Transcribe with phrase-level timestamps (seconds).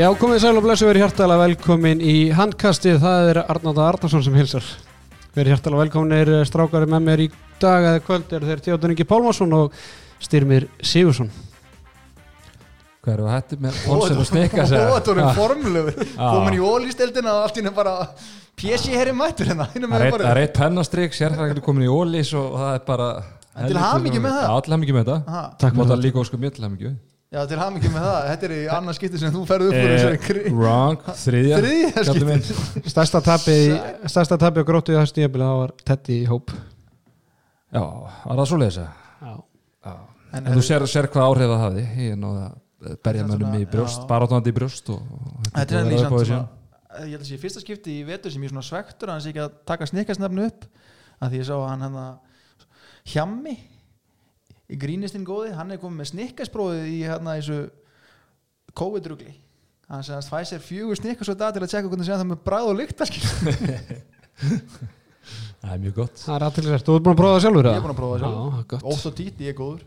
[0.00, 4.36] Já, komið sæl og blessu verið hjartalega velkomin í handkastið, það er Arnáta Arnarsson sem
[4.38, 4.64] hilsar.
[5.36, 7.28] Verið hjartalega velkominir strákari með mér í
[7.60, 9.74] dag eða kvöld er þeir Theodor Ingi Pálmarsson og
[10.24, 11.28] Styrmir Sigursson.
[13.00, 17.56] Hvað eru hætti með Olsen og Snikka þetta voru formulegu komin í ólýsteldina og allt
[17.56, 17.94] í henni bara
[18.60, 22.74] pjessi herri mættur hérna Það er eitt- það pennastrik, sérfræðingur komin í ólís og það
[22.78, 23.10] er bara
[23.56, 24.48] En til hamingju með það.
[24.48, 25.22] Já, til hamingju með það.
[25.60, 26.04] Takk fyrir það.
[27.30, 29.76] Líka Já, til hamingjum með það Þetta er í annars skipti sem þú ferð upp
[29.78, 34.98] úr Eh, þessari kri- Wrong, þriðja Þriðja skipti Stærsta tapið í- stærsta tapið og grótið
[34.98, 36.50] á þessu tíðabili, það var Teddy í hóp.
[37.70, 37.82] Já,
[38.26, 39.34] var það svo leiðis Já.
[40.32, 43.64] En En þú sér, sér hvað áhrif það hafði Ég náði að berja mönnum í
[43.70, 44.06] brjóst já.
[44.10, 46.48] Barátónandi í brjóst Þetta er að í síðan.
[47.00, 49.22] Ég held að sé fyrsta skipti í vetur sem ég er svona svektur að hann
[49.22, 50.64] sé ekki að taka snikkasnefnu upp
[51.22, 51.98] að því ég sá að hann hann
[53.14, 53.54] hjammi
[54.70, 57.60] í grínistinn góði, hann er komið með snikkasprófið í hérna þessu
[58.78, 59.34] COVID-rugli
[59.90, 62.42] hann segði að fæ sér fjögur snikkas og dag til að tjekka hvernig það með
[62.46, 63.24] bræð og lyktarskil
[65.60, 66.86] Það er mjög gott Það er aðtilsvært.
[66.86, 67.66] Þú ert búin að prófa það sjálfur?
[67.66, 68.38] Ég er búin að prófa það sjálfur.
[68.40, 68.84] Já, gott.
[68.92, 69.82] ótt og tít, ég er góður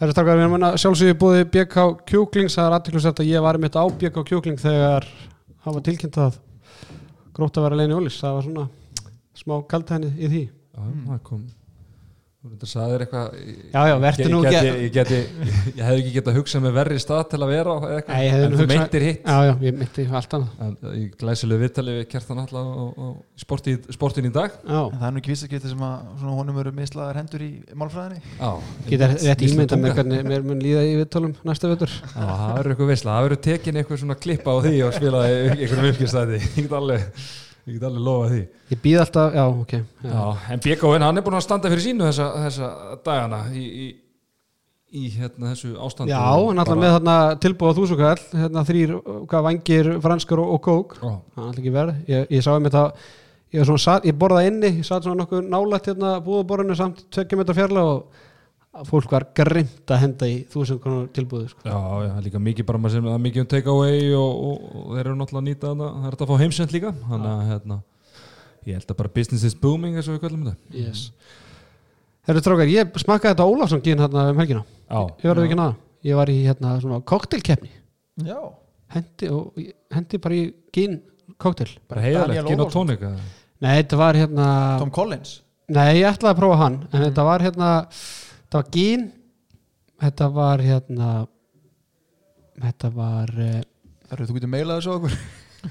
[0.00, 3.44] Það er strákar, við erum að sjálfsögðu búið BK Kjúklings, það er aðtilsvært að ég
[3.44, 5.08] var mitt á BK Kjúkling þegar
[5.60, 6.38] það var tilkynnt að
[7.36, 8.16] grótt að vera leini ólís.
[8.20, 8.64] Það var svona
[9.42, 10.42] smá kaldhæni í því.
[10.48, 11.42] Já, það kom
[12.40, 13.32] Þú veit að sagði þér eitthvað
[13.74, 15.16] Já, já, vertu nú ég, ekki geti, ég, geti,
[15.76, 18.22] ég hefði ekki getað hugsað með verri stað til að vera á eða eitthvað, Nei,
[18.24, 19.18] ég hefði en þú hugsað- meintir hitt.
[19.28, 20.54] Já, já, ég myndi allt annað.
[20.64, 24.56] En í glæsilegu viðtali við kertan alltaf og, og sporti, sportin í dag.
[24.64, 27.44] Já, En það er nú ekki fyrsta skipti sem að svona honum eru mislaðar hendur
[27.44, 28.24] í málfræðinni.
[28.40, 28.50] Já,
[28.88, 32.72] geta rétt ímynda með hvernig mér mun líða í viðtölum næsta vötur Já, það verður
[32.72, 36.40] eitthvað veisla, það verður tekin eitthvað svona klippa á því og spila í einhverjum uppgjörstæði
[37.66, 38.42] ég get alveg lofa því.
[38.70, 39.82] Ég býð alltaf, já, ok já.
[40.04, 40.22] Já,
[40.54, 42.70] en BKN, hann er búin að standa fyrir sínu þessa, þessa
[43.06, 43.88] dagana í, í,
[45.00, 46.14] í hérna þessu ástandi.
[46.14, 48.96] Já, hann alltaf með þarna tilbúið á þúsukall hérna þrýr,
[49.30, 50.96] hvað vangir, franskar og, og kók.
[51.00, 52.90] Það er alltaf ekki verð Ég, ég sá einmitt að
[53.56, 53.76] ég,
[54.08, 58.26] ég borðaði inni, ég satt svona nokkuð nálægt hérna búðaborinu samt 2 metra fjarlag og
[58.70, 61.64] að fólk var grimt að henda í þúsund konar tilbúið sko.
[61.66, 64.68] já, já, líka mikið bara maður sem það er mikið um take away og, og,
[64.84, 66.92] og þeir eru náttúrulega að nýta þarna, það er þetta að fá heimsend líka.
[67.08, 67.78] Þannig að hérna,
[68.70, 70.78] ég held að bara business is booming eins og við kallum þetta.
[70.84, 71.02] Yes.
[72.30, 74.62] Herru trókar, ég smakkaði þetta Ólafsson gín hérna um helgina.
[74.86, 75.76] Já, Ég var ekki naða,
[76.06, 77.70] ég var í hérna svona koktelkeppni
[78.26, 78.38] Já,
[78.94, 79.28] hendi,
[79.94, 80.42] hendi bara í
[80.74, 80.98] gín
[81.40, 82.90] koktel bara heiðalegt, gin og Ólafsson.
[82.90, 83.22] tónik eða?
[83.64, 84.46] Nei, þetta var hérna
[84.80, 85.34] Tom Collins.
[85.70, 87.68] Nei, ég ætlaði að prófa hann en þetta var hérna
[88.50, 89.04] þetta var gín.
[90.00, 91.10] Þetta var hérna
[92.60, 93.60] þetta var eh,
[94.10, 95.12] Þar þú getur meilað þessu okkur.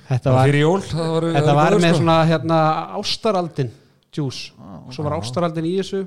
[0.07, 1.97] þetta var, fyrir jól það var, þetta var með sko.
[2.00, 2.59] svona hérna
[3.00, 3.73] ástaraldin
[4.16, 4.53] juice.
[4.56, 6.06] Ah, svo var ástaraldin í þessu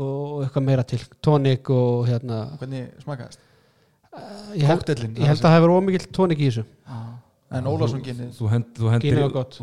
[0.00, 1.00] og eitthvað meira til.
[1.22, 3.46] Tónik og hérna Hvernig smakaðist?
[4.58, 6.66] ég held, ég held að það hefur ómikill tónik í þessu.
[7.50, 9.20] En Ólafsson kynni þú, hend, þú, hendir,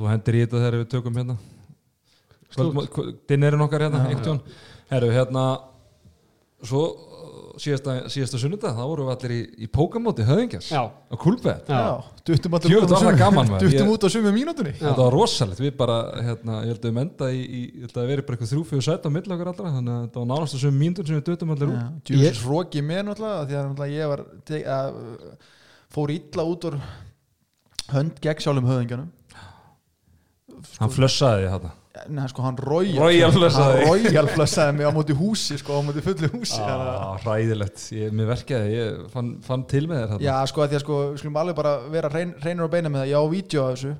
[0.07, 1.37] hendir í þetta þegar við tökum hérna.
[2.55, 2.97] Slútt.
[3.27, 4.41] dinnerinn okkar hérna, einhvern tjón
[4.87, 5.43] herru hérna
[6.65, 10.79] svo uh, síðasta, síðasta sunnudag þá vorum við allir í, í pókamóti höfðingjars Já.
[10.89, 11.81] á Kulbett Já.
[12.25, 12.55] Duttum.
[13.61, 14.79] Duttum Ég- út á sumu mínútunni Já.
[14.87, 17.99] þetta var rosalegt, við bara hérna, ég held að við menda í, í ég held
[18.01, 20.29] að veri bara eitthvað þrjú fyrir sætt á milli okkar allra þannig að þetta var
[20.33, 23.97] nánast þessum mínútur sem við dötum allir út Djúfis hróki mér náttúrulega því að náttúrulega
[24.01, 25.01] ég var te- að,
[25.97, 26.79] fór illa út úr
[27.93, 29.13] hönd gegn sjálfum höfðingjanum
[30.81, 31.71] hann flössaði þetta
[32.13, 33.83] Nei, sko, hann royal, Royal flössaði.
[33.83, 38.11] hann royal flössaði mig á móti húsi sko, á móti fullu húsi ah, ræðilegt, ég,
[38.15, 41.39] mér verkjaði ég fann, fann til með þér Já, sko, því að sko, við skulum
[41.43, 43.93] alveg bara vera hrein, hreinur á beina með það, ég á vídeo af þessu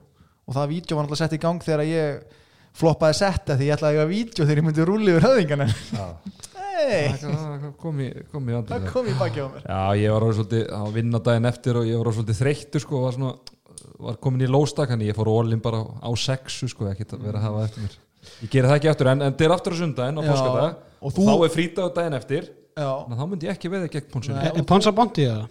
[0.47, 2.35] og það vídeo var náttúrulega sett í gang þegar ég
[2.78, 5.68] floppaði setta því ég ætlaði að eiga vídeo þegar ég myndi rúli yfir höfðingana.
[6.78, 9.64] Hei, þarna kom í, kom í það kom í baki á mér.
[9.66, 12.84] Já, ég var orðið svolítið að vinna daginn eftir og ég var orðið svolítið þreyttur
[12.84, 13.55] sko, var, svona,
[13.99, 17.40] var komin í lóstak hann ég fór ólinn bara á sexu sko, ekki að vera
[17.41, 17.96] að hafa eftir mér.
[18.44, 20.76] Ég geri það ekki eftir en, en þetta er aftur á sundaginn á Já, páskadag.
[21.02, 22.49] og og þú- þá er frítag daginn eftir.
[22.78, 25.47] Þannig að þá myndi ég ekki veða gegn Ponsa Bondi eða?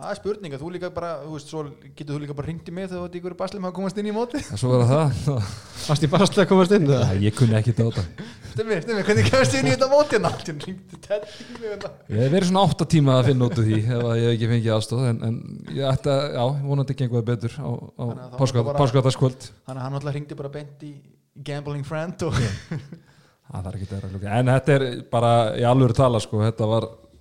[0.00, 1.60] Það er spurning að þú líka bara, þú veist, svo
[1.96, 3.96] getur þú líka bara ringt í mig þegar þú ert í ykkur baslim að komast
[4.00, 5.06] inn í móti en svo var það
[5.90, 7.02] Varst ég bara að komast inn það?
[7.10, 8.02] Nei, ég kunni ekki þetta
[8.50, 10.30] Stemmi, stemmi, hvernig kemast inn í þetta móti hérna?
[10.34, 11.88] Hann ringdi tett í mig hérna.
[12.10, 14.34] ég hef verið svona átta tíma að finna út úr því ef að ég hef
[14.36, 15.34] ekki fengið aðstóð en, en
[15.76, 18.80] ég ætti að, já, vonandi gengur það betur á, á Þannig að þá var bara-
[18.82, 20.50] páskataskvöld Þannig að hann alltaf ringdi bara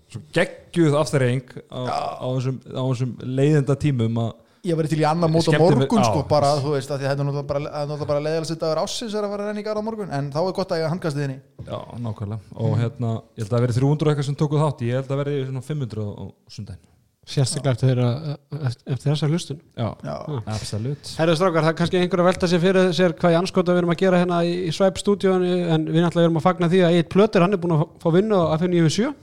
[0.09, 1.81] í í í geggjuð afturreying á,
[2.19, 4.31] á, þessum, á þessum leiðinda tímum að
[4.67, 7.13] ég var til í annar mót á morgun sko, bara, þú veist, að því að
[7.13, 9.67] þetta er náttúrulega bara, að leiðalega sitt dagur ássins er að fara að renna í
[9.69, 12.39] garð á morgun en þá er gott að ég handkast þinni Já, nákvæmlega.
[12.59, 15.21] Og hérna, ég held að það verið 300 eitthvað sem tókuð þátt Ég held að
[15.23, 16.85] verið svona 500 á sundaginn.
[17.29, 19.59] Sérstaklega eftir, þeirra, eftir, eftir þessa hlustun.
[19.77, 20.15] Já, Já,
[20.49, 21.11] absolutt.
[21.19, 23.81] Herðu strákar, það er kannski einhver að velta sér fyrir sér hvað í anskota við
[23.83, 26.81] erum að gera hérna í, í Svæp stúdíónu en við náttúrulega erum að fagna því
[26.87, 29.13] að Eitt Plöter hann er búin að fá vinnu á FM97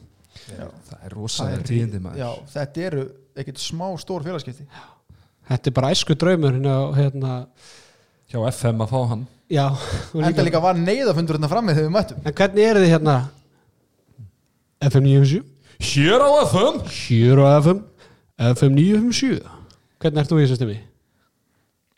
[0.51, 0.67] já.
[0.91, 2.21] Það er rosalega tíðindi maður.
[2.23, 3.03] já, þetta eru
[3.37, 4.67] ekkert smá stór félagskipti
[5.47, 7.33] Þetta er bara æsku draumur hérna, hérna
[8.27, 9.21] Hjá FM að fá hann.
[9.47, 12.25] Já, og Enda líka var neyðafundur hérna frammi þegar við mættum.
[12.27, 13.15] En hvernig eru þið hérna?
[14.83, 15.45] FM97
[15.87, 17.79] Hér á FM Hér á FM
[18.57, 19.39] FM957
[20.03, 20.77] Hvernig ert þú í þessu stimi?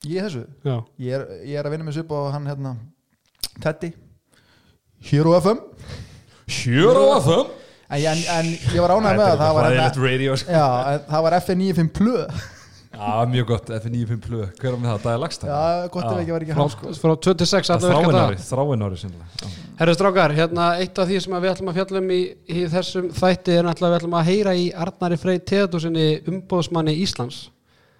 [0.06, 2.76] Ég þessu, Já, ég er, ég er að vinna með svipa og hann hérna
[3.64, 3.88] Teddy.
[5.08, 5.58] Hér á FM
[6.58, 7.48] Hér á FM
[7.88, 10.52] En, en, en ég var ánægð með að það var hérna, radio sko.
[10.52, 12.46] Já, en það var FN95 Plus
[12.98, 16.32] Já, mjög gott, F95 Plu Hver var með það, Dagi Lagstad Já, gott ef ekki
[16.34, 16.92] var ekki frá, hann sko.
[16.98, 18.22] frá 26 alla virka Þráin daga.
[18.28, 22.08] ári, þráin ári sinnilega Herru strákar, hérna eitt af því sem við ætlum að fjallum
[22.10, 22.18] í,
[22.50, 27.38] í þessum þætti er náttúrulega við ætlum að heyra í Arnari Frey Teðdósinni umbóðsmanni Íslands.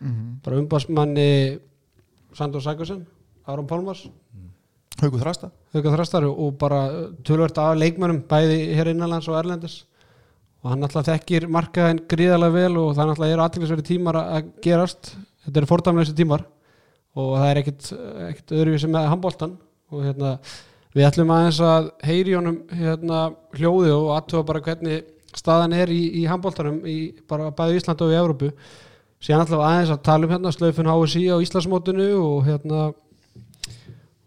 [0.01, 0.25] Mhm.
[0.43, 1.29] bara umbóðsmanni
[2.35, 3.05] Sandor Sækursen,
[3.47, 4.09] Aron Pálmars
[4.99, 6.81] Hauku Þrasta Hauka Þrastar og bara
[7.27, 9.85] tölvört af leikmönnum bæði hér innanlands og erlendis.
[10.65, 15.13] Og hann alltaf þekkir markaðin gríðarlega vel og það alltaf eru aðtilsverði tímar að- gerast.
[15.45, 16.43] Þetta eru fordæmleysi tímar
[17.19, 19.55] og það er ekkit öðruvísi með handbóltan
[19.93, 20.33] og hérna
[20.97, 23.23] við ætlum aðeins að heyri honum hérna
[23.55, 25.05] hljóði og aðtuga bara hvernig
[25.39, 26.83] staðan er í, í handbóltanum
[27.29, 28.51] bara bæði Ísland og í Evrópu.
[29.23, 32.89] Síðan alltaf aðeins að tala um hérna slöfun HSI á Íslandsmótinu og hérna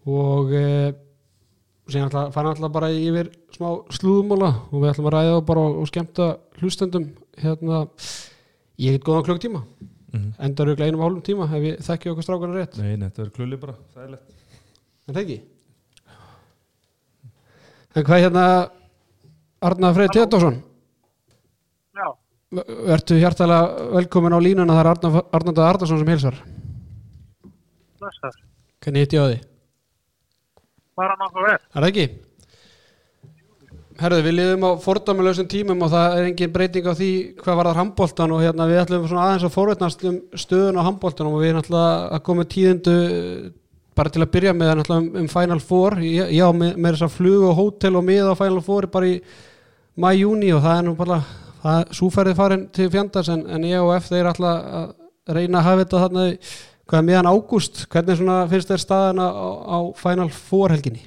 [0.09, 0.93] og e,
[1.91, 5.65] síðan alltaf fara alltaf bara yfir smá slúðumóla og við ætlum að ræða það bara
[5.81, 6.27] og skemmta
[6.61, 7.05] hlustendum
[7.41, 7.83] hérna
[8.81, 9.63] ég heit góðan klukktíma
[10.11, 10.33] Mhm.
[10.43, 12.73] endar auðvitað einum og hálfum tíma ef ég þekki okkur strákunar rétt.
[12.81, 14.33] Nei, nei, þetta er klulli bara, það er lett
[15.07, 15.37] en það ekki?
[17.95, 18.43] En hvað hérna
[19.61, 20.57] Arnar Freyr Téttósson
[21.95, 22.07] Já,
[22.89, 26.41] Vertu hjartalega velkomin á línuna það Arnar, Arnar Arnarsson sem hilsar
[28.01, 28.35] blessar.
[28.81, 29.39] hvernig hitt ég á því?
[30.97, 31.55] Bara vel.
[31.55, 32.05] Er það ekki?
[34.01, 37.09] Herðu, við liðum á fordæmulösum tímum og það er engin breyting á því
[37.43, 41.35] hvað var það handbóltan og hérna við ætlum aðeins að forvetnast um stöðun á handbóltanum
[41.37, 42.95] og við erum náttúrulega að koma tíðindu
[43.99, 47.15] bara til að byrja með náttúrulega um, um Final Four já, með, með þess að
[47.19, 49.19] flug og hótel og miða á Final Four bara í
[50.01, 51.19] mæ-júni og það er nú bara
[51.61, 55.67] það súferði farin til fjandars en, en ég og F þeir alltaf að reyna að
[55.67, 56.37] hafa þetta þarna í-
[56.91, 61.05] hvað miðan ágúst hvernig svona finnst þér staðan á, á Final Four helginni?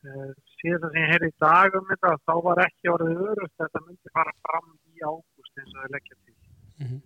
[0.00, 3.66] Uh, síðan sem ég heyrði í dag um þetta, þá var ekki orðið örust að
[3.66, 6.36] þetta myndi fara fram í ágúst eins og þau leggja til.
[6.80, 7.00] Mhm.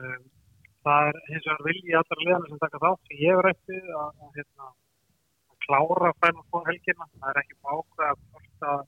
[0.00, 0.22] Um,
[0.88, 4.10] það er hins vegar vilji allra liðana sem taka þátt sem ég hef rætti að,
[4.24, 4.70] að, hérna,
[5.52, 7.10] að klára fænum fór helgina.
[7.18, 8.86] Það er ekki bákvæða að,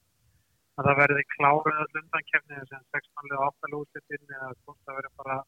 [0.80, 5.12] að það verði klárið öll undankefni sem 16 lið áttalega útsettin eða hvort það verði
[5.20, 5.42] bara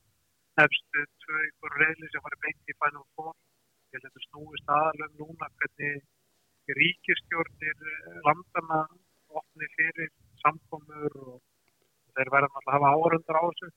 [0.62, 2.74] efstu tvö ykkur reyðli sem farið beint í.
[2.74, 8.80] Ég held að þetta snúist aðalum núna hvernig ríkistjórnir eh, landana
[9.40, 10.10] opni fyrir
[10.42, 11.40] samkomur og
[12.14, 13.70] þeir verða náttúrulega að hafa áhörundar á þessu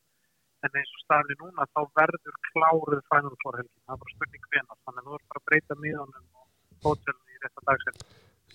[0.65, 4.47] en eins og staðinni núna þá verður kláruð Final Four helgin, það er bara spurning
[4.47, 6.45] hvenar þannig að þú ert bara að breyta miðanum og
[6.87, 8.07] hótelum í þetta dagsefni.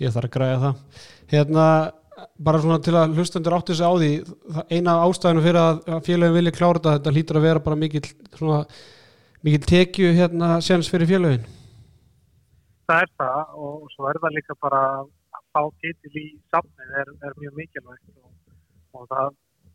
[0.02, 1.02] Ég þarf að græða það.
[1.32, 1.66] Hérna,
[2.38, 4.10] bara svona til að hlustendur áttu sig á því,
[4.72, 8.04] eina af ástæðinu fyrir að félögin vilja klára þetta, þetta hlýtur að vera bara mikill,
[8.36, 8.60] svona,
[9.46, 11.46] mikill tekju hérna séns fyrir félögin.
[12.90, 17.12] Það er það og svo er það líka bara að fá titil í safnið er,
[17.28, 18.32] er mjög mikilvægt og,
[18.98, 19.32] og það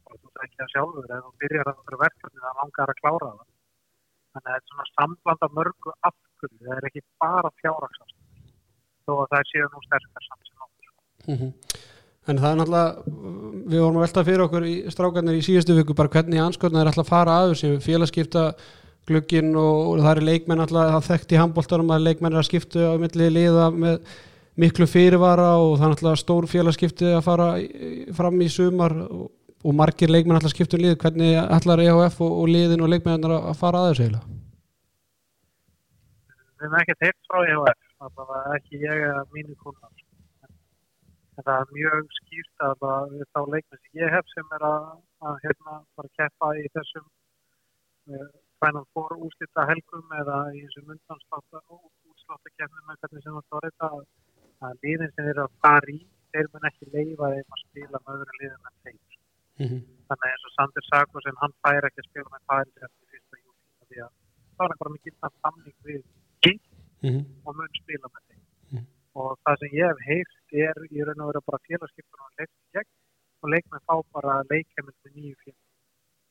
[0.07, 3.31] bara þú ekki að sjálfur ef þú byrjar að vera verkefni það langar að klára
[3.31, 3.47] það.
[4.37, 8.17] Þannig að þetta er svona sambland af mörgu afhverju, það er ekki bara fjárhagsast
[9.07, 10.91] þó að það séu nú sterkar samt sem áttur.
[12.27, 13.13] En það er náttúrulega,
[13.71, 16.89] við vorum að velta fyrir okkur í strákarnir í síðustu viku bara hvernig anskotna er
[16.89, 18.43] alltaf að fara að þessu félagskipta
[19.07, 22.83] glugginn og, það er leikmenn alltaf að þekkt í handbóltarum að leikmenn er að skiptu
[22.83, 23.99] á milli liða með
[24.59, 27.49] miklu fyrirvara og það er alltaf stór félagskipti að fara
[28.17, 29.29] fram í sumar og,
[29.63, 33.23] og margir leikmenn alltaf skiptu um lið hvernig allar EHF og, og liðin og leikmenn
[33.23, 34.35] er að fara að þessu eiginlega
[36.57, 40.06] Við hefum ekkert heilt frá EHF, það var ekki ég eða mínu kunnar.
[41.37, 44.85] Það er mjög skýrt að við þá leikmenn sem ég hef sem er að,
[45.29, 48.29] að hérna fara að keppa í þessum uh,
[48.63, 53.91] Final Four úslita helgum eða í þessum undanslátta útsláttakefnum með hvernig sem það var þetta
[53.97, 54.07] að,
[54.69, 55.99] að liðin sem eru að fara í
[56.33, 59.01] þeir mun ekki leifa þeim að spila með öðru liðum en þeim.
[59.61, 59.83] mm -hmm.
[60.09, 63.13] Þannig að eins og Sander Sago sem hann fær ekki að spila með færi eftir
[63.13, 64.15] fyrsta júli að
[64.57, 66.03] það er bara mikið samning við
[66.41, 66.61] King
[67.05, 68.36] Mm og mun spila með þeim.
[69.17, 72.47] Og það sem ég hef heyrt er í raun og vera bara félagskiptur og í
[72.77, 72.91] gegn
[73.41, 75.63] og leikmenn fá bara leikjamind með nýju félag.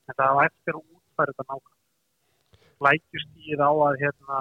[0.06, 1.76] en það á eftir að útfæra þetta nákvæm
[2.86, 4.40] lækjustíð á að hérna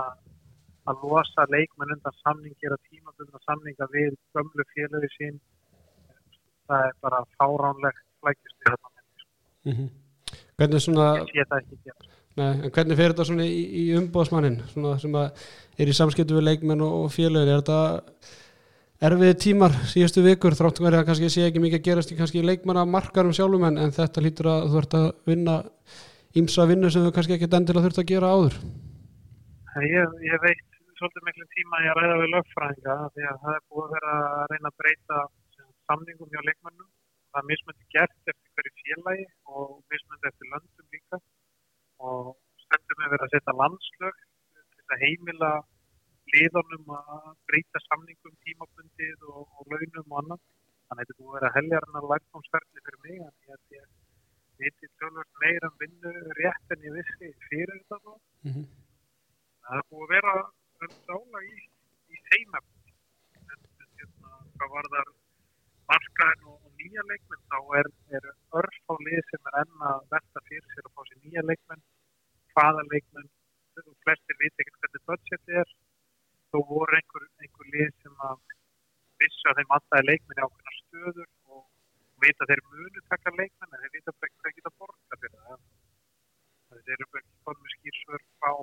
[0.89, 5.39] að losa leikmenn undan samning gera tímabundna samninga við gömlu félögi sín.
[6.69, 8.93] Það er bara fáránlegt lækjustíð þetta
[9.65, 9.89] Mm
[10.57, 13.85] Hvernig svona, ég sé það ekki gera nei, en hvernig fer þetta svona í, í
[13.99, 17.79] umbóðsmannin sem er í samskiptu við leikmenn og, félögin, er þetta
[19.05, 22.43] erfiði tímar síðustu vikur þráttu verið að kannski sé ekki mikið að gerast í kannski
[22.45, 25.57] leikmanna markarum sjálfum en, en þetta lítur að þú ert að vinna
[26.39, 28.59] ímsa vinnu sem þú kannski ekki endilega þurft að gera áður?
[29.83, 30.63] Ég, ég veit
[30.95, 34.45] svolítið miklu tíma að ræða við lögfræðinga því að það er búið að vera að
[34.51, 35.23] reyna að breyta
[35.89, 36.87] samningum hjá leikmennum
[37.35, 41.19] það er mismöndi gert eftir hverju félagi og mismöndi eftir löndum líka
[41.99, 44.21] og stundum er verið að setja landslög
[44.55, 45.51] til að heimila
[46.33, 50.41] liðunum að breyta samningum tímabundið og, og launum og annað.
[50.85, 53.85] Þannig að þetta búið að vera heljarnar læknámsferðli fyrir mig en ég held ég
[54.61, 58.13] viti tölvöld meira um vinnu rétt en ég vissi fyrir þetta þá.
[58.45, 58.67] Mm -hmm.
[59.65, 60.35] það er búið að vera
[61.07, 61.55] sála í,
[62.13, 62.93] í þeim efni
[63.39, 65.11] en, en hérna, hvað var þar
[65.91, 67.87] markaðin og nýja leikmenn þá er,
[68.17, 68.27] er
[68.61, 71.83] örf á lið sem er enn að velta fyrir sér að fá sér nýja leikmenn.
[72.53, 73.29] Hvaða leikmenn?
[74.05, 75.71] Flestir viti ekkert hvernig budgeti er.
[76.51, 78.37] Þó voru einhver, einhver lið sem að
[79.21, 81.63] vissu að þeim alltaf leikmenn í ákveðna stöður og
[82.23, 85.59] vita að þeir munu taka leikmenn en þeir bara ekki hvað geta borga fyrir það.
[86.75, 88.53] Þeir eru ekki komið skýrsvör á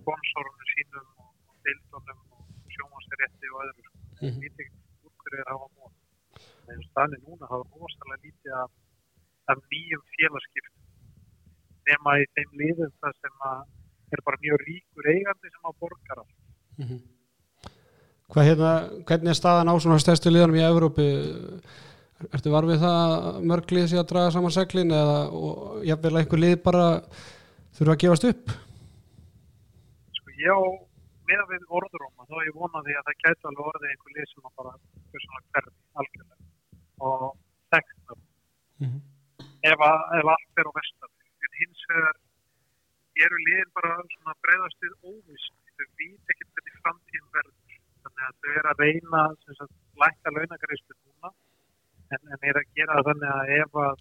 [0.00, 1.30] sponsorunum sínum og,
[1.66, 3.98] deildunum og sjómanstærétti og öðru sko.
[4.16, 4.40] þeir Mhm.
[4.42, 5.85] vita ekkert úr hverju er að hafa mót
[6.74, 8.70] en stanni núna hafa rosalega lítið af,
[9.52, 10.84] af nýjum félagskiptum
[11.86, 13.44] nema í þeim liðum það sem
[14.16, 16.38] er bara mjög ríkur eigandi sem að borgar allt.
[16.82, 17.02] Mhm.
[18.26, 18.70] Hvað hérna,
[19.06, 21.06] hvernig er staðan á svona stærstu liðanum í Evrópi
[22.32, 26.16] Ertu var við það að mörg lið sé að draga saman seglin eða og jafnvel
[26.16, 26.86] einhver lið bara
[27.76, 28.54] þurfa að gefast upp?
[30.16, 30.60] Sko ég á
[31.28, 34.32] með við orðuróma þá er ég vonað því að það gæti alveg orðið einhver lið
[34.32, 34.72] sem að bara
[35.12, 36.35] hverfi algjörlega
[37.00, 37.36] og
[37.74, 38.14] þekkna
[38.80, 39.00] Mhm.
[39.72, 41.12] ef, að, ef allt er á vestan.
[41.46, 42.16] En hins vegar
[43.24, 47.78] eru liðin bara svona breyðast við óvist þau vít ekki hvernig framtíðin verður.
[48.02, 49.22] Þannig að þau eru að reyna
[49.58, 51.30] sagt, lækka launagreislu núna.
[52.12, 53.96] En, en er að gera þannig að ef að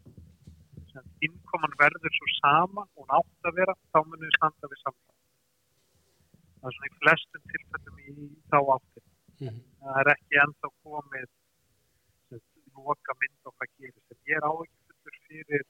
[1.26, 5.16] innkoman verður svo sama og hún átt að vera þá munum við standa við saman
[6.62, 9.06] það er svona í flestum tilfellum í þá áttin
[9.42, 9.58] Mhm.
[9.82, 11.28] það er ekki ennþá komið
[12.78, 14.12] loka mynd á hvað gerist.
[14.12, 15.64] En ég er áhyggjur fyrir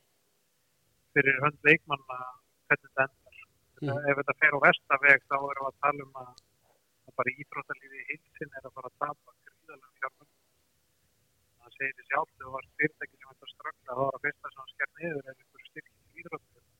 [1.15, 2.17] fyrir hönd leikmanna
[2.67, 3.35] hvernig þetta endar.
[3.83, 3.97] Mm.
[4.09, 6.29] ef þetta fer á vestaveg þá erum við að tala um að,
[7.07, 10.31] að bara íþróttalífi í hilsin er að fara að tapa gríðalega fjármögn
[11.59, 14.62] það segir sjálf þegar það var fyrirtæki sem þetta ströggla þá var að fyrsta sem
[14.62, 16.74] hann sker niður er einhverju styrkjum í íþróttalífi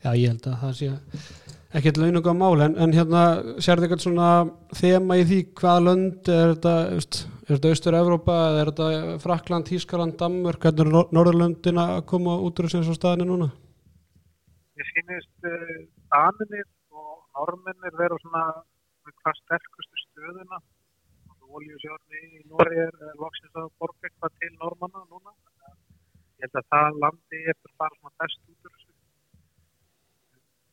[0.00, 0.88] Já, ég held að það sé
[1.78, 3.22] ekkert laununga mál en, en hérna
[3.62, 4.28] sérðu eitthvað svona
[4.80, 5.38] þema í því?
[5.60, 6.74] Hvaða lönd er þetta,
[7.46, 10.64] er þetta Austur-Evrópa eða er þetta Frakland, Tískaland, Danmörk?
[10.66, 13.50] Hvernig er Nor- Norðurlöndin að koma út úr þessu staðinu núna?
[14.80, 15.78] ég sýnist uh,
[16.12, 18.44] Daninir og Normennir vera svona
[19.20, 20.60] hvað sterkustu stöðuna.
[21.50, 25.32] Óljusjórni í Nóri er er loksins að borga eitthvað til Normanna núna.
[25.34, 25.74] Að
[26.38, 28.59] ég held að það landi er bara svona best út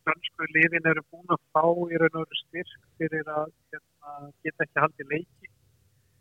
[0.07, 4.13] Dönsku liðin eru búin að fá í raun og veru styrk fyrir að hérna,
[4.45, 5.51] geta ekki haldið leiki.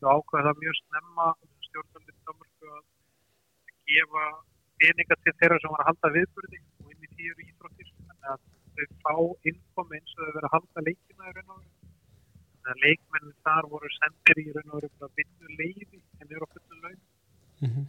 [0.02, 1.26] Og ákveða það mjög snemma
[1.68, 2.84] stjórnaldin Dömurku að
[3.92, 4.26] gefa
[4.82, 7.92] peninga til þeirra sem var að halda viðburði og inn í tíu íþróttir.
[8.06, 9.14] Þannig að þau fá
[9.52, 11.74] innkomi eins og þau verið að halda leikina í raun og veru.
[12.66, 16.48] Þannig að leikmennin þar voru sendir í raun og veru bara vinnu leiði en eru
[16.50, 17.04] á fullu laun
[17.56, 17.84] Mm -hmm.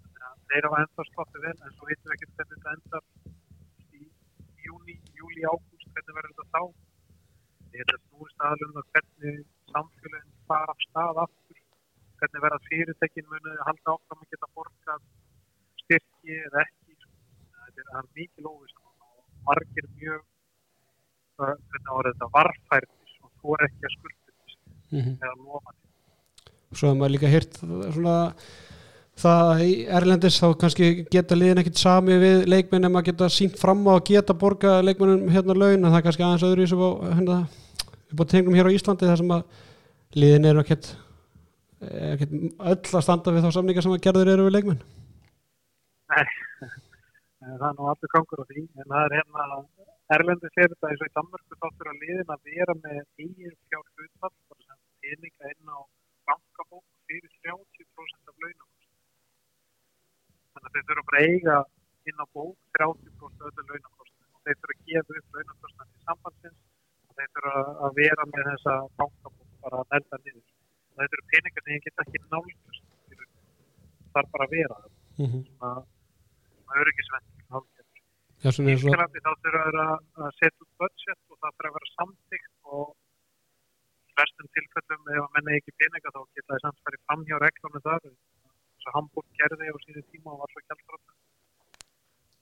[0.00, 3.02] þannig að þeir hafa enda sloppið vel en svo veitum við ekki hvernig þetta endar
[4.66, 6.62] júni, júli, ágúst hvernig verður þetta þá?
[7.74, 9.38] Að snúist aðlum að hvernig
[9.72, 11.58] samfélagin fara af stað aftur
[12.20, 15.00] hvernig verða fyrirtekin munu halda áfram að geta borgað
[15.82, 18.92] styrki eða ekki þetta er, það mikil óvist og
[19.48, 20.22] margir mjög
[21.40, 24.60] hvernig ára þetta varfærnis og þú er ekki að skuldast
[24.94, 25.12] Mhm.
[25.18, 27.58] eða lofa til Svo hefur maður líka hýrt
[27.94, 28.14] svona
[29.20, 33.58] það í Erlendis þá kannski geta liðin ekkit sami við leikmenn en maður geta sínt
[33.60, 36.66] fram á að geta borga leikmennum hérna laun en það er kannski aðeins öðru í
[36.66, 37.38] þessu hérna,
[38.10, 39.44] upp á tengum hér á Íslandi þar sem að
[40.18, 40.90] liðin eru ekkit,
[42.14, 44.82] ekkit öll að standa við þá samninga sem að gerður eru við leikmenn
[46.14, 46.26] Nei,
[47.60, 49.48] það er nú allir gangur á því, en það er hérna
[50.12, 53.54] Erlendi sér þetta eins og í Danmarku þá fyrir að liðin að vera með eigin
[53.70, 55.78] fjár hlutfall, sem peninga inn á
[56.28, 58.73] bankabók fyrir 30% af launum.
[60.64, 61.56] Þannig að þeir þurfa bara að eiga
[62.10, 66.58] inn á bók 30% öllu launakostnum og þeir þurfa að gefa upp launakostnum til sambandsins
[67.08, 67.54] og þeir þurfa
[67.88, 70.48] að vera með þessa bankabók bara að nelda niður.
[70.94, 72.82] Og þetta eru peningar sem ég get ekki nálgast.
[74.14, 74.92] Það er bara að vera það.
[75.20, 75.44] mm -hmm.
[76.64, 77.64] Svona svona
[78.44, 81.68] Í eins og Ískalandi þá þurfa þeir að að setja út budget og það þarf
[81.68, 82.88] að vera samtíkt og
[84.04, 87.36] í flestum tilfellum ef að menna ekki peninga þá geta þeir samt farið fram hjá
[87.40, 88.10] reglunum þar
[88.84, 91.08] eins og Hamburg gerði á síðu tíma og var svo kjaldrátt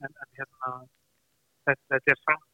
[0.02, 0.70] en, en hérna
[1.66, 2.49] þetta, þetta er samt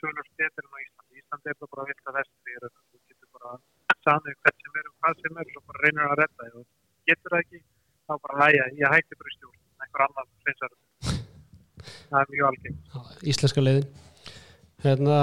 [0.00, 1.20] tölur betur en á Íslandi.
[1.20, 3.52] Íslandi er það bara vilt að vestri er þú getur bara
[4.04, 6.64] samið hvert sem er og hvað sem er og bara reynir að redda og
[7.10, 7.60] getur það ekki
[8.04, 9.60] þá bara hæja, ég hætti bara í stjórn.
[9.84, 10.68] Einhver annar þetta.
[12.08, 12.90] það er mjög algengt.
[12.94, 13.00] Já,
[13.32, 13.88] íslenska leiðin.
[14.84, 15.18] Hérna,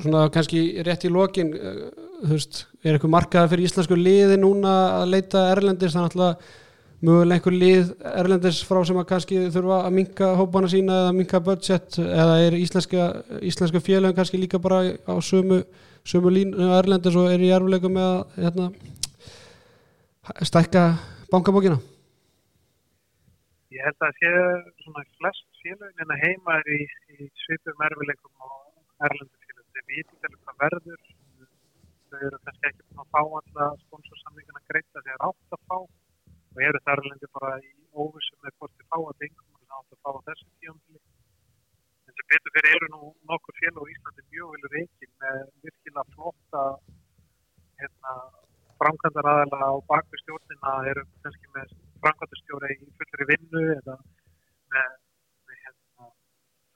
[0.00, 1.80] svona kannski rétt í lokin uh,
[2.22, 5.96] þú veist, er eitthvað markaði fyrir íslensku liði núna að leita erlendis?
[5.96, 6.56] Þannig að
[7.00, 11.40] mögulega einhver lið erlendis frá sem að kannski þurfa að minka hópana sína eða minka
[11.44, 13.06] budget eða er íslenska,
[13.40, 15.62] íslenska félagin kannski líka bara á sömu,
[16.04, 18.68] sömu línu erlendis og er í erfuleikum með að hérna,
[20.50, 20.84] stækka
[21.32, 21.80] bankabókina
[23.70, 24.30] Ég held að sé
[24.82, 26.80] svona flest félagin en að heima er í,
[27.16, 29.68] í svipum erfileikum og erlendu félagin.
[29.72, 31.00] Þeir viti alveg hvað verður.
[32.10, 35.78] Þau eru kannski ekki búin að fá alla sponsorsamlingina greita þegar átt að fá
[36.50, 37.72] og eru það erlendi bara í
[38.04, 41.00] óvissum með hvort þið fá að þingum og átt að fá á þessu tíumfili.
[42.06, 46.06] En sem betur fyrir eru nú nokkur félag á Íslandi mjög vel reikin með virkilega
[46.14, 46.64] flotta
[47.80, 48.14] hérna,
[48.80, 53.96] framkvæmdar aðala á bakvið stjórnina eru kannski með framkvæmdastjóra í fullri vinnu eða
[54.74, 54.92] með,
[55.46, 56.10] með hérna,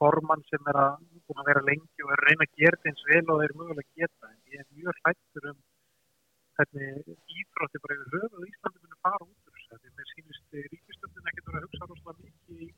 [0.00, 3.06] formann sem er að, búin að vera lengi og er að reyna að gera eins
[3.10, 5.62] vel og þeir mögulega geta en ég er mjög hlættur um
[6.54, 9.43] hvernig íþrótti bara yfir höfuð Íslandi muni fara út
[9.74, 12.68] þessu því mér sýnist ríkistöndin ekkert verið að hugsa rosalega mikið í,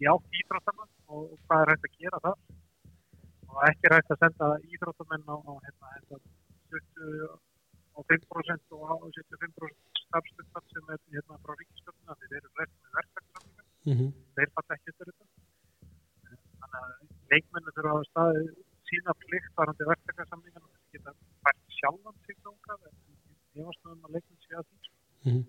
[0.00, 2.36] í átt íþróttana og, og hvað er hægt að gera það
[3.50, 6.20] og ekki er hægt að senda íþróttamenn á, á hérna, hérna,
[6.70, 7.38] 20
[7.98, 12.98] og 5% og á 75% starfstöndar sem er hérna frá ríkistöndina þeir eru flest með
[13.00, 14.10] verktaksamlingar mm -hmm.
[14.38, 15.26] þeir fatta ekki eftir þetta
[16.60, 16.90] þannig að
[17.34, 18.44] leikmennu þurfa að staði
[18.90, 21.12] sína plikt varandi verktakarsamlingar og þeir geta
[21.44, 22.96] fært sjálfan sig þangað en
[23.58, 24.90] ég var stöðum að leikmenn sé að því.
[25.30, 25.44] Mm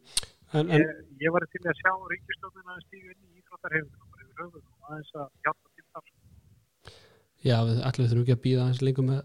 [0.54, 4.26] en, en, ég, ég var til að sjá ríkistöndina að stíga inn í íþróttarhefinguna bara
[4.26, 6.96] yfir höfuð og aðeins að hjálpa til þar sko.
[7.42, 9.22] Já, við allir þurfum ekki að býða eins lengur með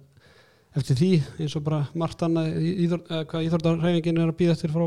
[0.76, 2.52] eftir því eins og bara margt annað
[3.30, 4.86] hvað íþórtarhæfingin er að býða eftir frá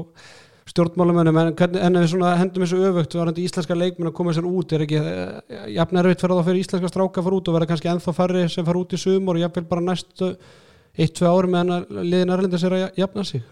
[0.69, 4.73] stjórnmálamönnum en, en ef við hendum þessu öfugt varandi íslenska leikmenn að koma sér út
[4.75, 7.69] er ekki eh, jafn erfitt fyrir þá fyrir íslenska stráka að fara út og verða
[7.71, 11.49] kannski ennþá færri sem fara út í sumur og jafnvel bara næstu eitt, tvei ári
[11.49, 13.45] meðan að liðin erlendis er að jafna sig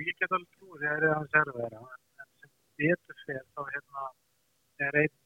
[0.00, 1.80] ég get alveg þegar það er erfiðara.
[2.22, 2.52] En, sem
[2.82, 4.06] betur fyrir þá hérna
[4.86, 5.16] er einn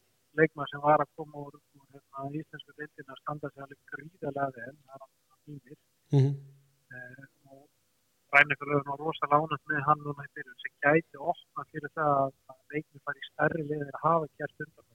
[0.41, 4.51] leikmann sem var að koma úr, úr hérna, íslensku deildina að standa sig alveg gríðarlega
[4.57, 5.13] vel það er hann
[5.51, 5.79] mínir
[6.15, 6.35] mm -hmm.
[6.97, 11.95] eh, og er nú rosa lánast með hann núna í byrjun sem gæti opna fyrir
[11.99, 14.95] það að, að leikni fari í stærri liðir að hafa gert undan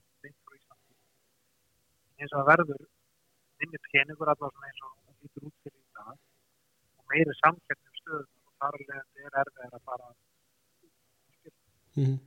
[2.20, 2.82] eins og það verður
[3.60, 6.16] minni peningur svona eins og lítur út fyrir í dag
[6.98, 10.10] og meiri samkeppnum stöðum og þar alveg er erfið að fara
[11.96, 12.18] Mm -hmm.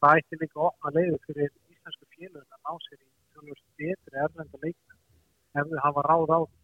[0.00, 4.16] það ætti líka að opna leiður fyrir íslensku félögum að ná sér í tölvöld betri
[4.24, 5.00] erlenda leikmenn
[5.58, 6.58] ef þau hafa ráð á því.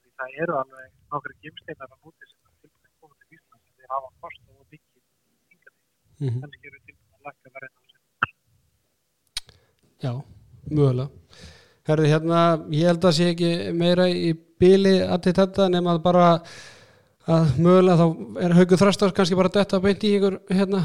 [0.00, 3.66] Því það eru alveg nokkri gimsteinar á núti sem er tilbúin að koma til Íslands
[3.68, 5.72] en þeir hafa kostið og hingað til.
[6.20, 6.40] Mm -hmm.
[6.42, 8.00] kannski eru tilbúin að lækka verðin á sér.
[10.04, 10.12] Já,
[10.76, 11.08] mögulega
[11.88, 16.26] Herði hérna, ég held að sé ekki meira í bíli til þetta nema bara
[17.30, 18.06] að mögulega þá
[18.44, 20.84] er haugu þrastar kannski bara detta beint í ykkur hérna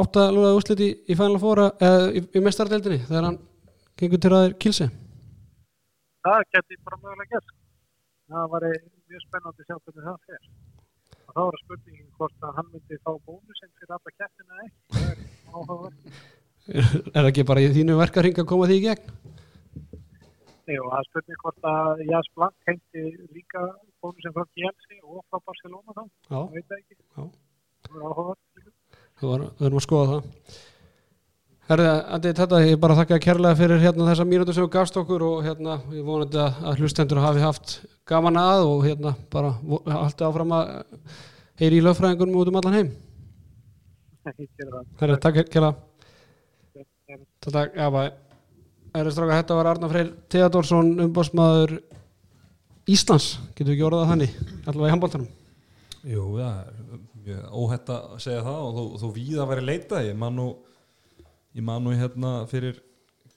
[0.00, 3.40] áttalúða úslit í, í Final Four eða í, í mestardeldinni þegar hann
[4.00, 4.88] gengur til aðeir kilsi
[6.22, 7.54] Það geti bara mögulega gert.
[8.30, 8.66] Það var
[9.10, 10.44] mjög spennandi að sjá hvernig það fer.
[11.22, 14.54] Og þá er spurningin hvort að hann myndi fá bónusinn fyrir alla kettina.
[15.50, 15.82] Það
[16.78, 19.10] er það ekki bara í þínu verkaring að koma því í gegn?
[20.70, 23.64] Jú, það er spurning hvort að Jas Blank heimti líka
[23.98, 26.04] bónusinn frá Gielsi og frá Barcelona þá.
[26.30, 27.00] Það veit það ekki.
[27.02, 27.24] Já.
[27.90, 28.51] Það er líka.
[29.22, 30.56] Við við erum að skoða það.
[31.72, 35.22] Herði, Andi, þetta, ég bara þakka kærlega fyrir hérna þessa mínútu sem þú gafst okkur
[35.24, 37.76] og hérna, ég vonandi að, hlustendur hafi haft
[38.10, 39.54] gaman að og hérna bara
[39.86, 40.74] haldi áfram að
[41.62, 42.92] heyri í lögfræðingunum út um allan heim.
[44.26, 45.72] Herði, takk kærlega.
[47.42, 47.74] Takk.
[47.74, 48.02] Já, bæ
[48.92, 51.78] Herði stráka, þetta var Arnar Freyr Theodorsson umbásmaður
[52.90, 55.30] Íslands, getur við ekki orðað þannig allavega í handbóltanum
[56.12, 60.02] Jú, það er mjög óhætt að segja það og þó, þó víða að vera leita
[60.06, 60.48] ég man nú
[61.56, 62.80] ég man nú hérna fyrir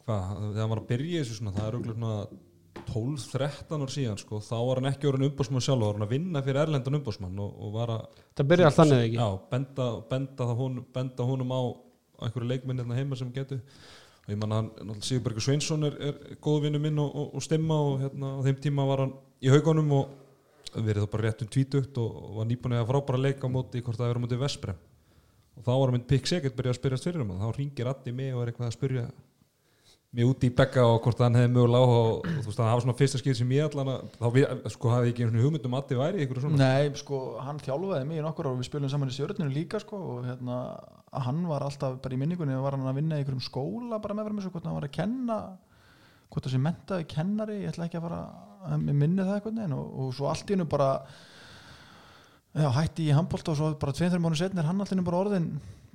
[0.06, 2.43] hvað, þegar var að byrja þessu svona, það er auðvitað svona
[2.86, 6.13] 12-13 ár síðan sko, þá var hann ekki orðin umbásmann sjálf, þá var hann að
[6.13, 9.19] vinna fyrir erlendan umbásmann og, og var að það byrja allt þannig ekki?
[9.19, 11.62] Já, benda, benda, hún, benda honum á
[12.26, 13.63] einhverju leikminn hérna heima sem getur
[14.26, 17.45] og ég man að hann, Sigurbergur Sveinsson er, er góð vinnu minn og, og, og
[17.45, 20.13] stemma og hérna á þeim tíma var hann í haugunum og
[20.80, 24.12] verið þá bara rétt um tvítugt og, var nýbúin að frábæra leika móti hvort það
[24.14, 24.82] verið móti Vesprem
[25.56, 28.14] og þá var hann mynd pikk segert byrjað að spyrja styrjum og þá ringir Addi
[28.16, 29.06] mig og er eitthvað að spyrja
[30.16, 32.84] mig úti í begga og hvort hann hefði mögulega á og, þú veist það hafa
[32.86, 35.98] svona fyrsta skil sem ég allan þá við, sko hafði ekki einhvern hugmynd um Addi
[36.00, 36.60] væri ykkur svona.
[36.62, 40.00] Nei, sko, hann þjálfaði mig í nokkur og við spilum saman í stjórninu líka sko,
[40.14, 40.60] og hérna,
[41.26, 44.30] hann var alltaf bara í minningunni var hann að vinna í einhverjum skóla bara með
[44.30, 45.40] verðum hvort hann var að kenna
[46.32, 48.22] hvort sem mentaði kennari ég ætla ekki að fara
[48.65, 50.89] að minni það eitthvað og, og svo allt í hennu bara
[52.56, 55.49] já, hætti í handbólta og svo bara 2-3 mánu setn er hann allir bara orðin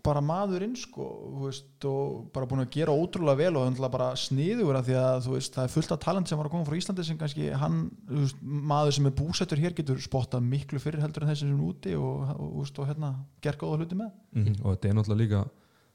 [0.05, 3.93] bara maðurinn sko þú veist, og bara búin að gera ótrúlega vel og það er
[3.93, 6.55] bara sniður að því að þú veist, það er fullt af talent sem var að
[6.55, 10.47] koma frá Íslandi sem kannski hann, þú veist, maður sem er búsettur hér getur spottað
[10.47, 13.13] miklu fyrir heldur en þessi sem er úti og, og, og, og hérna
[13.45, 14.15] gert góða hluti með.
[14.37, 15.43] Mhm, og þetta er náttúrulega líka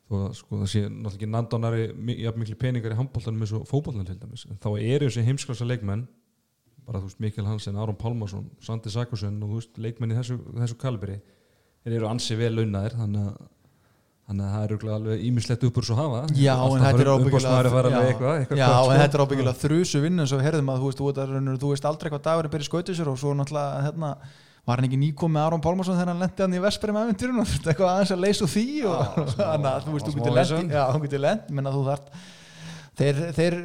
[0.05, 1.87] þó að sko, það sé náttúrulega ekki nandánari
[2.21, 4.45] jafn miklu peningar í handbóltanum eins og fótbóltanum til dæmis.
[4.51, 6.05] En þá eru þessi heimsklassa leikmenn
[6.85, 10.37] bara þú veist Mikael Hansen, Aron Pálmarsson Sandi Sakursson og þú veist leikmenn í þessu,
[10.55, 11.19] þessu kalibri
[11.85, 13.43] þeir eru ansi vel launaðir þannig að
[14.25, 17.59] þannig að það er örugglega alveg ímislegt uppur svo hafa Já, en þetta er ábyggilega
[17.59, 18.07] að með
[18.95, 19.19] en sko.
[19.19, 21.87] er ábyggilega þrjusu vinnu eins og við herðum að þú veist, þú, veist, þú veist
[21.91, 24.09] aldrei hvað dagurinn byrja skautu sér og svo náttúrulega hérna,
[24.65, 27.51] var hann ekki nýkom með Aron Pálmarsson þegar hann lendi hann í Vesperim æventýrun og
[27.51, 30.73] þetta eitthvað aðeins að leysa því og þannig að þú veist, þú getur vesen.
[30.73, 32.09] já, þú getur lent, menna þú þart
[32.97, 33.59] þeir, þeir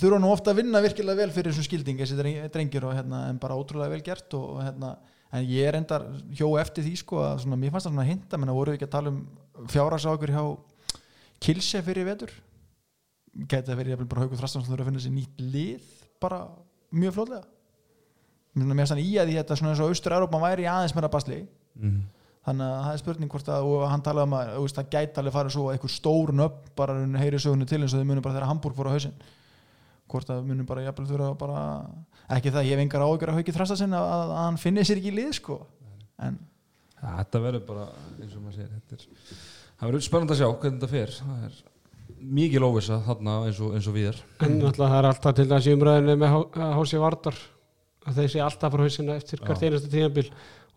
[0.00, 3.24] þurfa nú ofta að vinna virkilega vel fyrir þessum skilding þessi dreng- drengir og hérna,
[3.30, 4.94] en bara ótrúlega vel gert og hérna,
[5.32, 8.38] en ég er endar hjó eftir því sko að svona, mér fannst það svona hinta,
[8.40, 10.44] menna voru við ekki að tala um fjárhagsákur hjá
[11.42, 12.30] Kilse fyrir vetur?
[13.34, 15.86] Gæti það verið bara haugur þrastan sem þurfa að finna sér nýtt lið
[16.22, 16.44] bara
[16.92, 17.48] mjög flóðlega
[18.52, 21.38] mér finnst hann í að því þetta svona eins og Austur-Európa væri aðeins meira basli.
[21.80, 22.02] Mhm.
[22.42, 25.34] þannig að það er spurning hvort að og hann talaði um að það gæti alveg
[25.36, 28.34] farið svo eitthvað stór nöfn bara hún heyri sögunu til eins og þau munum bara
[28.34, 29.14] þegar Hamburg fór á hausinn
[30.12, 31.66] hvort að munum bara jafnvel þurfa bara
[32.36, 35.00] ekki það, ég hef engar áhugur að hauki þrasta sinna að, að hann finni sér
[35.00, 35.58] ekki í lið sko.
[36.22, 36.38] En
[37.02, 37.84] Ja, þetta verður bara
[38.22, 39.06] eins og maður segir þetta er,
[39.74, 41.14] það verður spennandi að sjá hvernig þetta fer.
[41.18, 41.56] Það er
[42.38, 44.20] mikið lóvisa þarna eins og, eins og við er.
[44.38, 46.36] En náttúrulega það er alltaf til í umræðinu með
[46.78, 47.40] Hási Vardar.
[48.02, 49.66] Að þeir sé alltaf frá hausina eftir hvert Já.
[49.68, 50.28] einasta tíðanbíl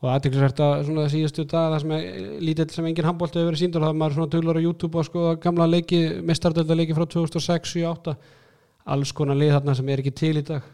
[0.02, 3.62] og aðteklisvert að svona síðustu dag það sem er lítill sem engin handbólti hefur verið
[3.64, 7.06] síndur það er maður svona tölur á YouTube og skoða gamla leiki mistardölda leiki frá
[7.16, 7.86] 2006 7
[8.86, 10.66] alls konar lið þarna sem er ekki til í dag.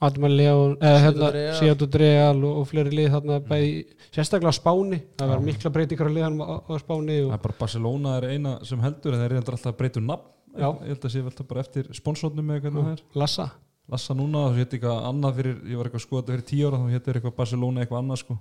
[0.00, 1.56] Adman Leon, eða hérna Seattle Real.
[1.58, 3.72] Seattle Real og, og fleiri lið þarna bæði,
[4.08, 5.00] sérstaklega Spáni.
[5.20, 8.28] Það var mikla breytingar á liðanum á, á Spáni það og, er bara Barcelona er
[8.32, 10.30] eina sem heldur en þeir eru alltaf að breyta um nafn.
[10.56, 10.66] Já.
[10.82, 13.46] ég held að sé vel bara eftir sponsornum með hvernig það er Lassa.
[13.90, 16.70] Lassa núna, þá hétt eitthvað annað fyrir ég var eitthvað að skoða þetta fyrir tíu
[16.70, 18.36] ára þá hétt eitthvað Barcelona eitthvað annað sko.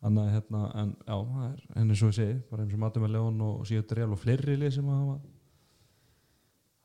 [0.00, 3.04] Þannig að hérna, en já, það er henni svo ég segi, bara eins og Matum
[3.04, 5.16] með Leon og Sjötur Real og fleiri lið sem að hafa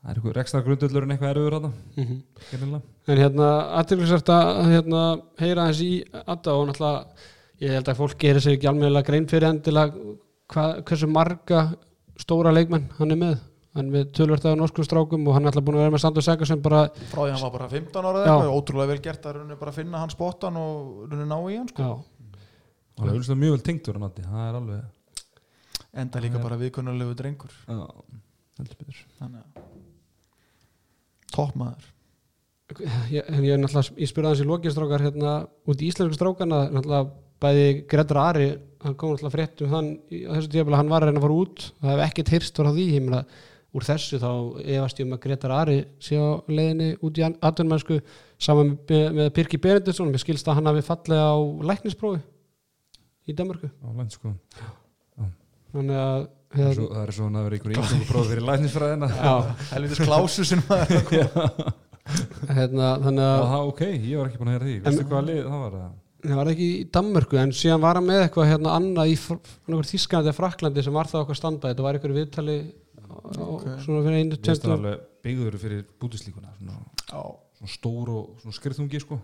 [0.06, 3.48] það er eitthvað rekstra grundullur en eitthvað erfiður þarna, mm gernilega En hérna,
[3.80, 5.00] aðtilsvært að hérna,
[5.38, 7.26] heyra þessi í Adda og náttúrulega,
[7.62, 10.14] ég held að fólk gerir sér ekki almennilega grein fyrir endilega
[10.52, 11.60] hvað, hversu marga
[12.18, 13.36] stóra leikmenn hann er með.
[13.76, 16.02] Hann er með tölvört af norskum strákum og hann er alltaf búin að vera með
[16.02, 19.02] Sandur Sækar sem bara, frá því hann var bara 15 ára eða eitthvað, ótrúlega vel
[19.04, 21.90] gert að bara finna hann spottan og ná í hann sko.
[22.96, 25.18] Það er auðvitað mjög vel tengdur hann Addi, það er alveg
[26.02, 27.52] enda líka bara viðkunnarlegu drengur.
[27.68, 27.84] Já,
[28.56, 29.04] heldur betur.
[29.20, 29.85] Þannig að
[31.34, 31.92] toppmaður.
[33.12, 35.34] Ég, ég er náttúrulega, ég spurði hans í lokistrákar hérna
[35.70, 37.12] út í íslensku strákana, náttúrulega
[37.42, 38.48] bæði Gretar Ari,
[38.82, 39.90] hann kom náttúrulega frétt um þann
[40.50, 41.66] tíðabla, hann var að reyna að fara út.
[41.82, 43.22] Það hef ekkert hyrst frá því, ég meina
[43.76, 44.30] úr þessu þá
[44.62, 48.00] efast ég um að Gretar Ari sé á leiðinni út í atvinnmennsku
[48.40, 50.10] saman með, með Pirki Benediktsson.
[50.10, 51.36] Mér skilst að hann hafi fallið á
[51.70, 52.22] læknisprófi
[53.26, 54.32] í Danmarku á land sko
[55.74, 59.10] þannig að svo, það er svo hann að vera einhver íslensku prófi fyrir læknisfræðina.
[59.16, 59.34] Já,
[59.72, 61.04] helvitis klásu sem maður
[62.56, 64.80] hérna, þannig að það ok, ég var ekki búin að heyra því.
[64.86, 65.94] Veistu hvaða lið það var það?
[66.26, 70.30] það var ekki í Danmörku en síðan var hann með eitthvað hérna annað í Þískanandi
[70.32, 72.56] eða Fraklandi sem var það okkar standað þetta var einhverju viðtali
[73.46, 73.76] okay.
[73.84, 76.78] svona fyrir einu alveg byggður fyrir bútislíkuna svona,
[77.10, 77.20] Já.
[77.58, 79.18] svona stór og svona skriðþungi sko.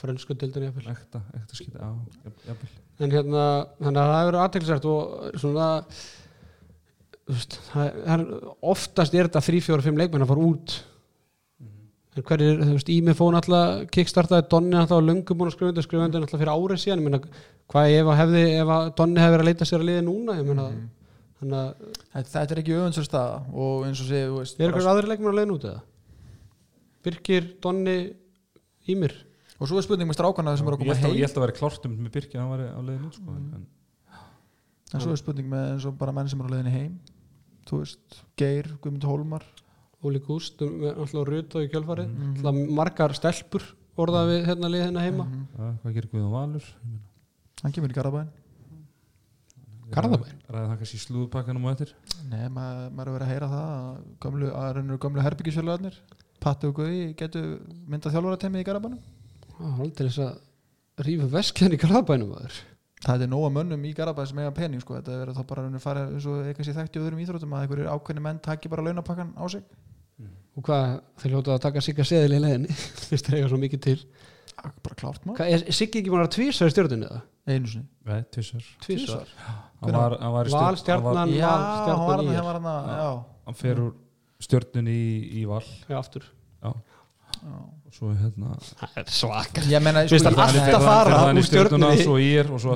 [0.00, 0.90] Frönsku dildin jafnvel.
[0.90, 2.70] Ekta, ekta skita, já, jafn- jafnvel.
[3.04, 3.44] En hérna,
[3.78, 5.68] þannig að það hefur verið aðteklisvært og svona
[7.32, 8.24] veist, það er,
[8.74, 10.74] oftast er þetta þrý, fjóra, fimm leikmenn að fara út.
[12.14, 15.72] En hverjir, þú veist, Ími fóð náttúrulega kickstartaði Donni náttúrulega á löngum búin að skrifa
[15.72, 17.00] undir skrifa undir náttúrulega fyrir árið síðan.
[17.00, 17.40] Ég meina,
[17.72, 20.36] hvað ef að hefði, ef að Donni hefði verið að leita sér að liði núna?
[20.38, 20.66] Ég meina,
[21.40, 24.68] þannig að þetta, þetta er ekki öfunnsur staða og eins og segja, þú veist er
[24.68, 25.82] eitthvað aðri leikmenn að leiðin út eða?
[27.04, 27.96] Birkir, Donni,
[28.94, 29.16] Ímir?
[29.58, 31.18] Og svo er spurning með strákana sem eru að ég koma held að, heim.
[31.18, 33.34] ég held að vera klart um með Birki að hann var á leiðinu út, sko,
[33.34, 33.66] en,
[34.92, 36.96] en svo er spurning með eins og bara menn sem eru að leiðinni heim
[37.68, 39.46] þú veist, Geir, Guðmund Hólmar.
[40.04, 42.08] Óli Gúst um, alltaf ruta í kjölfarið.
[42.12, 42.32] Mhm.
[42.36, 43.64] alltaf margar stelpur
[43.96, 45.24] orðað við hérna liðina heima.
[45.24, 45.44] Mhm.
[45.58, 46.72] ja, hvað gerir Guðjón Valur?
[47.62, 48.32] Hann kemur í Garabæn
[49.94, 50.38] Garðabæn?
[50.48, 51.90] ræði það kannski í slúðupakkanum og eftir?
[52.30, 55.98] Nei, maður, maður er verið að heyra það að gömlu, að rennur gömlu herbyggisfjölaðarnir
[56.44, 57.50] Patti og Guði getur
[57.88, 59.02] myndað þjálfaratemið í Garabænum
[59.54, 62.58] Það er aldrei þess að rífa veskjan í Garðabænum aður
[63.04, 64.94] Það er nóga mönnum í Garabæn sem eiga pening sko.
[64.96, 67.64] þetta verður þá bara að fara eins og eitthvað sér þekkt í öðrum íþróttum að
[67.66, 69.64] einhverjir ákveðni menn taki bara launapakkan á sig.
[70.54, 73.80] Og hvað, þeir hljóta að taka Sigga seðil í leiðinni fyrst þeir eiga svo mikið
[73.88, 73.96] til.
[74.54, 77.22] Ah, bara klárt maður, hvað, er Siggi ekki búin að tvísa í stjórninu eða?
[77.50, 77.88] einu sinni.
[78.08, 79.32] Nei, tvisar Tvísar?
[79.82, 80.62] hann var, hann var í stjórn-
[80.94, 83.92] hann var- Valstjarnan Já, Val, hann var hann, hann
[84.44, 85.62] stjörnunni í, í val.
[85.88, 86.24] Já, aftur.
[86.62, 86.72] Já.
[87.44, 91.42] Og svo hérna Það er svaka Ég meina, sko, alltaf ég- að fara úr í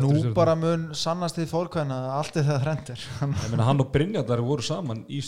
[0.04, 3.90] Nú bara mun sannast þið fólkvæðina að allt er það þrendir ég meina hann og
[3.94, 5.20] Brynjardar voru saman í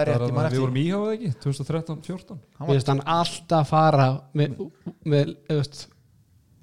[0.00, 4.56] er ég eftir við vorum íháðið ekki 2013-14 Hann var- Finnst hann alltaf fara með,
[5.04, 5.86] með eðust,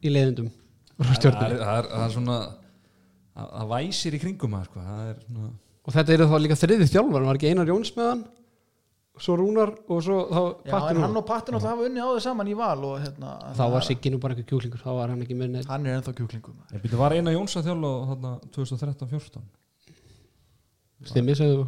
[0.03, 2.39] í leiðindum úr það er, stjórninu það er, það er svona
[3.41, 4.79] það væsir í kringum það sko.
[4.89, 8.09] það er svona og þetta er þá líka þriði þjálfar var ekki Einar Jóns með
[8.11, 8.23] hann
[9.21, 12.07] svo Rúnar og svo þá Já, Patti en hann og Patti náttúrulega hafa unni á
[12.09, 15.13] þau saman í val og hérna þá var Siggi nú bara ekki kjúklingur þá var
[15.13, 17.91] hann ekki með neitt Hann er ennþá kjúklingum ég byrja var eina Jóns að þjála
[18.11, 19.45] þarna 2013-14
[21.11, 21.63] stimmi, segðu,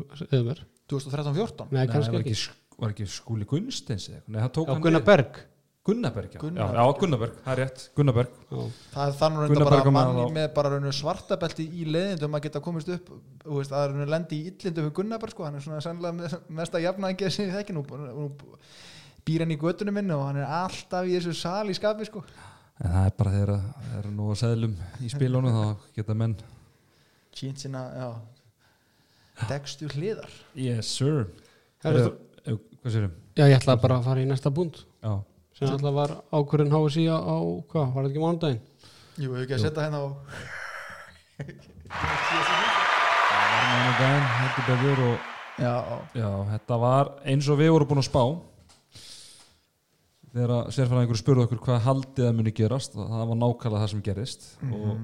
[0.45, 0.59] mér.
[0.91, 2.35] 2013-14 Nei, Nei, kannski var ekki.
[2.37, 4.19] Ekki, var ekki skúli Gunnsteins eða?
[4.19, 4.33] Eitthvað?
[4.35, 5.05] Nei, það tók Já, hann Gunnar.
[5.07, 5.39] Berg
[5.83, 6.39] Gunnarberg, já.
[6.39, 6.69] Gunnar.
[6.71, 8.59] Já, já, Gunnarberg, það er rétt Gunnarberg, Já.
[8.93, 12.61] Það er þannig reynda bara Bergman mann þá- með bara svartabelti í leiðindum að geta
[12.63, 13.09] komist upp
[13.43, 16.79] þú veist, að lendi í illindum við Gunnarberg sko, hann er svona sannlega með, mesta
[16.79, 18.29] jafnæðingi sem ég þekki nú, nú
[19.27, 22.23] býr hann í göttunum minni og hann er alltaf í þessu sal í skapi sko
[22.83, 25.65] en það er bara þegar það er nú að seðlum í spilunum þá
[25.99, 26.37] geta menn
[27.35, 28.09] sínt sína, já
[29.49, 31.27] degstur hliðar Yes, sir
[31.83, 32.11] Herra, Herra,
[32.45, 33.13] eh, Hvað sérum?
[33.35, 35.13] Já, ég ætlaði bara að fara í næsta búnd Já,
[35.53, 37.37] sem alltaf var ákvörðin HSI á, á
[37.69, 38.63] hvað, var þetta ekki mánudaginn?
[39.17, 40.07] Jú, hefur ekki að setja hérna á
[41.93, 45.29] það var mánudaginn, heldur betur og
[45.61, 48.23] Já, já, þetta var eins og við vorum búin að spá.
[50.33, 54.01] Þegar sérfæðingur spurði okkur hvað haldið að muni gerast og það var nákvæmlega það sem
[54.07, 54.47] gerist.
[54.65, 55.03] Og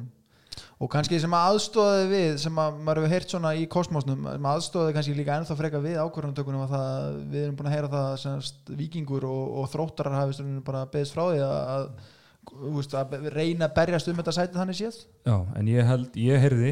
[0.79, 4.93] og kannski sem aðstóði við sem að maður hefur heyrt svona í kosmosnum sem aðstóði
[4.95, 8.71] kannski líka ennþá freka við ákvörðunartökunum að það, við erum búin að heyra það semast
[8.79, 13.75] vikingur og, og þróttarar hafi stundum bara beðist frá því að, að, að reyna að
[13.81, 15.01] berjast um þetta sætið þannig séð.
[15.27, 16.71] Já, en ég held, ég heyrði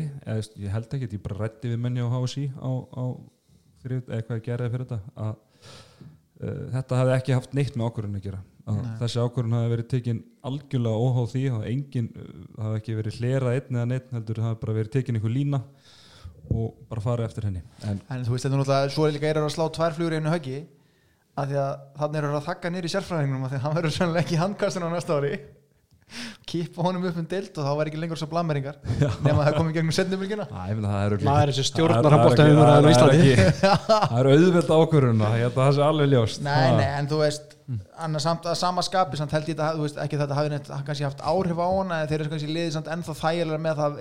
[0.64, 3.04] ég held ekki, ég bara rætti við menni á HSI á, á
[3.88, 5.36] eða hvað ég gerði fyrir þetta að
[6.38, 8.40] þetta hefði ekki haft neitt með ákvörðun að gera.
[8.68, 8.96] Að Nei.
[9.02, 13.20] þessi ákvörðun hefði verið tekin algjörlega óháð því að engin uh, það hefði ekki verið
[13.22, 15.62] hlera einn eða neitt heldur það hefði bara verið tekin einhver lína
[16.48, 17.64] og bara farið eftir henni.
[17.88, 20.16] En en þú veist þetta er náttúrulega svo er líka er að slá tvær flugur
[20.16, 20.60] í einu höggi
[21.38, 24.24] að því að þannig eru að þakka nýri sérfræðingnum að því að hann verður sannlega
[24.26, 25.34] ekki í handkastinu á næsta ári
[26.48, 28.78] kippa honum upp um deild og þá var ekki lengur svo blammeringar
[29.26, 29.96] nema að það komið gegnum
[30.78, 33.14] meina, það er er þessi stjórnar það er- handbolta það er- umræðan á það
[35.68, 36.42] að sé alveg ljóst.
[36.48, 37.56] Nei, nei, en þú veist
[38.00, 40.52] annars samt að sama skapi samt held ég þetta, þú veist, ekki að þetta hafi
[40.54, 43.82] neitt kannski haft áhrif á hana en þeir eru kannski liðið samt ennþá þægilega með
[43.82, 43.98] það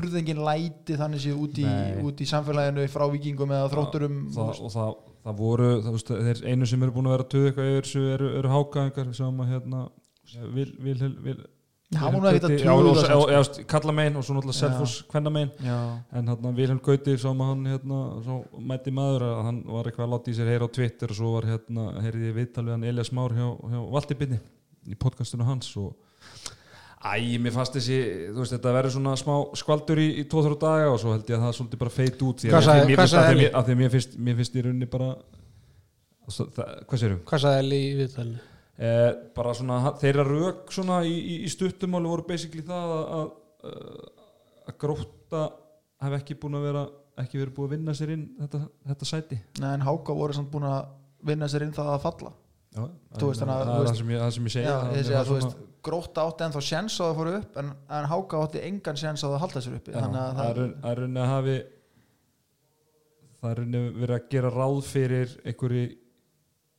[0.00, 1.60] urðingin læti þannig séð út
[2.08, 4.96] út í samfélaginu frá vikingum eða þrótturum og það,
[5.28, 7.28] það voru það, veist, þeir einu sem eru búin að vera
[11.88, 14.60] að hann var nú ekkert að já, veist, kalla megin og svo náttúrulega Já.
[14.60, 19.62] Selfoss kvenna megin en hérna Vilhelm Gauti sem hann hérna svo mætti maður að hann
[19.64, 22.36] var eitthvað að láta í sér heyra á Twitter og svo var hérna heyrði ég
[22.36, 24.40] viðtal við hann Elias Már hjá, hjá Valdibinni
[24.88, 25.96] í podcastinu hans og
[26.98, 27.96] Æ, mér fannst þessi,
[28.34, 31.36] þú veist, þetta verður svona smá skvaldur í, í 2-3 daga og svo held ég
[31.36, 34.88] að það svolítið bara feit út því að að því að mér finnst, í rauninni
[34.90, 35.12] bara
[36.26, 37.20] það, það, hvað sérum?
[37.30, 38.42] Hvað sagði Eli í viðtalinu?
[38.78, 43.78] Eh, bara svona, þeirra rauk svona í, í, í stuttumáli voru basically það að, að,
[44.70, 45.40] að gróta
[46.04, 46.82] hef ekki búin að vera
[47.18, 48.60] ekki verið búið að vinna sér inn þetta,
[48.92, 49.38] þetta sæti.
[49.58, 50.92] Nei, en Háka voru samt búin að
[51.26, 52.30] vinna sér inn það að falla.
[52.68, 55.08] Já, veist, að- það er það sem ég, það sem ég segi Já, það- ég
[55.18, 58.42] að þú svona- veist gróta átti ennþá sjens á að fóru upp en, en Háka
[58.44, 60.92] átti engan sjens á að halda sér uppi Já, þannig að það er raun- það
[60.92, 61.56] er að hafi
[63.40, 65.84] það er rauninni verið að gera ráð fyrir einhverju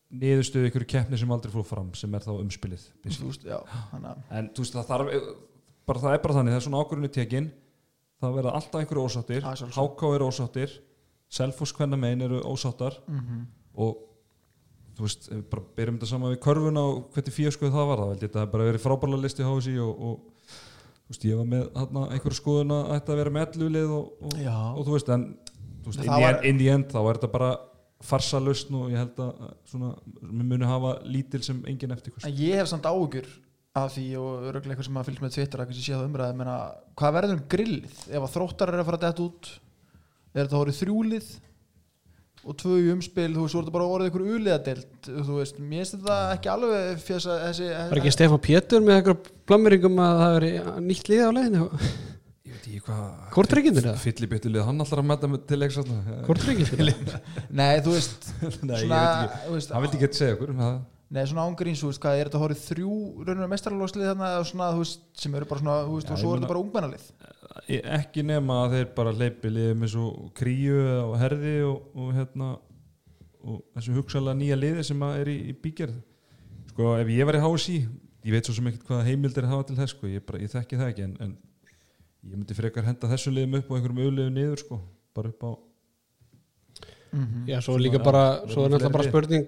[0.09, 3.59] niðurstöðu einhverju keppni sem aldrei fór fram sem er þá umspilið veist, já,
[4.33, 5.11] en þú veist það þarf
[5.89, 7.49] bara það er bara þannig, það er svona ákvörðinu tekin
[8.19, 9.45] það verða alltaf einhverju ósáttir
[9.77, 10.77] háká er ósáttir
[11.29, 13.43] Selfoss hvenna megin eru ósáttar Mhm.
[13.77, 13.97] og
[14.97, 18.09] þú veist, við bara byrjum þetta saman við körfuna og hvernig fíaskoð það var það
[18.09, 20.17] veldi þetta hafi bara verið frábærlega listi hási og, og
[21.05, 24.33] þú veist, ég var með hana, einhverju skoðun að að vera með ellulið og, og,
[24.73, 25.23] og þú veist, en
[25.85, 27.51] þú veist, Það in, the var- end, in the end þá er þetta bara
[28.03, 32.59] farsalust og ég held að svona, við munum hafa lítil sem engin eftir En ég
[32.59, 33.27] hef samt áhugur
[33.79, 36.37] af því og öruglega eitthvað sem að fylgst með Twitter að kannski sé það umræði
[36.39, 36.55] menna,
[36.99, 37.99] hvað verður um grillið?
[38.09, 39.51] Ef að þróttar er að fara detta út
[40.33, 41.29] er þetta horið þrjúlið?
[42.47, 45.81] Og tvö í umspil, þú veist, þú ert bara orðið ykkur uliðadelt, þú veist, mér
[45.83, 50.21] finnst þetta ekki alveg fjast að þessi Var ekki Stefán Pétur með eitthvað blammeringum að
[50.21, 50.51] það veri
[50.85, 51.67] nýtt lið á leiðinu
[52.73, 52.83] ég
[53.61, 53.93] ekki þetta?
[54.03, 55.77] fyllibjötulið, hann allar að metta til leiks
[56.53, 56.67] ekki
[57.59, 58.29] Nei, þú veist,
[58.69, 60.79] Nei, ég svona, veit ekki, hann vildi ekki segja okkur um það
[61.09, 64.67] Nei, svona ángríns, þú veist, hvað er þetta horið þrjú rauninu mestaralóðslið þarna eða svona,
[64.75, 66.61] þú veist, sem eru bara svona, þú veist, Já, og ég svo er þetta bara
[66.61, 67.07] ungmennalið?
[67.73, 70.75] Ég- ekki nema að þeir bara hleypi liðið með svo kríu
[71.07, 72.51] og herði og, og hérna
[73.39, 75.97] og þessu hugsalega nýja liði sem að er í, í bígerð.
[76.69, 77.79] Sko ef ég var í HSI
[78.25, 80.79] ég veit svo sem ekkert hvað heimildir hafa til þess sko ég, bara, ég þekki
[80.79, 81.35] það ekki en, en
[82.27, 84.79] ég myndi frekar henda þessu liðum upp og einhverjum auðliðum niður sko
[85.15, 85.51] bara upp á
[87.09, 87.47] Mhm.
[87.49, 89.45] Já, svo er líka bara, svo er náttúrulega bara spurning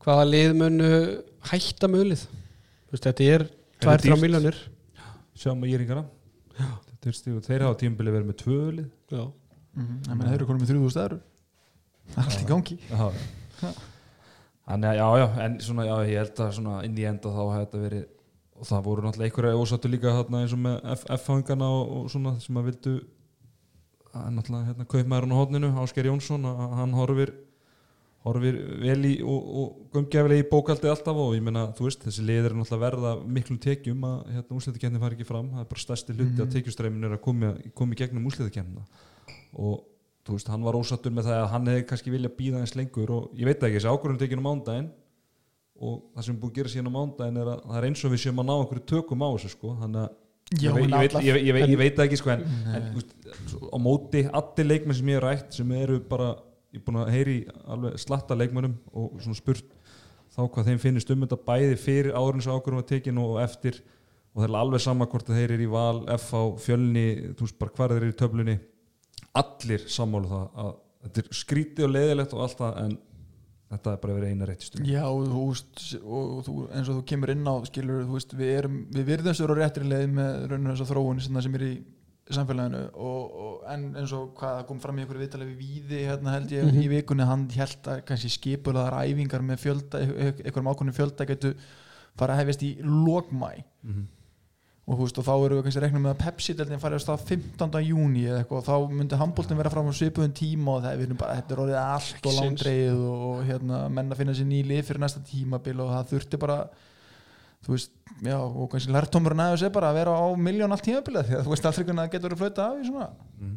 [0.00, 0.86] hvaða lið munu
[1.50, 1.88] hætta
[2.88, 3.50] Þú veist, þetta er Er
[3.84, 4.22] 2-3 það dýrt?
[4.22, 4.56] miljónir
[5.36, 6.04] sjáum að Íringana
[7.44, 9.32] þeir, hafa tímbili verið með tvö lið Já,
[9.76, 11.20] Mhm, Ég meina, þeir eru konum með þrjúðu stæður
[12.10, 12.78] Það er allt í gangi.
[12.90, 13.70] Já.
[14.70, 17.42] Þannig að já, já, en svona, já, ég held að svona inn í enda þá
[17.44, 18.04] hefði þetta verið
[18.60, 20.80] og það voru náttúrulega einhverja ósattu líka þarna eins og með
[21.16, 22.96] F-fangana og, og svona sem að vildu
[24.10, 27.32] að náttúrulega hérna kaupmaðurinn á hodninu, Ásker Jónsson að hann horfir
[28.20, 32.24] horfir vel í og, og gumgeflega í bókaldi alltaf og ég meina, þú veist, þessi
[32.28, 35.84] liður er náttúrulega verða miklum tekjum að hérna úsliðakennin fari ekki fram, það er bara
[35.86, 36.42] stærsti hluti Mhm.
[36.44, 38.84] að tekjustreiminu er að komi, komi gegnum úsliðakennina
[39.56, 39.86] og
[40.26, 43.10] þú veist, hann var ósattur með það að hann hefði kannski vilja býða eins lengur
[43.16, 44.90] og ég veit ekki, þessi ákvörðun tekinu mándaginn
[45.80, 48.04] og það sem er búið að gera síðan á mándaginn er að það er eins
[48.04, 50.18] og við séum að ná einhverju tökum á þessu sko, þannig að
[50.50, 52.40] Já, ég, veit, ég, veit, ég, veit, ég, veit, ekki sko en,
[52.74, 52.86] en
[53.46, 56.32] svo á móti allir leikmenn sem ég hef rætt sem eru bara,
[56.74, 57.36] ég er búin að heyri
[57.70, 59.70] alveg slatta leikmennum og svona spurt
[60.34, 63.80] þá hvað þeim finnist um þetta bæði fyrir árins ákvörðum að tekin og eftir.
[64.30, 67.58] Og það er alveg sama hvort að þeir eru í val FH, fjölni, þú veist
[67.58, 68.56] bara hvað þeir eru í töflunni.
[69.40, 72.94] Allir sammálu það að þetta er skrítið og leiðilegt og allt það en
[73.70, 76.98] þetta er bara verið eina rétt stund Já, og þú veist, og þú, eins og
[76.98, 80.06] þú kemur inn á skilur, þú veist, við erum við virðum sér á réttri leið
[80.18, 81.72] með rauninu þess að þróun sem, er í
[82.30, 86.36] samfélaginu og, og, en eins og hvað kom fram í einhverju viðtalið við Víði hérna
[86.36, 91.26] held ég í vikunni, hann held að kannski skipulaðar æfingar með fjölda einhverjum ákvörnum fjölda
[91.26, 91.56] getur
[92.18, 93.52] fara að hefjast í lokmæ
[94.90, 97.20] og þú veist, og þá eru við kannski reiknum með að Pepsi-deltin farið á stað
[97.30, 97.82] 15.
[97.86, 100.96] júni eða eitthvað, og þá myndi handbóltin vera fram á svipuðum tíma og það er,
[100.98, 104.48] við erum bara, þetta er orðið allt og langdreið og, hérna, menn að finna sér
[104.50, 106.56] ný lið fyrir næsta tímabil og það þurfti bara
[107.60, 107.92] þú veist,
[108.24, 111.44] já, og kannski lærtómurinn aðeins er bara að vera á miljón allt tímabilið því að
[111.46, 113.56] þú veist aldrei hvernig það getur verið flöta af í svona mm.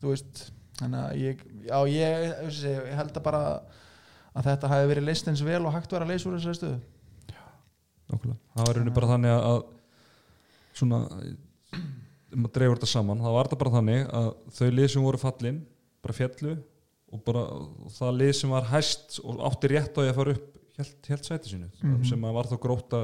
[0.00, 0.44] þú veist,
[0.78, 3.42] þannig að ég já, ég, ég, ég held að bara
[4.30, 5.92] að þetta hafi verið leist eins vel og hægt
[10.80, 11.00] svona
[12.30, 15.20] um að dreifur þetta saman, það var þetta bara þannig að þau lið sem voru
[15.20, 15.56] fallin
[16.04, 16.52] bara fjallu
[17.10, 20.34] og bara og það lið sem var hæst og átti rétt á því að fara
[20.36, 20.46] upp
[20.80, 22.04] helt, sæti sínu Mhm.
[22.08, 23.00] sem að var þá gróta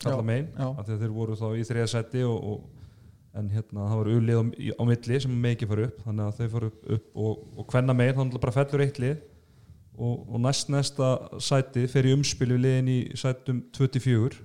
[0.00, 2.64] kalla Já, megin, af því að þeir voru þá í þriða sæti og, og
[3.34, 4.44] en hérna það var ulið á,
[4.78, 7.94] á milli sem ekki fara upp þannig að þau fara upp, upp og, og hvenna
[7.98, 9.16] megin þannig bara fellur eitt lið
[9.98, 14.40] og, og næst næsta sæti fer í umspil við liðin í sætum 24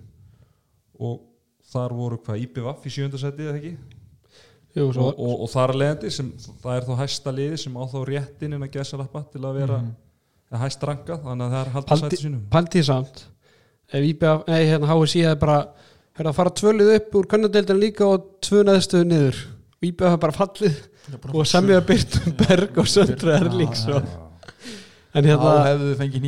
[0.99, 1.25] og
[1.73, 3.73] þar voru hvað IPVF í sjönda sæti eða ekki?
[4.77, 6.27] Jú, svo, og, og, og þar leðandi sem
[6.61, 9.57] það er þá hæsta liði sem á þá réttin en að gesa lappa til að
[9.63, 9.89] vera mm
[10.49, 10.61] Mhm.
[10.63, 12.41] hæst rankað þannig að það er halda Paldi- sæti sínum.
[12.49, 13.19] Paldi samt.
[13.93, 15.57] Ef IBF, nei, hérna HSI hefði bara
[16.17, 19.37] hérna að fara tvölið upp úr kannadeildin líka og tvö neðstöðu niður.
[19.77, 20.79] Og IBF hefði bara fallið
[21.33, 24.09] og semja Byrtum Berg og Söndru Erlings Já, og,
[25.13, 26.25] en þá hérna hefðu þið fengið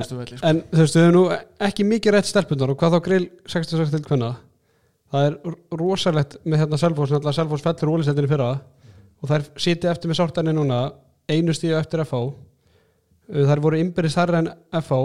[0.00, 0.46] veistu velli sko.
[0.48, 1.24] en þú veist, við hefum nú
[1.68, 4.30] ekki mikið rétt stelpundar og hvað þá grill 66 til hvenna
[5.14, 5.36] það er
[5.78, 8.48] rosalegt með hérna Selfoss, náttúrulega Selfoss fellur ólisetinni fyrra
[9.22, 10.80] og þær sitja eftir með sártanni núna
[11.30, 12.24] einu stíu eftir FH
[13.24, 14.48] Uh, þær voru innbyrðis þarra en
[14.82, 14.96] FH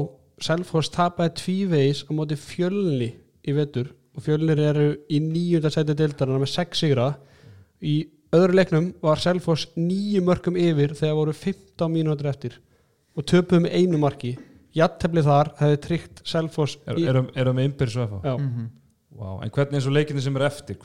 [0.43, 3.14] Selfoss tapaði tvívegis á móti fjölni
[3.47, 7.05] í vetur og fjölnir eru í nýjunda sæti deildarana með sex sigra.
[7.80, 7.93] Í
[8.36, 12.57] öðru leiknum var Selfoss nýju mörgum yfir þegar voru 15 mínútur eftir
[13.16, 14.34] og töpuðu með einu marki.
[14.76, 18.68] Jattefli þar hefði tryggt Selfoss er, í- erum, erum við innbyrðis og FH Já, Mhm.
[19.20, 19.39] Wow.
[19.43, 20.78] en hvernig eins og leikinni sem er eftir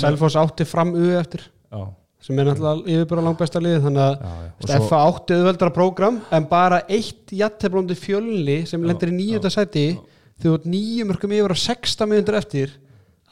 [0.00, 1.82] Selfoss átti fram U eftir Já.
[2.24, 4.52] sem er náttúrulega yfirbúra langt besta liðið þannig að já, já.
[4.54, 4.80] Og Svo...
[4.90, 10.00] FA átti auðveldara prógram en bara eitt jætteflóndi fjölni sem lendir í nýjönda þegar
[10.42, 12.78] þú ert nýjum mörgum yfir á 16 minnundur eftir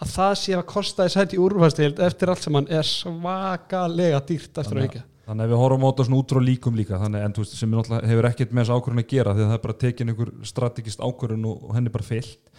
[0.02, 4.62] að það sé að kosta í sæti úrvastild eftir allt sem hann er svakalega dýrt
[4.62, 7.24] eftir að ekki Þannig að við horfum á þetta svona út frá líkum líka þannig
[7.24, 9.56] en þú veist sem náttúrulega hefur ekkert með þessu ákvörðun að gera því að það
[9.56, 12.50] er bara tekin einhver strategist ákvörðun og, og henni bara fyllt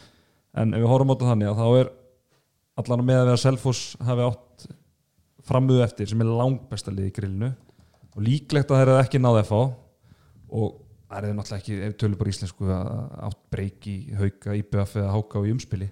[0.61, 1.91] en ef við horfum á þetta þannig að þá er
[2.81, 4.67] allan með að við að Selfoss hafi átt
[5.43, 7.51] framöðu eftir sem er langbesta lið í grillinu
[8.13, 9.59] og líklegt að það er ekki náði að fá
[10.53, 10.79] og
[11.09, 12.89] það er náttúrulega ekki ef við tölum bara íslensku að
[13.27, 15.89] átt breyki hauka, IBF eða háka og í umspili.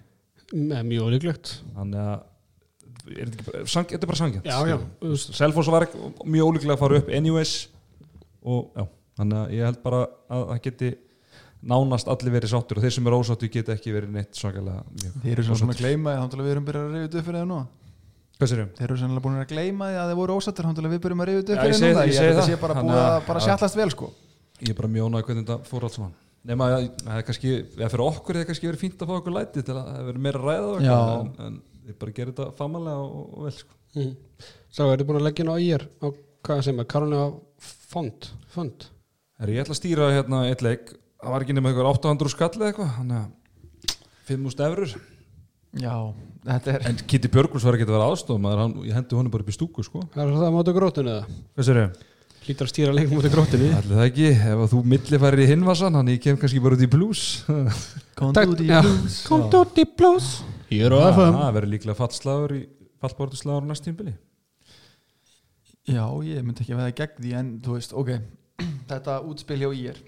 [0.52, 2.18] Með mjög ólíklegt þannig að
[3.12, 4.50] er þetta, er bara sangjant.
[5.26, 5.88] Selfoss var
[6.26, 7.56] mjög ólíklega að fara upp anyways
[8.42, 8.86] og já,
[9.20, 10.02] þannig að ég held bara
[10.32, 10.92] að það geti
[11.62, 15.20] nánast allir verið sáttur og þeir sem eru ósáttu geta ekki verið neitt svakalega mjög
[15.22, 17.48] Þeir eru svona að gleyma því að við erum byrjað að reyða upp fyrir það
[17.52, 17.60] nú
[18.42, 18.70] Hvað sér ég?
[18.80, 21.22] Þeir eru sannlega búin að gleyma því að þeir voru ósattir þannig að við byrjum
[21.22, 22.50] að reyða upp fyrir það, ég Ég segi held að það.
[22.50, 24.08] sé bara búið að- að bara sjallast vel sko.
[24.62, 26.14] Ég er bara mjónaði hvernig þetta fór alls saman.
[26.42, 29.14] Nema að það er kannski, eða fyrir okkur er það kannski verið fínt að fá
[29.22, 30.72] okkur læti til að það verið meira ræða
[41.22, 43.30] ég er er, ég það var ekki nema eitthvað 800 skall eða eitthvað þannig að
[44.28, 44.94] 5.000 eurur
[45.72, 46.14] Já,
[46.44, 49.32] þetta er en Kitty Björguls var ekki að vera aðstof maður, hann, ég hendi honum
[49.32, 50.02] bara upp í stúku sko.
[50.12, 51.38] Það er það móti grótinu eða?
[51.56, 52.02] hvað sér ég?
[52.42, 55.48] Lítur að stýra leikum móti grótinu Allir það ekki, ef að þú milli færir í
[55.48, 57.46] hinvasan hann ég kem kannski bara út í blues
[58.20, 60.30] Komdu út í blues Komt út í blús
[60.74, 62.62] Ég er á FM það verður líklega fallslagur í
[63.00, 64.18] fallbortuslagur næst tímbili
[65.88, 68.12] Já, ég myndi ekki að veða gegn því en þú veist, ok
[68.92, 70.02] Þetta útspil hjá ír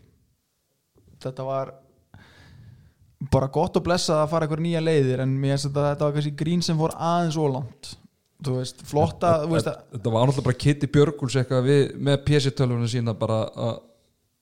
[1.24, 1.74] Þetta var
[3.32, 6.16] bara gott og blessað að fara einhver nýja leiðir en mér finnst þetta, þetta var
[6.18, 7.94] kannski grín sem fór aðeins ólangt
[8.44, 12.18] Þú veist, flotta þú veist, að, þetta var náttúrulega bara Kitty Björguls eitthvað við, með
[12.28, 13.78] PC-tölvunum sína bara að,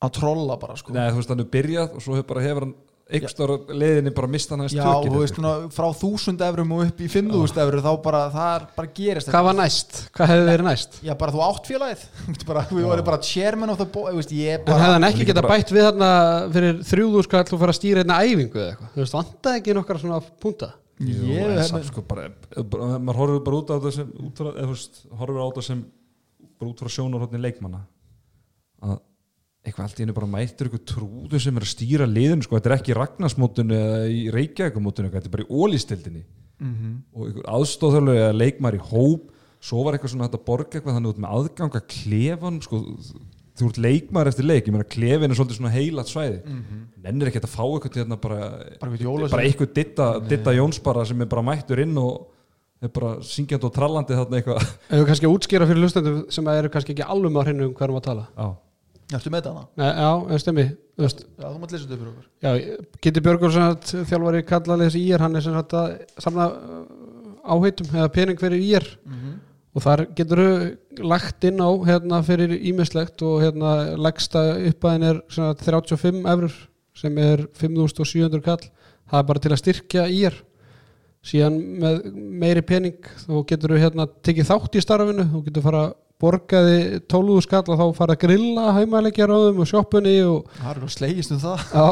[0.01, 0.95] að trolla bara sko.
[0.95, 2.73] Neða þú veist hann er byrjað og svo hefur bara hefur hann
[3.11, 5.11] einhverstar leiðinni bara mista hann aðeins Já, tökin.
[5.13, 8.65] þú veist, svona, frá þúsund evrum og upp í fimmðúst evru þá bara, það er
[8.77, 9.97] bara gerist Hvað var næst?
[10.15, 10.99] Hvað hefði verið næst?
[11.05, 12.05] Já, bara þú átt félagið.
[12.21, 15.57] Þú veist, bara, Við vorum bara chairman of the board En hann ekki geta bara-
[15.59, 16.11] bætt við þarna
[16.55, 18.93] fyrir þrjúðu skall og fara að stýra einna æfingu eða eitthvað?
[18.95, 20.71] Þú veist, vantaði ekki nokkar svona punta?
[21.01, 22.27] Jú, Ég hef- samt sko bara,
[22.61, 24.11] bara maður horfir bara út á þetta sem
[25.17, 25.79] horfir á þetta sem
[26.61, 27.79] bara út frá sjónarhóttni leikmanna
[28.85, 28.99] að
[29.65, 32.71] eitthvað allt í henni bara mættur ykkur trúðu sem er að stýra liðinu sko, þetta
[32.71, 36.23] er ekki í Ragnarsmótinu eða í Reykjavíkumótinu þetta er bara í ólistildinni
[36.61, 36.89] Mhm.
[37.17, 39.29] og ykkur aðstóðhörlu eða leikmar í hóp
[39.61, 42.79] svo var eitthvað svona að borga eitthvað þannig út með aðgang að klefan sko,
[43.57, 46.37] þú ert leikmar eftir leik ég meina klefin er svolítið svona heilat svæði.
[47.01, 48.37] Nennir ekki að fá eitthvað til hérna bara
[48.79, 52.27] Bara eitthvað bara eitthvað ditta, ditta Jóns bara sem er bara mættur inn og
[52.81, 54.61] er bara syngjandi og trallandi þarna eitthvað.
[54.89, 57.65] Ef við kannski að útskýra fyrir hlustendum sem eru kannski ekki alveg með á hreinu
[57.69, 58.27] um hvað erum að tala?
[58.37, 58.47] Já,
[59.11, 59.65] Ertu með þetta?
[59.77, 59.91] Hana?
[60.31, 60.65] Já, stemmi
[61.01, 62.25] Já, þú mátt lesa þetta fyrir okkur.
[62.43, 62.51] Já,
[63.01, 66.83] Kitty Björgur sem sagt, þjálfari kallaði þessi ír hann er sem sagt að samla uh,
[67.55, 68.87] áheitum eða pening fyrir ír.
[69.71, 70.41] Og þar getur
[70.99, 76.57] lagt inn á hérna fyrir ímislegt og hérna leggsta uppæðin er sem sagt, 35 eurur
[77.01, 78.65] sem er 5700 kall.
[79.07, 80.35] Það er bara til að styrkja ír.
[81.23, 81.97] Síðan með
[82.41, 85.91] meiri pening þá getur þú hérna tekið þátt í starfinu þú getur fara að
[86.21, 91.33] borgaði 12 skall og þá fara að grilla þeim og sjoppunni og Það er slegist
[91.35, 91.65] um það.
[91.73, 91.87] Já,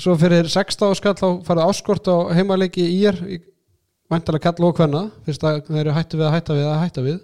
[0.00, 3.20] svo fyrir 16 skall þá farið áskort á heimaleiki í er
[4.10, 7.04] væntalega kall og hvenna fyrst að þeir eru hættu við að hætta við að hætta
[7.06, 7.20] við.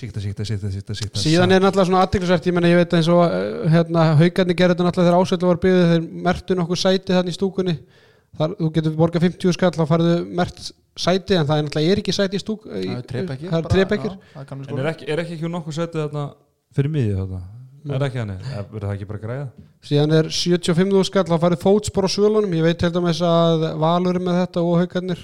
[0.00, 1.20] Síkta, síkta, síkta, síkta, síkta.
[1.20, 4.76] Síðan er náttúrulega svona aðtiklisvert ég menna ég veit eins og eh, hérna, haugarnir gerði
[4.76, 7.74] þetta náttúrulega þegar ásöldu var byggðið þeir mertu nokkuð sæti þannig í stúkunni
[8.40, 10.60] þar þú getur borgað 50 skall þá farið mert
[11.00, 12.98] sæti en það er náttúrulega er ekki sæti í stúk í- Það er
[13.60, 16.24] er trebekkir en er ekki, er ekki ekki nokkuð setið þarna
[16.76, 17.40] fyrir miðið þarna?
[17.80, 18.32] Er ekki hann,
[18.70, 19.44] verður það ekki bara græða?
[19.88, 22.52] Síðan er 75 skall þá farið fótspor á svölunum.
[22.58, 25.22] Ég veit til dæmis að valur er með þetta og haugarnir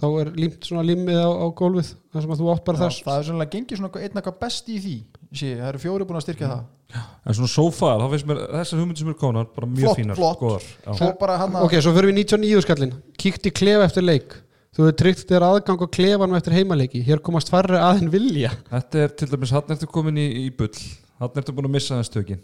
[0.00, 2.82] þá er límt svona límið á, á gólfið þar sem að þú átt bara Já,
[2.82, 3.04] þess.
[3.06, 4.96] Það er sannlega gengið svona einn eitthvað best í því.
[5.30, 6.64] Sé, það eru fjóri búin að styrkja það
[6.94, 10.00] en svona so far, þá finnst mér þessar hugmyndir sem eru konar bara mjög Flott,
[10.00, 10.40] fínar, flott.
[10.40, 10.66] góðar.
[11.00, 14.36] Svo bara hann ok, svo fyrir við 99 skallin kíkt í klefa eftir leik.
[14.76, 17.00] Þú hefur tryggt þér aðgang á klefanum eftir heimaleiki.
[17.06, 18.50] Hér komast færri aðein vilja.
[18.68, 20.74] Þetta er til dæmis, hann ertu komin í, í bull.
[21.16, 22.42] Hann ertu búin að missa þess tökin.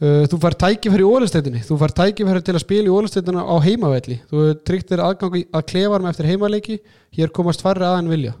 [0.00, 3.54] Uh, þú fær tækifæri í ólisteytinni þú fær tækifæri til að spila í ólisteytina á
[3.62, 4.16] heimavelli.
[4.30, 6.78] Þú hefur tryggt þér aðgang að klefanum eftir heimaleiki.
[7.14, 8.34] Hér komast færri aðein vilja.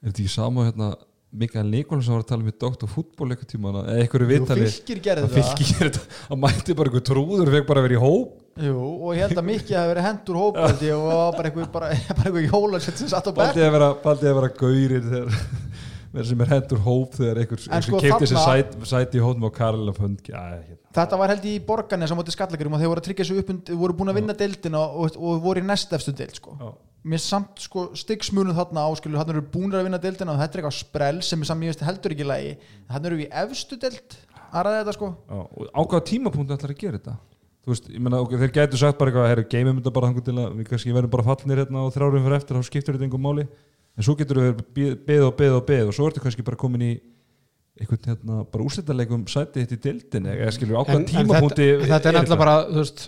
[0.00, 0.92] Er þetta ekki sama hérna
[1.30, 2.88] Mikael Nikolás sem var að tala með Dr.
[2.90, 7.82] Fútból eitthvað tíma eða eitthvað fylgir gerði að að mætti bara eitthvað trúður fekk bara
[7.82, 11.36] að vera í hóp Jú, og ég held að mikið hafi verið hendur hópaldi og
[11.36, 14.50] bara eitthvað, bara, bara eitthvað jólasett sem satt á bekk baldið að vera, að vera
[14.58, 15.06] gaurir
[16.10, 19.50] þegar sem er hendur hóp þegar einhver sko keipti sér sæt, sæti í hótum á
[19.54, 20.78] Karl og fund já, hérna.
[20.98, 23.74] Þetta var held í borgarnes á móti skallakarum og þeir voru að tryggja þessu upp
[23.84, 26.56] voru búin að vinna deildina og, og voru í næst efstu deild sko.
[27.00, 30.60] Mér samt sko styggsmunum þarna áskilur þarna eru búinir að vinna deildina og þetta er
[30.60, 32.50] eitthvað sprell sem er samt mjög heldur ekki í lagi.
[32.90, 34.16] Þarna eru við í efstu deild
[34.50, 35.10] að ræða þetta sko.
[35.30, 37.16] Já, og á hvaða tímapunktu ætlar að gera þetta?
[37.60, 40.26] Þú veist, ég meina, ok, þeir gætu sagt bara eitthvað herru, geymum þetta bara þangur
[40.26, 43.08] til að við kannski verðum bara fallnir hérna og þrjárum fyrir eftir þá skiptur þetta
[43.08, 43.46] einhver máli.
[43.96, 46.84] En svo getur við beð og beð og beð og svo ertu kannski bara komin
[46.84, 46.92] í
[47.80, 52.10] einhvern hérna, bara úrstættarleikum sæti þetta í dildin eða skilur á hvaða tímapunkti þetta, þetta
[52.10, 53.04] er náttúrulega bara þú veist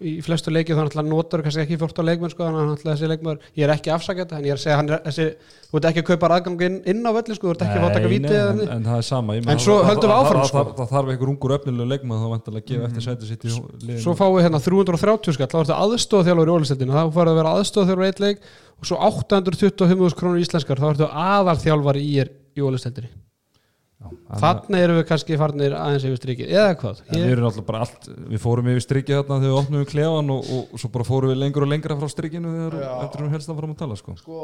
[0.00, 3.40] í, flestu leikið þá náttúrulega notar kannski ekki 14 leikmenn sko, þannig að þessi leikmar
[3.58, 5.26] ég er ekki að þetta en ég er að segja hann er, þessi,
[5.68, 7.88] þú ert ekki að kaupa aðgang inn, á velli sko, þú ert ekki að fá
[7.88, 8.72] að taka Nei, vítið nei, eða en, þannig.
[8.78, 10.62] en það er sama En svo höldum við áfram, sko.
[10.78, 14.04] það- þarf einhver ungur öfnilega leikmann þá vantilega að gefa eftir sæti sitt í liðinu
[14.04, 17.40] svo fáum við hérna 330 skall þá ertu aðstóða þjálfur í ólistettinu þá farið að
[17.42, 18.48] vera aðstóða þjálfur eitt leik
[18.80, 22.08] og svo 825.000 krónur íslenskar þá ertu aðal þjálfar í
[23.04, 23.23] Já,
[24.04, 27.66] þannig þannig erum við kannski farnir aðeins yfir strikið eða hvað við ég, erum alltaf
[27.68, 30.92] bara allt, við fórum yfir strikið þarna þegar við opnum klefan og, og, og svo
[30.94, 32.78] bara fórum við lengur og lengra frá strikinu þegar
[33.24, 34.16] við helst að fara að tala sko.
[34.20, 34.40] sko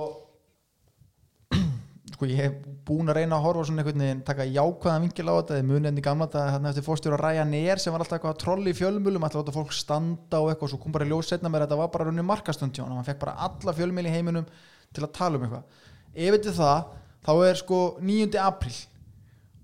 [2.14, 2.56] sko ég hef
[2.88, 5.90] búin að reyna að horfa svona einhvern veginn taka jákvæðan vingil á þetta þið munið
[5.90, 8.78] enn í gamla þetta hérna eftir fórstjóra Ryanair sem var alltaf eitthvað að trolli í
[8.80, 11.70] fjölmjölum alltaf láta fólk standa og eitthvað svo kom bara í ljós setna mér að
[11.70, 14.48] þetta var bara runni markastund hjá hann fekk bara alla fjölmjöl í heiminum
[14.90, 16.80] til að tala um eitthvað ef þetta er það
[17.26, 18.40] þá er sko 9.
[18.42, 18.89] apríl og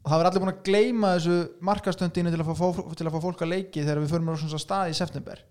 [0.06, 1.36] það verður allir búin að gleyma þessu
[1.66, 2.66] markastundinu til að fá,
[2.98, 5.42] til að fá fólk að leiki þegar við förum á svona stað í september.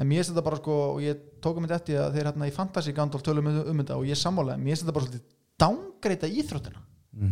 [0.00, 2.48] En mér finnst þetta bara sko og ég tók um þetta eftir að þeir hérna
[2.48, 5.26] í Fantasy Gandalf tölum um, um þetta og ég sammála mér finnst þetta bara svolítið
[5.62, 6.84] dángreita íþróttina.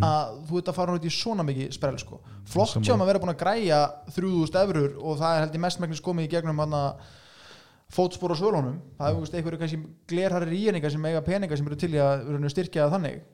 [0.04, 2.20] Að þú ert að fara út í svona mikið sprell sko.
[2.44, 3.80] flott sjá maður vera búin að græja
[4.12, 6.76] 3000 efrur og það er held ég mestmæknis komið í gegnum hann
[7.90, 8.76] fótspor og svölunum.
[9.00, 12.90] Það er einhverju kannski glerharri ríðningar sem eiga peninga sem eru til í að styrkja
[12.92, 13.24] þannig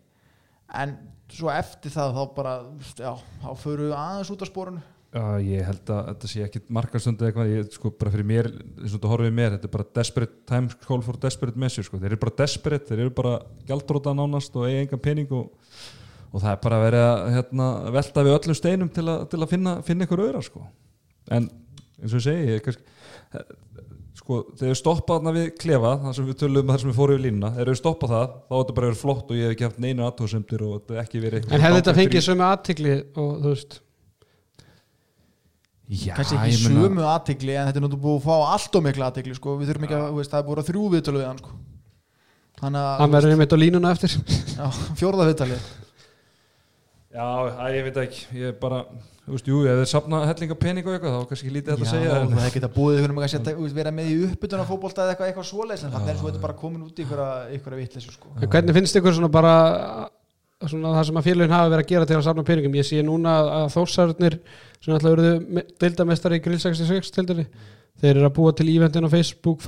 [0.74, 0.96] en
[1.32, 2.52] svo eftir það þá bara
[2.98, 3.12] já,
[3.42, 4.84] þá förum við aðeins út af sporun
[5.16, 8.96] Já, ég held að þetta sé ekki markarstundu eitthvað, ég sko bara fyrir mér eins
[8.96, 12.10] og þú horfið mér, þetta er bara desperate time call for desperate measure, sko, þeir
[12.10, 13.36] eru bara desperate þeir eru bara
[13.68, 15.70] gjaldróta nánast og eiga engan pening og,
[16.32, 19.76] og það er bara að hérna, velta við öllum steinum til að, til að finna,
[19.86, 20.66] finna ykkur öðra sko.
[21.30, 21.48] en
[22.02, 23.48] eins og ég segi ég, kannski,
[24.26, 27.16] sko, þegar við stoppa þarna við klefa, þar sem við tölum þar sem við fórum
[27.16, 29.54] við línuna, þegar við stoppa það þá er þetta bara verið flott og ég hef
[29.54, 32.96] ekki haft neina aðtóðsöndir og þetta er ekki verið en hefði þetta fengið sömu aðtikli
[33.22, 33.78] og þú veist
[35.86, 39.10] Já, kannski ekki sömu aðtigli en þetta er náttúrulega búið að fá allt og mikla
[39.12, 39.54] aðtigli sko.
[39.60, 41.58] við þurfum ekki að, veist, það er búið að þrjú viðtölu við hann sko.
[42.58, 44.16] þannig hann að verður einmitt á línuna eftir
[44.56, 44.66] já,
[44.98, 45.60] fjórða viðtali
[47.14, 47.26] Já,
[47.70, 48.80] ég veit ekki, ég er bara
[49.26, 51.86] þú veist, jú, ef þeir sapna hellinga pening og eitthvað þá er kannski lítið þetta
[51.86, 54.62] að segja Já, en, það geta búið ykkur um að setja, vera með í uppbytun
[54.62, 57.06] af fótbolta eða eitthvað, eitthvað svoleiðis en þannig er svo þetta bara komin út í
[57.06, 58.26] ykkur að vitleysu sko.
[58.38, 59.54] En hvernig finnst ykkur svona bara
[60.66, 62.78] svona það sem að félagin hafa verið að gera til að safna peningum?
[62.78, 63.30] Ég sé núna
[63.62, 64.34] að þósarnir
[64.80, 65.34] sem alltaf eruðu
[65.82, 67.46] deildamestari í Grill 66 deildinni,
[68.00, 69.58] þeir eru að búa til eventin á Facebook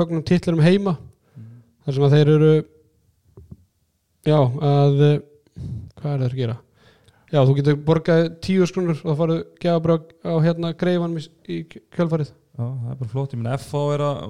[7.33, 11.59] já þú getur borgað tíu skrunur og það farið gefabröð á hérna greifanum í, í
[11.95, 12.31] kjölfarið.
[12.59, 14.23] Já, það er bara flott, ég meina FH er að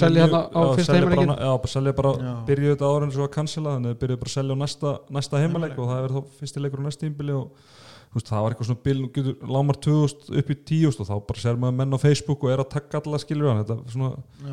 [0.00, 2.12] Selja þarna á já, fyrsta bara- Já, bara selja bara,
[2.48, 4.92] byrjuðu þetta áður en svo að cancela þannig að byrjuðu bara að selja á næsta,
[5.18, 7.50] næsta heimaleik og það er þá fyrsti leikur á næsta tímbili og
[8.14, 11.14] veist, það var eitthvað svona bil nú getur lámar 2000 upp í 10 og þá
[11.28, 13.68] bara ser maður menn á Facebook og er að takka alla skilur hann, er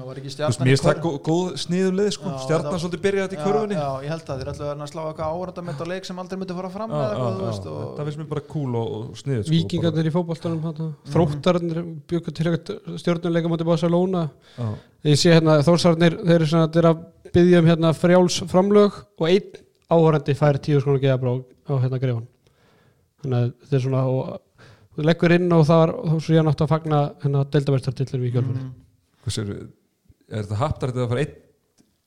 [0.02, 3.78] mér finnst það góð, sniður leið sko, stjarnan það- svolítið byrjaði þetta í körfunni.
[3.78, 6.38] Já, já, ég held að þeir ætlu að slá eitthvað með þetta leik sem aldrei
[6.42, 8.46] myndi fara fram Já, eða já, eitthvað, þú já, veist, og- þetta finnst mér bara
[8.52, 10.94] cool og, og sniður sko, Víkingarnir í fótboltanum mm.
[11.12, 11.82] þróttarnir
[12.12, 12.52] byggur til
[12.98, 14.30] stjórnuleika mútið Barcelona.
[14.58, 17.06] Bara, ég sé hérna þórsarnir þeir eru svona þeir eru að
[17.36, 22.28] byggja um hérna frjáls framlög og einn áhörandi fær tíu skona geðabrá á hérna greifan
[23.22, 24.32] þannig að þetta er svona og
[24.98, 28.34] þú leggur inn og það er og svo ég nátt að fagna hérna deildaverðstartillir í
[28.38, 28.72] kjölfunni Mhm.
[29.22, 29.50] Hvað sér,
[30.32, 31.36] er þetta haptar þetta að fara einn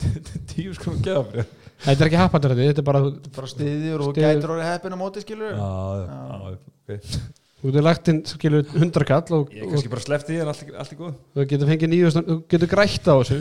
[0.51, 1.53] tíu sko geðafrið?
[1.85, 3.01] þetta er ekki happatarði, þetta er bara
[3.37, 5.71] bara stiðjur og gætur orðið heppin á móti skilur Já,
[6.03, 6.19] já,
[6.51, 6.99] ok.
[7.65, 10.93] Þú getur lagt inn skilur hundrakall og, Ég er kannski bara sleppti en allt, allt
[10.93, 13.39] er góð þú getur fengið nýju þú getur grætt á þessu.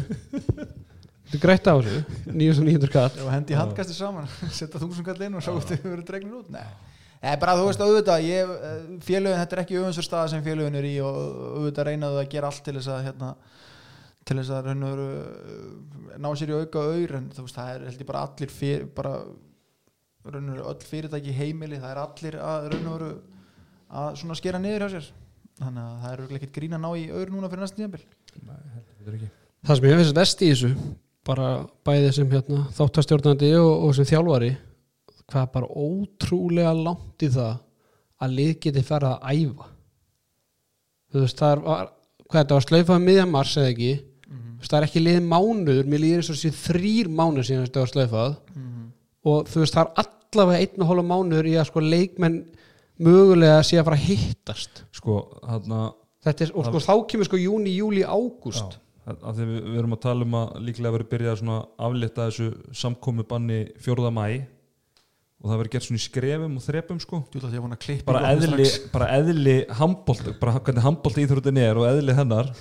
[0.53, 3.11] Þú getur grætt á þessu nýju sem nýjundur kall.
[3.25, 6.49] Og hendi handkasti saman setja þúsund kall inn og sjá hvort þau verður dregnir út.
[6.53, 6.63] Nei.
[7.23, 10.75] Nei, bara þú veist auðvitað ég, eh, félögin, þetta er ekki öfunnsur staða sem félögin
[10.75, 11.19] er í og
[11.59, 13.29] auðvitað reynaðu að gera allt til þess að hérna,
[14.27, 17.59] til þess að raun og veru eh, ná sér í auka auður en þú veist
[17.59, 19.13] það er held ég bara allir fyr, bara
[20.33, 23.13] raun og veru öll fyrirtæki heimili það er allir að raun og veru
[23.93, 25.07] að svona skera niður hjá sér.
[25.61, 28.03] Þannig að það er örugglega ekkert grín að ná í auður núna fyrir næsta nýjambil
[28.41, 29.27] Nei, þetta ekki.
[29.63, 30.71] Það sem ég finnst vest í þessu
[31.23, 31.49] bara
[31.87, 34.49] bæði sem hérna, þáttastjórnandi og, og sem þjálfari
[35.33, 37.53] hvað er bara ótrúlega langt í það
[38.23, 39.69] að lið geti farið að æfa.
[41.13, 41.91] Þú veist það var
[42.33, 43.93] hvað þetta var slaufaði miðjan mars eða ekki?
[44.33, 47.65] Þú veist það er ekki liðið mánuður mér líður eins og þessi þrýr mánuður síðan
[47.67, 48.37] þetta var slaufað.
[49.23, 52.39] Og þú veist það er allavega einn og hóla mánuður í að sko leikmenn
[53.03, 54.83] mögulega sé að fara að hittast.
[54.95, 55.69] Sko, að
[56.23, 58.79] þetta er, og sko þá kemur sko júni, júli, ágúst.
[59.03, 62.27] Af því við, við erum að tala um að líklega verið byrjað svona að aflétta
[62.29, 64.11] þessu samkomi banni 4.
[64.15, 64.27] mæ
[65.43, 67.17] og það verið gert svona í skrefum og þrepum sko.
[67.27, 71.19] Þú ætla að ég vona að klippa bara eðli, bara eðli handbólt bara hvernig handbólt
[71.19, 72.53] íþróttin er og eðli hennar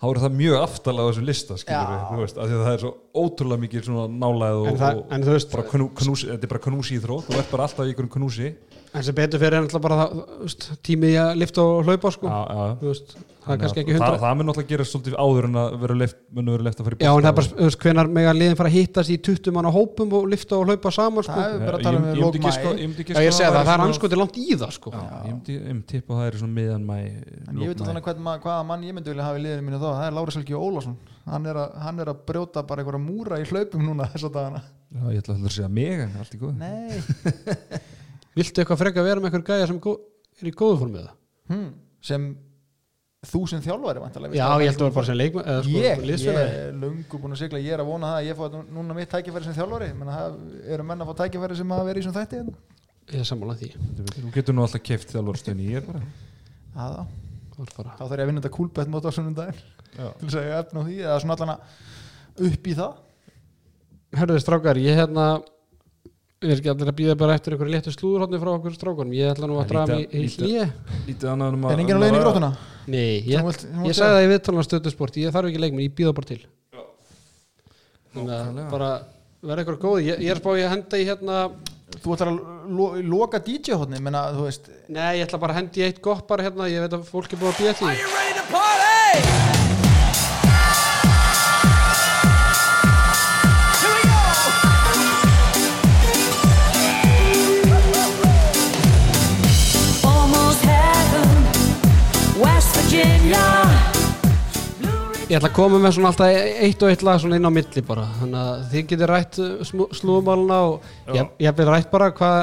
[0.00, 2.62] þá er það mjög aftalega á þessu lista skilur við, þú veist, af því að
[2.64, 6.24] það er svo ótrúlega mikið svona nálæð og, En það- og veist- bara knú, knús,
[6.24, 7.26] þetta er bara knúsi íþrótt.
[7.30, 8.54] Þú ert bara alltaf í einhverjum knúsi.
[8.92, 11.84] En sem betur fyrir er náttúrulega bara það, þú veist, tími í að lifta og
[11.86, 12.26] hlaupa sko.
[12.26, 12.78] Já, já.
[12.82, 15.44] Veist, það er Þannig kannski að ekki hundra það, það mun náttúrulega gera svolítið áður
[15.46, 17.46] en að vera leift, mun vera leift að fara í Já, en það er bara,
[17.50, 20.66] þú veist, hvenar mega liðin fara að hittast í 20 manna hópum og lifta og
[20.66, 21.32] hlaupa saman sko.
[21.38, 23.14] Það er og- bara að tala um ég myndi lók giska- mæ ég myndi giska
[23.14, 24.90] Já, ég að segi það, er svona- anskoti langt í það sko.
[24.90, 25.00] Já,
[25.46, 26.98] ég tippa að það er svona miðan mæ
[27.48, 29.78] En ég veit alveg hvern, ma- hvaða mann ég myndi vilja hafa í liðinu mínu
[29.78, 29.88] þá.
[29.94, 30.96] Það er Lára Selgi Ólafsson
[31.28, 34.36] hann er, að, hann er að brjóta bara einhverja múra í hlaupum núna þess að
[34.38, 37.00] dagana Já, ég ætla að segja mig en allt í góð Nei
[38.38, 41.18] Viltu eitthvað freka vera með einhver gæja sem er í góðu formið það?
[41.50, 41.68] hm.
[42.10, 42.28] Sem
[43.30, 46.04] þú sem þjálfari væntanlega, Já, ég held að vera bara sem leikma eða sko, Ég,
[46.08, 48.96] ég er löngu búin að sigla Ég er að vona það að ég nú- núna
[48.96, 50.38] mitt tækifæri sem þjálfari Menna, það
[50.72, 52.54] eru menn að fá tækifæri sem hafa verið í svona þætti hérna.
[53.10, 53.68] Ég er sammála því
[54.16, 54.84] Þú getur nú alltaf
[57.60, 59.79] Það er bara Þá þarf ég að vinna þetta kúlbett mót á sunnundaginn Já.
[59.96, 63.00] Til þess að ég efna á því eða svona allan að upp í það?
[64.20, 65.30] Herðu strákar, ég hérna
[66.40, 69.12] Við erum ekki allir að býða bara eftir einhverju léttu slúðurhóttni frá okkur strákunum.
[69.12, 70.62] Ég ætla nú að draga mig í hlýja
[71.28, 72.48] annað um Er enginn á leiðin í grótuna?
[72.86, 73.66] Nei, ég, ég vilt
[73.98, 76.38] sagði það í viðtalana stöðusport Ég þarf ekki leikminn, ég býða bara til.
[78.14, 78.88] Þannig að bara
[79.50, 80.00] verða eitthvað góð.
[80.06, 81.42] Ég, ég er spáði að henda í hérna
[82.00, 82.40] Þú ætlar að
[82.78, 82.86] lo
[83.18, 86.46] loka DJ-hóttni menna þú veist Nei, ég ætla bara að hendi í eitt gott bara
[86.48, 86.70] hérna.
[86.72, 88.89] Ég veit að fólk er búið að býða því
[105.30, 106.26] Ég ætla að koma með svona alltaf
[106.66, 108.06] eitt og eitt lag svona inn á milli bara.
[108.18, 109.36] Þannig að þið getur rætt
[110.00, 112.40] slúðumáluna og ég, ég hef rætt bara hvað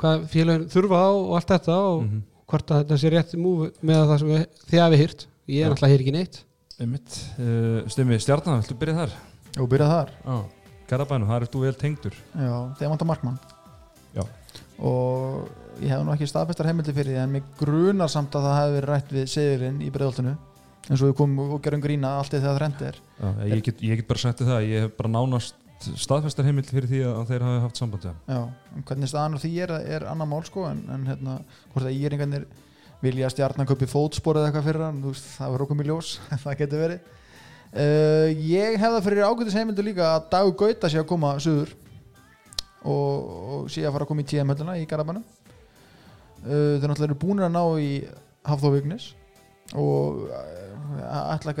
[0.00, 2.22] hvað félagin þurfa á og allt þetta og Mhm.
[2.48, 4.28] hvort að þetta sé rétt múf með það sem
[4.72, 5.68] þið hafi hýrt Ég er Já.
[5.74, 6.44] náttúrulega hýr ekki neitt.
[7.38, 9.10] Uh, Stimmi, stjarnan, viltu byrja þar?
[9.60, 10.08] Og byrjað þar.
[10.24, 10.36] Já,
[10.88, 12.14] Garabænum, það er þú vel tengdur.
[12.34, 13.38] Já, þegar vantar markmann.
[14.16, 14.22] Já.
[14.80, 15.48] Og
[15.82, 18.76] ég hef nú ekki staðfestar heimildi fyrir því En mig grunar samt að það hefði
[18.78, 20.34] verið rætt við Sigurinn í breiðoltinu
[20.88, 22.96] eins og við komum og gerum grína allt í þegar þrennt er.
[23.20, 25.58] Já, ég, get, ég get bara sagt þér það, ég hef bara nánast
[25.98, 28.20] staðfestar heimild fyrir því að þeir hafi haft samband við hann.
[28.26, 31.36] Já, en hvernig staðan og því er, er annar mál sko en, en hérna,
[31.72, 32.46] hvort að íringarnir
[33.02, 36.12] vilja stjarnan kaupi fótspor eða eitthvað fyrir hann, það var okkur í ljós
[36.44, 37.12] það getur verið.
[37.72, 41.72] Uh, Ég hef það fyrir ágætis heimildu líka að Dagur Gauta sé að koma suður
[42.84, 43.14] og,
[43.56, 45.41] og sé að fara að koma í TM-hölluna í Garabænum uh,
[46.42, 47.90] Þeir náttúrulega eru búinir að ná í
[48.48, 49.10] Hafþó Vignis
[49.78, 51.54] og uh, ætla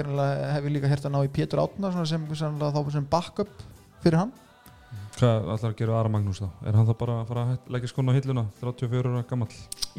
[0.56, 2.56] hef ég líka hert að ná í Pétur Átna svona sem, sem,
[3.08, 3.52] backup
[4.02, 4.32] fyrir hann.
[5.16, 6.48] Hvað ætlar að gera Ara Magnús þá?
[6.66, 9.48] Er hann þá bara að fara að leggja skona á hilluna 34 ára gammal?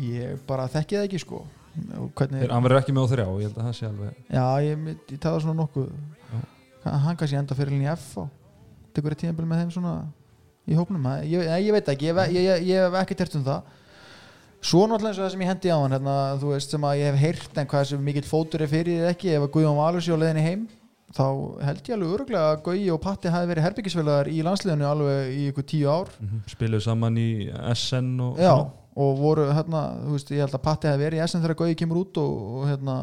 [0.04, 1.44] Ég bara þekki það ekki sko.
[1.74, 4.84] Hvernig, Hann verður ekki með á þrjá, ég held að það sé alveg já ég,
[5.10, 5.88] ég taða svona nokkuð.
[6.84, 8.28] Hann kannski enda fyrir henni í F og
[8.94, 9.94] tekur eitt tíðanbíl með þeim svona
[10.70, 13.46] í hópnum, Það- ég, ég, veit ekki ég, ég, ég, ég hef ekki tert um
[13.48, 13.72] það
[14.64, 16.99] svo náttúrulega eins og það sem ég hendi á hann hérna, þú veist sem að
[17.01, 19.80] ég hef heyrt en hvað sem mikill fótur er fyrir þið ekki ef að Guðjón
[19.80, 20.64] Valur sé á leiðinni heim
[21.14, 21.26] þá
[21.68, 25.43] held ég alveg öruglega að Guði og Patti hafi verið herbyggisfélagar í landsliðinu alveg í
[25.51, 26.09] ykkur tíu ár.
[26.22, 27.28] Mm Spiluðu saman í
[27.76, 28.53] SN og Já,
[29.03, 31.78] og voru hérna, þú veist, ég held að Patti hefði verið í SN þegar Gauði
[31.84, 32.97] kemur út og, og hérna,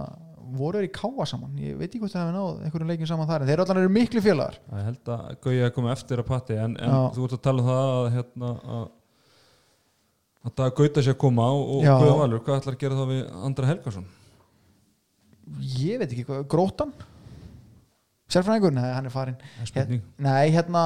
[0.58, 1.58] voru þeir í káa saman.
[1.62, 3.92] Ég veit ekki hvort þeir hefði náð einhverjum leikin saman þar en þeir allan eru
[3.94, 4.58] miklu félagar.
[4.74, 7.62] Ég held að Gauja er komið eftir að patti en, en þú ert að tala
[7.62, 8.88] um það að hérna að
[10.46, 11.84] að það gauta sér að koma og, og.
[11.84, 14.08] Guðjón Valur, hvað ætlar að gera þá við Andra Helgason?
[15.58, 16.92] ég veit ekki hvað, grótan
[18.30, 20.02] sérfræðingur, nei, hann er farin Það spurning.
[20.22, 20.82] Nei, hérna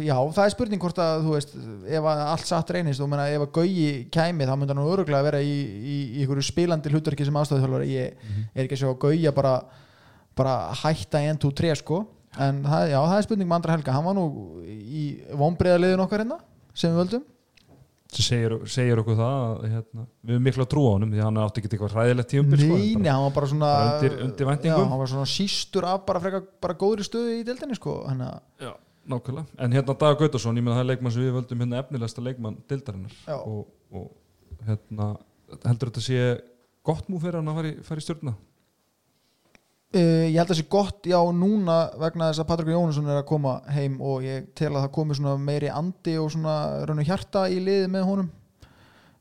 [0.00, 1.50] já, það er spurning hvort að þú veist,
[1.84, 5.26] ef að allt satt reynist og meina, ef að Gauji kæmi, þá myndi hann öruglega
[5.26, 8.24] vera í, í, í einhverju spilandi hlutverki sem aðstæðuþjálfari, ég
[8.54, 9.52] er ekki að sjá að Gauja bara,
[10.40, 12.00] bara hætta 1, 2, 3 sko,
[12.40, 14.26] en það, já, það er spurning með andra helga, hann var nú
[14.64, 15.04] í
[15.42, 16.40] vonbreiðaliðin okkar hérna,
[16.72, 17.28] sem við völdum
[18.18, 21.40] sem segir, segir okkur það að hérna, við erum miklu að trúa honum því hann
[21.44, 24.70] átti ekki eitthvað hræðilegt tíumbil sko, Nei, nei, hann var bara svona bara undir- undir
[24.70, 28.24] já, hann var svona sístur af bara frekar bara góðri stöðu í deildinni sko, hann
[28.26, 28.72] að
[29.10, 32.22] nákvæmlega, en hérna Daga Gautarsson ég meina það er leikmann sem við völdum hérna efnilegasta
[32.22, 33.36] leikmann dildarinnar Já.
[33.38, 34.10] og, og
[34.68, 35.06] hérna
[35.64, 36.20] heldur þetta sé
[36.86, 38.34] gott múf fyrir hann að fara í, fara í stjórna
[39.90, 43.16] Uh, ég held að það sé gott já núna vegna þess að Patrik Jónusson er
[43.18, 46.52] að koma heim og ég tel að það komi svona meiri andi og svona
[46.86, 48.28] raun og hjarta í liði með honum.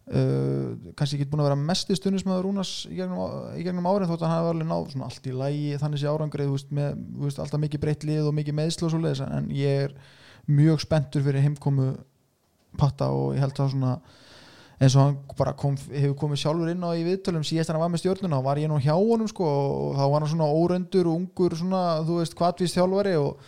[0.09, 4.13] Uh, kannski ekki búin að vera mest í stundismöður Rúnas í gegnum, í gegnum árið
[4.13, 7.03] þótt að hann hafi alveg náð svona allt í lægi þannig sé árangrið veist, með
[7.25, 9.93] veist, alltaf mikið breytt lið og mikið meðsl og svo leiðis en ég er
[10.49, 11.91] mjög spenntur fyrir heimkomu
[12.77, 13.93] Patta og ég held að svona
[14.79, 17.91] eins og hann bara kom, hefur komið sjálfur inn á í viðtölum síðast hann var
[17.91, 21.09] með stjórnuna þá var ég nú hjá honum sko og þá var hann svona óröndur
[21.09, 23.41] og ungur svona þú veist kvatvist þjálfari og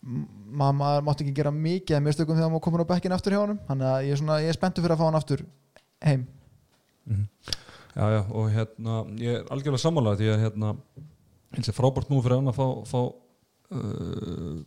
[0.00, 3.58] maður mátti ekki gera mikið að mistökum þegar maður komur á bekkin aftur hjá honum
[3.66, 5.44] þannig að ég er svona, ég er spenntur fyrir að fá hann aftur
[6.06, 6.26] heim.
[7.90, 10.74] Já, já, og hérna ég er algjörlega sammála því að hérna
[11.56, 13.00] eins og frábært múf fyrir hann að fá, fá
[13.74, 14.60] uh,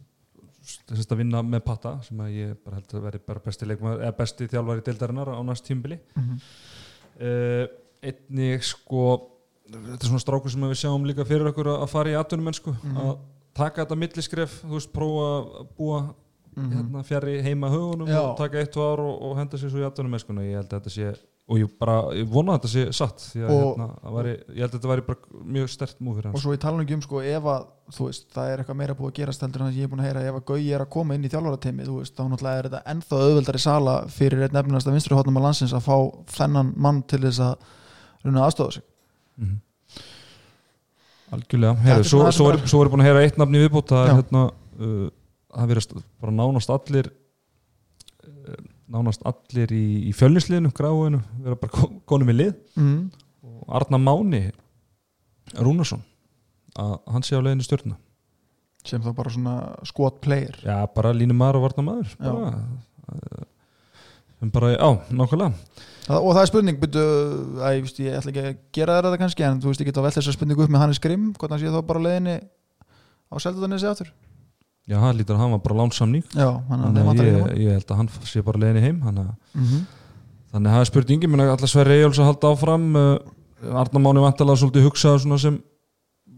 [0.94, 4.18] að vinna með patta sem að ég bara held að veri bara besti leikmaður eða
[4.18, 7.66] besti þjálfari deildarinnar á næst tímbili uh,
[8.04, 9.06] einnig sko
[9.70, 12.74] þetta er svona strákur sem við sjáum líka fyrir okkur að fara í atvinnum sko,
[12.92, 13.14] að
[13.56, 16.02] taka þetta milliskref, þú veist, prófa að búa
[16.54, 18.20] hérna, fjari heima hugunum Já.
[18.22, 20.76] og taka eitt og ár og, og henda sér svo í atvinnum ég held að
[20.80, 21.14] þetta sé
[21.44, 24.62] og ég bara, ég vona að þetta sé satt því að hérna, að væri, ég
[24.64, 25.16] held að þetta væri
[25.58, 28.08] mjög stert múf fyrir og hans svo ég tala ekki um sko ef að þú
[28.08, 30.04] veist, það er eitthvað meira búið að gerast heldur en það sem ég er búin
[30.04, 30.22] að heyra.
[30.24, 32.82] Ef að Gauji er að koma inn í þjálfarateimi þú veist, þá náttúrulega er þetta
[32.94, 35.98] ennþá auðveldari sala fyrir einn nefnilegasta vinstri hóttum á landsins að fá
[36.38, 37.54] þennan mann til þess að
[38.24, 38.86] runa aðstofa sig.
[39.44, 39.60] Mhm.
[41.34, 43.64] algjörlega, Þetta Heru, er svo, svo, er, svo er búin að heyra eitt nafn í
[43.66, 44.44] viðbútt það er hérna
[44.80, 45.08] uh,
[48.94, 52.54] nánast allir í, í fjölnisliðinu, gráinu vera bara ko- konum í lið.
[52.78, 53.10] Mm.
[53.44, 54.44] og Arna Máni
[55.60, 56.02] Rúnarsson
[56.80, 57.98] að hann sé á leiðinu stjórna
[58.84, 59.56] sem þá bara svona
[59.88, 60.56] squad player.
[60.66, 62.32] Já, bara línu maður og maður Já.
[62.32, 62.50] bara,
[64.40, 65.54] sem bara, já, nákvæmlega.
[66.20, 67.04] Og það er spurning byrju,
[67.64, 70.00] að, ég, veist, ég ætla ekki að gera þetta kannski en þú veist, ég get
[70.02, 72.36] að velta þessa spurningu upp með Hannes Grimm hvort hann sé þá bara á leiðinni
[73.32, 74.12] á Seldatanesi aftur
[74.88, 78.10] já, hann lítur að hann var bara lánsamning þannig að ég, ég held að hann
[78.28, 79.84] sé bara leiðinu heim hann að mm -hmm.
[80.54, 82.84] Þannig að það er spurningi, menn að allar Sverri Eyjóls að halda áfram?
[82.94, 85.56] Uh, Arna Máni vantalega svolítið hugsaða svona sem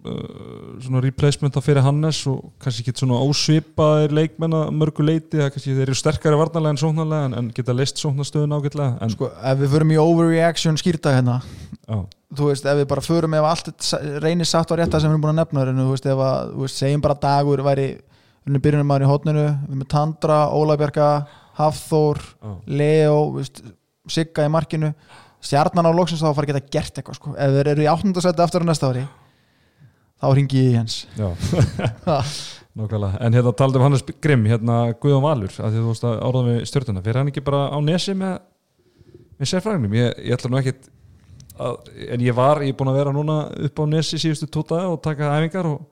[0.07, 5.41] uh, svona replacement á fyrir Hannes og kannski ekki svona ósvipaðir leikmenn að mörgu leiti,
[5.41, 9.15] það kannski þeir eru sterkari varnarlega en sóknarlega en, en geta leist sóknarstöðun ágætlega en,
[9.17, 11.99] sko, ef við förum í overreaction skýrta hérna já,
[12.39, 13.93] þú veist, ef við bara förum ef allt
[14.23, 16.53] reynir satt á rétta sem við erum búin að nefna en þú veist, ef að,
[16.53, 17.89] þú veist, segjum bara dagur væri
[18.53, 21.09] byrjunum maður í hótninu við með Tandra, Ólafbjarga,
[21.57, 23.43] Hafþór já, Leo,
[24.11, 24.91] Sigga í markinu.
[25.45, 27.33] Stjarnan á loksins þá fara að geta gert eitthvað sko.
[27.37, 29.05] ef þeir eru í áttundasæti aftur á næsta ári
[30.21, 30.99] þá ringi ég Jens.
[31.17, 31.29] Já.
[32.75, 36.17] Nákvæmlega, en hérna taldi um Hannes Grimm hérna Guðjón Valur, að því þú veist að
[36.27, 38.33] orðan við stjórnuna, fyrir hann ekki bara á nesi með,
[39.39, 40.89] með sérfræðinum ég, ég ætla nú ekkit
[41.55, 41.77] að,
[42.11, 43.37] en ég var, ég er búin að vera núna
[43.69, 45.85] upp á nesi síðustu tótaði og taka æfingar og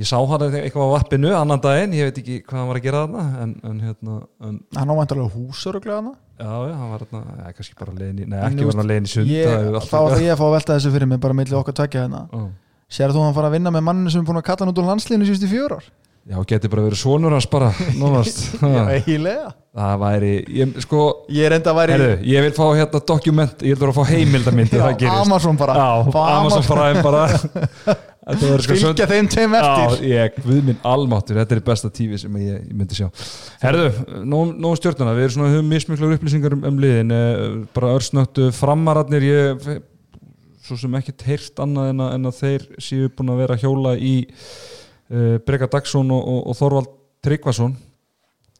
[0.00, 2.86] ég sá hann eitthvað á vappinu annan daginn, ég veit ekki hvað hann var að
[2.86, 4.16] gera þarna en, en hérna
[4.48, 8.28] en, hann ávæntalega húsöruglega hana já, já, hann var þarna, ja, kannski bara leiðin í,
[8.32, 10.54] nei, ekki var hann að leiðin í sund ég, það þá ég að fá að
[10.56, 12.26] velta þessu fyrir mig bara milli okkar tvekja hérna.
[12.32, 12.46] Já.
[12.96, 14.80] sér þú hann fara að vinna með manninu sem er búin að kalla hann út
[14.80, 15.90] úr landslíðinu síðustu fjör ár?
[16.30, 17.70] Já, geti bara verið svonur hans bara,
[18.76, 19.54] já, eiginlega.
[19.76, 23.64] Það væri, ég, sko ég er enda að væri Herru, ég vil fá hérna dokument,
[23.64, 24.04] ég vil að fá
[25.00, 25.16] gerist.
[25.16, 25.76] Amazon bara.
[25.80, 25.90] Já,
[26.36, 26.68] Amazon
[27.00, 27.24] bara
[28.28, 30.02] fylgja þeim tveim eftir.
[30.10, 33.08] Ég, við minn almáttur, þetta er besta tífi sem ég, ég myndi sjá.
[33.62, 33.88] Herðu,
[34.28, 39.70] nóg, nóg stjórnuna, við höfum mismiklar upplýsingar um, um liðin eh, bara örsnöttu framararnir ég
[40.70, 43.64] svo sem ekkert heyrt annað en að, en að þeir séu búin að vera að
[43.64, 46.90] hjóla í uh, Breka Dagsson og, og, og Þorvald
[47.24, 47.76] Tryggvason.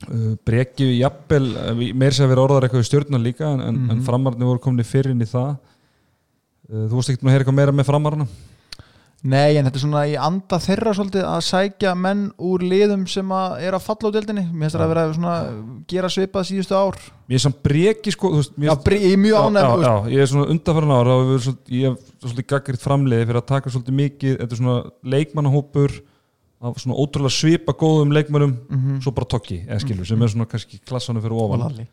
[0.08, 4.04] Uh, Breki jafnvel, eh, meir sem verið orðar eitthvað í stjórnuna líka en, en, en
[4.06, 5.58] framararnir voru komin fyrr inn í það.
[6.70, 8.28] Uh, Þú ekkert búin að heyra eitthvað meira með framararna?
[9.20, 13.32] Nei, en þetta er svona í anda þeirra svolítið að sækja menn úr liðum sem
[13.36, 14.44] að er að falla á deildinni.
[14.48, 15.34] Mér finnst það að vera svona
[15.92, 16.96] gera svipað síðustu ár.
[17.28, 20.46] Mér er samt breki sko veist, Já, er mjög já, ánægð, já, ég er svona
[20.54, 24.38] undanfæran ára og erum svona, ég hef svolítið gaggriðt framleiði fyrir að taka svolítið mikið,
[24.40, 24.78] þetta er svona
[25.16, 25.98] leikmannahópur
[26.60, 28.56] af svona ótrúlega svipa góðum leikmannum,
[29.04, 31.66] svo bara tokki eða skilur, sem er svona kannski klassanum fyrir ofan.
[31.66, 31.86] Lalli.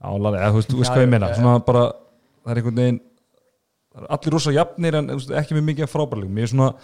[0.00, 1.86] Já, Lalli, eða, þú veist, hvað ég meina svona bara,
[2.40, 3.09] það er einhvern veginn er
[4.08, 6.74] allir rosa jafnir en ekki með mikið frábærlegum, ég er svona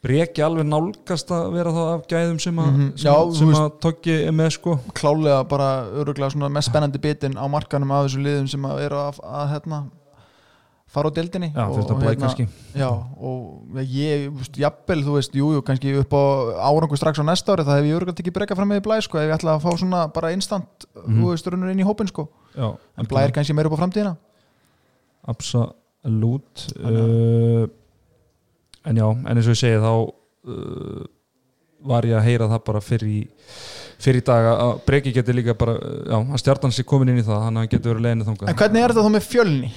[0.00, 2.90] breki alveg nálgast að vera þá af gæðum sem að, Mhm.
[2.96, 7.44] sem, Já, sem að tokki er með sko klálega bara öruglega mest spennandi bitin á
[7.46, 9.90] markanum af þessu liðum sem að eru að, að hérna,
[10.88, 12.88] fara á deildinni Já, og- og hérna- Já,
[13.20, 16.24] og ég, jafnvel, þú veist, jú, jú, kannski upp á
[16.72, 19.00] árangu strax á næsta ári, það hef ég örgulega ekki breyka fram með í blæ,
[19.02, 21.20] sko, ef ég ætla að fá svona bara instant, Mhm.
[21.22, 23.84] þú veist, runnur inn í hópin, sko, Já, en blæ er kannski meira upp á
[23.86, 24.16] framtíðina.
[26.00, 27.66] Absolutt uh,
[28.88, 31.04] En já, en eins og ég segi þá uh,
[31.90, 33.20] var ég að heyra það bara fyrir í
[34.00, 37.20] fyrir í dag að Breki getur líka bara uh, já, að stjartan sér komin inn
[37.20, 39.72] í það hann getur verið leiðinu þangað En hvernig er þetta þá með fjölni?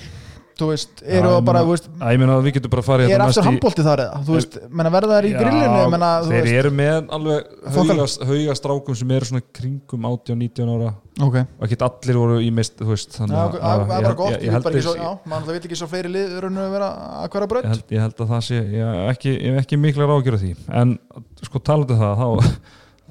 [0.54, 3.10] Þú veist, eru það ég bara, veist, ég meina að við getum bara farið er
[3.14, 4.20] hérna aftur næst í- handbólti þar eða?
[4.28, 4.58] Þú veist,
[4.94, 9.14] verða þær í grillinu, menna, þeir veist, eru með alveg Þokkal- haugast, haugast strákum sem
[9.18, 10.92] eru svona kringum 18-19 ára
[11.26, 11.36] ok.
[11.58, 14.30] og ekki allir voru í mist þú veist, Já, þannig ok, það er bara gott,
[14.30, 15.10] ég, ég ég, vil svo, já,
[15.50, 17.72] vil ekki svo fleiri lið rauninu vera að hverja ég, brönd.
[17.74, 20.54] held, ég held að það sé ég hef ekki, ég ekki mikla ráðgjör af því
[20.84, 20.98] en
[21.42, 22.30] sko talandi um það þá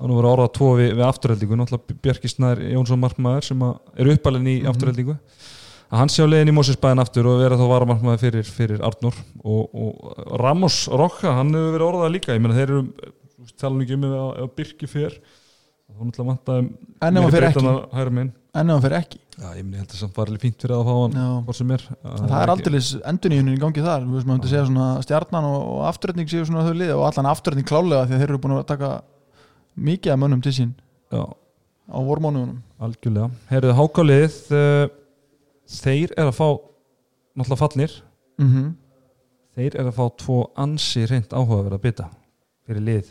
[0.09, 4.49] nú verið orðað tvo við, afturheldingu náttúrulega Björki Snær Jónsson Markmaður sem að er uppalinn
[4.51, 4.71] í Mhm.
[4.73, 5.19] afturheldingu
[5.93, 9.17] að hann sé á leiðin í Mósesbæðin aftur og vera þá varamarkmaður fyrir, fyrir Arnur
[9.45, 12.83] og, og Ramos Rokka hann hefur verið orðað líka, ég meina þeir eru
[13.61, 15.19] tala nú ekki um að- ef Birki fer.
[15.93, 16.63] Þá náttúrulega vantaði
[17.05, 19.19] En ef hann fer ekki, hæra minn en ef hann fer ekki.
[19.33, 21.85] Já, ég ég held að það var alveg fínt fyrir að fá hann sem er.
[22.05, 22.81] Það er aldrei
[23.13, 26.65] enduníunin í gangi þar, veist, maður myndi segja svona stjarnan og, og afturrætning séu svona
[26.67, 28.91] þau lið og allan afturrætning klálega því að þeir eru búin að taka
[29.89, 30.73] mikið af mönnum til sín
[31.13, 31.23] Já,
[31.93, 32.59] á vormónuðunum.
[32.81, 33.31] algjörlega.
[33.53, 34.85] Herðu hákálið uh,
[35.73, 37.99] þeir er að fá náttúrulega fallnir
[38.41, 38.71] Mm
[39.53, 42.05] þeir er að fá tvo ansi reynd áhugaverð að bytta
[42.65, 43.11] fyrir lið.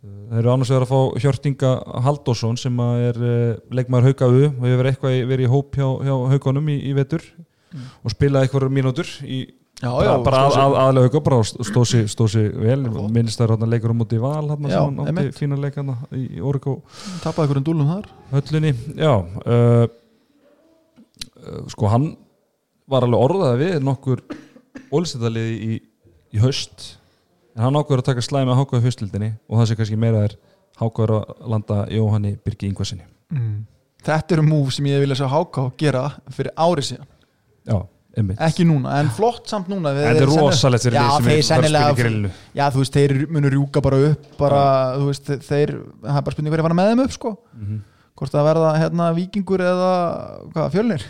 [0.00, 1.70] Þeir eru annars vegar að fá Hjörtinga
[2.04, 5.86] Haldósson sem að er uh, leikmaður Hauka U og hefur eitthvað verið í hóp hjá,
[6.04, 7.24] hjá Haukanum í, í vetur
[7.70, 7.84] Mm.
[8.02, 9.36] og spilaði eitthvað mínútur í
[9.78, 12.80] Já, bara, bara að, að, aðlega Hauka bara stóð sig vel.
[13.14, 16.24] Minnst það er leikur á móti í val Já, sem hann átti fína leikana í,
[16.42, 16.80] Origo
[17.22, 18.08] tapaði einhverjum dúlum þar.
[18.32, 19.86] höllinni já uh,
[21.72, 22.08] sko hann
[22.90, 24.22] var alveg orðað við nokkur
[24.90, 25.78] ólistættaliði í,
[26.34, 26.96] í haust
[27.56, 30.36] en hann ákveður að taka slæmi að hákaði haustildinni og það sé kannski meira er
[30.80, 33.60] hákaður að landa Jóhanni Birgi Ingvarsinni Mm.
[34.02, 36.00] Þetta eru múf sem ég vilja sjá Háká gera
[36.34, 37.06] fyrir ári síðan.
[37.68, 37.76] já,
[38.18, 39.92] einmitt Ekki núna, en flott samt núna.
[39.92, 40.96] en þetta er rosalegt fyrir
[41.28, 44.62] lið sem er að í grillinu Já, þú veist, þeir munu rjúka bara upp bara,
[44.98, 47.78] þú veist, þeir það er bara spurning hverju fara með þeim upp, sko Mhm.
[48.18, 49.92] hvort það verða, hérna, vikingur eða
[50.50, 51.06] hvað, fjölnir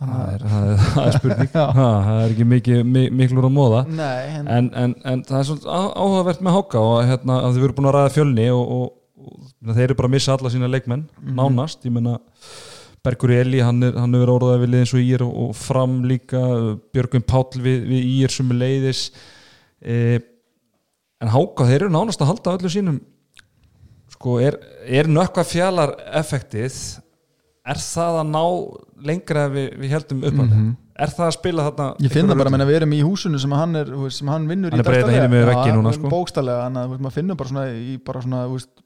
[0.00, 3.82] það er, það er, það er spurning það er ekki mikið, mi- miklur að móða
[3.88, 7.64] Nei, en, en, en, en það er svona áhugavert með Háka og hérna, að þið
[7.66, 8.88] voru búin að ræða fjölni og, og,
[9.20, 11.34] og þeir eru bara að missa alla sína leikmenn Mhm.
[11.36, 12.16] nánast, ég menna
[13.04, 15.52] Bergur Eli, hann er, hann er verið orðað við lið eins og Ír og, og
[15.56, 16.40] fram líka
[16.92, 19.04] Björgvin Páll við, við Ír sem er leiðis
[19.80, 19.94] e,
[21.24, 22.98] en Háka, þeir eru nánast að halda öllu sínum
[24.12, 26.76] sko, er, er nökkva fjallar effektið
[27.70, 28.42] er það að ná
[29.10, 30.70] lengra við, við heldum upp að Mhm.
[31.00, 33.38] er það að spila þarna ég finn það einhverju bara að við erum í húsinu
[33.40, 34.80] sem hann er, sem hann vinnur Hann
[35.50, 36.10] vegginn núna, sko.
[36.76, 38.40] að veist, maður finnur bara svona í bara svona,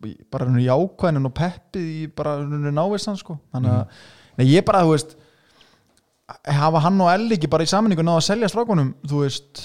[0.06, 3.86] í bara svona jákvæðin og peppið í bara svona návistan, sko þannig að,
[4.38, 5.16] nei, ég bara, þú veist
[6.48, 9.64] hafa hann og Elli ekki bara í sammenningu náða að selja strákunum, þú veist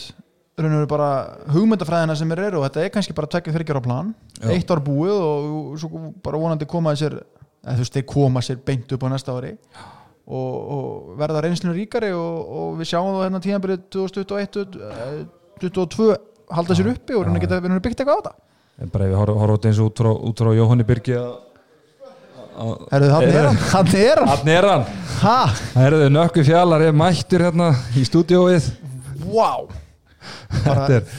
[0.59, 1.09] raun og veru bara
[1.53, 4.09] hugmyndafræðina sem er eru og þetta er kannski bara tvekja þryggjar á plan
[4.41, 4.49] Já.
[4.57, 7.15] eitt ár búið og svo bara vonandi koma sér
[7.65, 9.55] þú veist, þeir koma sér beint upp á næsta ári.
[10.29, 15.15] Og, og verða reynslinu ríkari og, og við sjáum það hérna tíðanbyrðið 2021 eh,
[15.63, 16.09] 2022
[16.53, 18.33] halda sér uppi og að geta verið byggt eitthvað á þetta.
[18.79, 21.31] En bara ef við horfum þetta eins og út frá, út frá Jóhanni Birgi að
[22.59, 24.19] Herðu, hann er hann, hann er
[24.67, 24.87] hann.
[25.23, 28.67] Er Herðu, nökku fjallar er mættur hérna í stúdióið
[29.29, 29.69] wow
[30.65, 31.13] Þetta er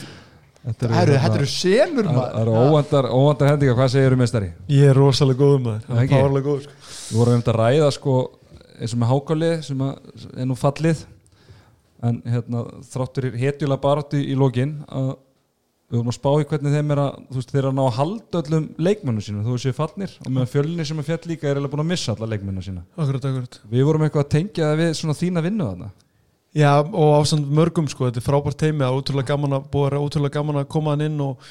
[0.61, 2.41] Þetta eru herðu, hérna- þetta eru senur Það maður.
[2.41, 4.51] eru óvandar, óvandar hendingar, hvað segir um mestari?
[4.69, 6.75] Ég er rosalega góð með Það það, það var alveg góð sko.
[7.11, 8.13] Við vorum um þetta að ræða sko
[8.81, 9.97] eins og með hákálið sem að,
[10.37, 11.01] er nú fallið.
[12.01, 12.61] En hérna
[12.93, 15.09] þráttur hetjulega baráttu í lokin að
[15.91, 17.95] við vorum að spá í hvernig þeim er að þú veist, þeir að ná að
[17.97, 20.13] halda öllum leikmönnum sínum þú séu fallnir.
[20.25, 22.85] Og með fjölni sem er fjall líka er eiginlega búin að missa alla leikmönnum sína.
[22.95, 23.59] Akkurat, akkurat.
[23.73, 25.89] Við vorum eitthvað að tengja það við svona þína vinnu þarna
[26.51, 29.99] Já, og ásamt mörgum sko, þetta er frábært teimi það er ótrúlega gaman að búa
[30.01, 31.45] ótrúlega gaman að koma hann inn og,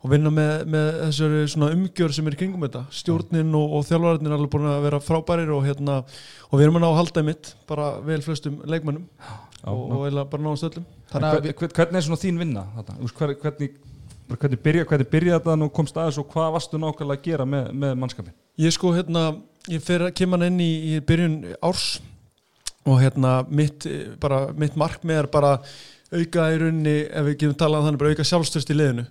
[0.00, 3.84] og vinna með, með þessari svona umgjör sem er í kringum þetta stjórnin og, og
[3.90, 6.96] þjálfararnir er alveg búin að vera frábærir og hérna og við erum að ná að
[7.02, 12.00] halda mitt bara vel flestum leikmönnum Já, og, og eiginlega bara náðast öllum að Hvernig
[12.00, 12.96] er svona þín vinna þarna?
[12.96, 13.76] Þú veist, hver- Hvernig,
[14.40, 17.68] hvernig, byrja, hvernig byrjaði þetta nú komst aðeins og hvað varstu nákvæmlega að gera með,
[17.84, 18.34] með mannskapin?
[18.58, 19.28] Ég sko hérna,
[19.70, 21.84] ég fer að kemur hann inn í, í byrjun árs
[22.86, 25.58] og hérna mitt, eh, bara, mitt markmið er bara
[26.12, 29.06] auka í rauninni, ef við getum talað um þannig, bara auka sjálfstöðst í liðinu.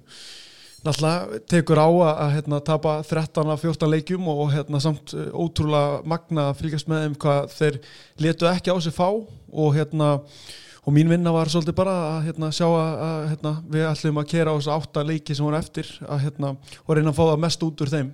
[0.85, 6.03] Náttúrulega tekur á að, hérna, tapa 13 af 14 leikjum og hérna, samt uh, ótrúlega
[6.05, 7.79] magna að fylgjast með þeim hvað þeir
[8.21, 9.09] letu ekki á sig fá.
[9.09, 10.19] Og hérna
[10.85, 14.53] og mín vinna var svolítið bara að hérna, sjá að hérna, við ætlum að kera
[14.53, 16.53] á þessu átta leiki sem voru eftir að, hérna,
[16.85, 18.11] og reyna að fá það mest út úr þeim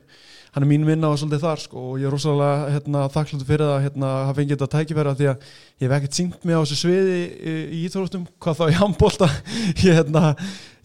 [0.52, 3.70] hann er mín vinna var svolítið þar sko, og ég er rosalega hérna, þakkláttur fyrir
[3.70, 5.46] það hérna, að hafa fengið þetta tækifæra því að
[5.80, 7.54] ég hef ekkert syngt mig á þessu sviði í,
[7.86, 9.30] íþróttum, hvað þá í handbólta
[9.86, 10.24] ég, hérna,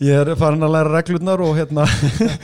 [0.03, 1.87] ég er farin að læra reglurnar og hérna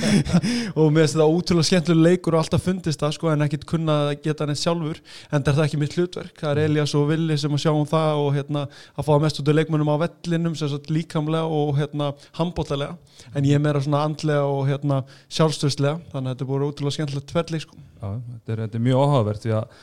[0.78, 3.96] og mér finnst þetta ótrúlega skemmtilega leikur og alltaf fundist það sko en ekkert kunna
[4.06, 6.32] að geta hann sjálfur en það er það ekki mitt hlutverk.
[6.40, 8.64] Það er Elias og Willi sem að sjá um það og hérna
[8.96, 12.96] að fá mest út af leikmönnum á vellinum sem sagt líkamlega og hérna handbóltalega
[13.36, 16.96] en ég er meira svona andlega og hérna sjálfstöðslega þannig að þetta er búin ótrúlega
[16.96, 17.76] skemmtilegt tverrleik sko.
[17.76, 19.82] Já, þetta er, þetta er mjög áhugavert því að,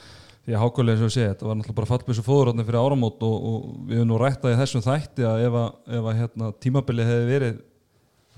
[0.58, 3.66] að hákulega og ég segi, þetta var náttúrulega bara fallbissu fóðurátni fyrir áramót og, og
[3.90, 5.68] við höfum nú rættað í þessum þætti að ef að,
[6.00, 7.60] ef að hérna, tímabilið hefði verið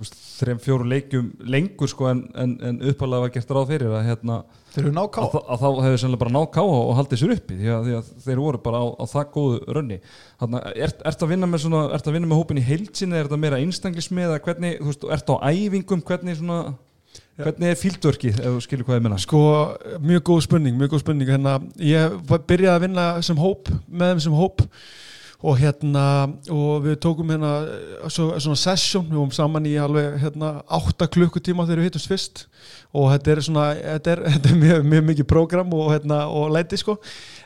[0.01, 4.37] þrem fjóru leikjum lengur sko en, en, en uppalega var gert ráð fyrir að, hérna,
[4.73, 7.97] að, að þá hefði sennilega bara náð káa og haldið sér uppi því að, því
[7.99, 9.99] að þeir voru bara á, á það góðu rönni
[10.41, 13.41] Þannig, ert, ert að vinna með svona, að vinna með hópin í heilsinni, er þetta
[13.43, 16.61] meira einstaklismið eða hvernig, þú veist, ert á æfingum hvernig svona,
[17.39, 19.43] hvernig er fíldvörkið ef þú skilur hvað ég menna Sko,
[20.03, 21.29] mjög góð spurning, mjög góð spurning.
[21.31, 24.65] Hérna, ég byrjaði að vinna sem hóp, með þeim sem hóp.
[25.41, 26.03] Og hérna,
[26.53, 27.55] og við tókum hérna
[28.13, 32.43] svo, svona session, við vorum saman í alveg hérna 8 klukkutíma þegar við hittumst fyrst.
[32.93, 36.53] Og þetta er svona þetta er, þetta er mjög, mjög mikið prógram og hérna, og
[36.53, 36.99] læti sko.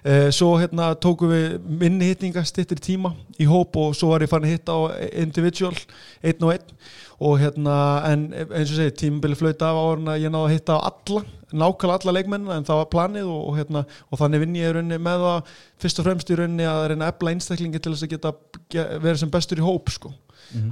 [0.03, 4.33] Eh, svo hérna tókum við minni hitninga stittir tíma í hóp og svo var ég
[4.33, 4.81] farin að hitta á
[5.23, 5.73] individual
[6.19, 6.75] einn og einn
[7.23, 7.75] og hérna,
[8.11, 11.23] en eins og segi tímabili flauta af árin að ég náði að hitta á alla
[11.55, 14.75] nákvæmlega alla leikmennina en það var planið og, og, hérna, og þannig vinn ég í
[14.75, 15.53] rauninni með það
[15.85, 18.31] fyrst og fremst í rauninni að reyna að efla einstaklingi til þess að geta
[18.75, 20.11] ge- verið sem bestur í hóp sko.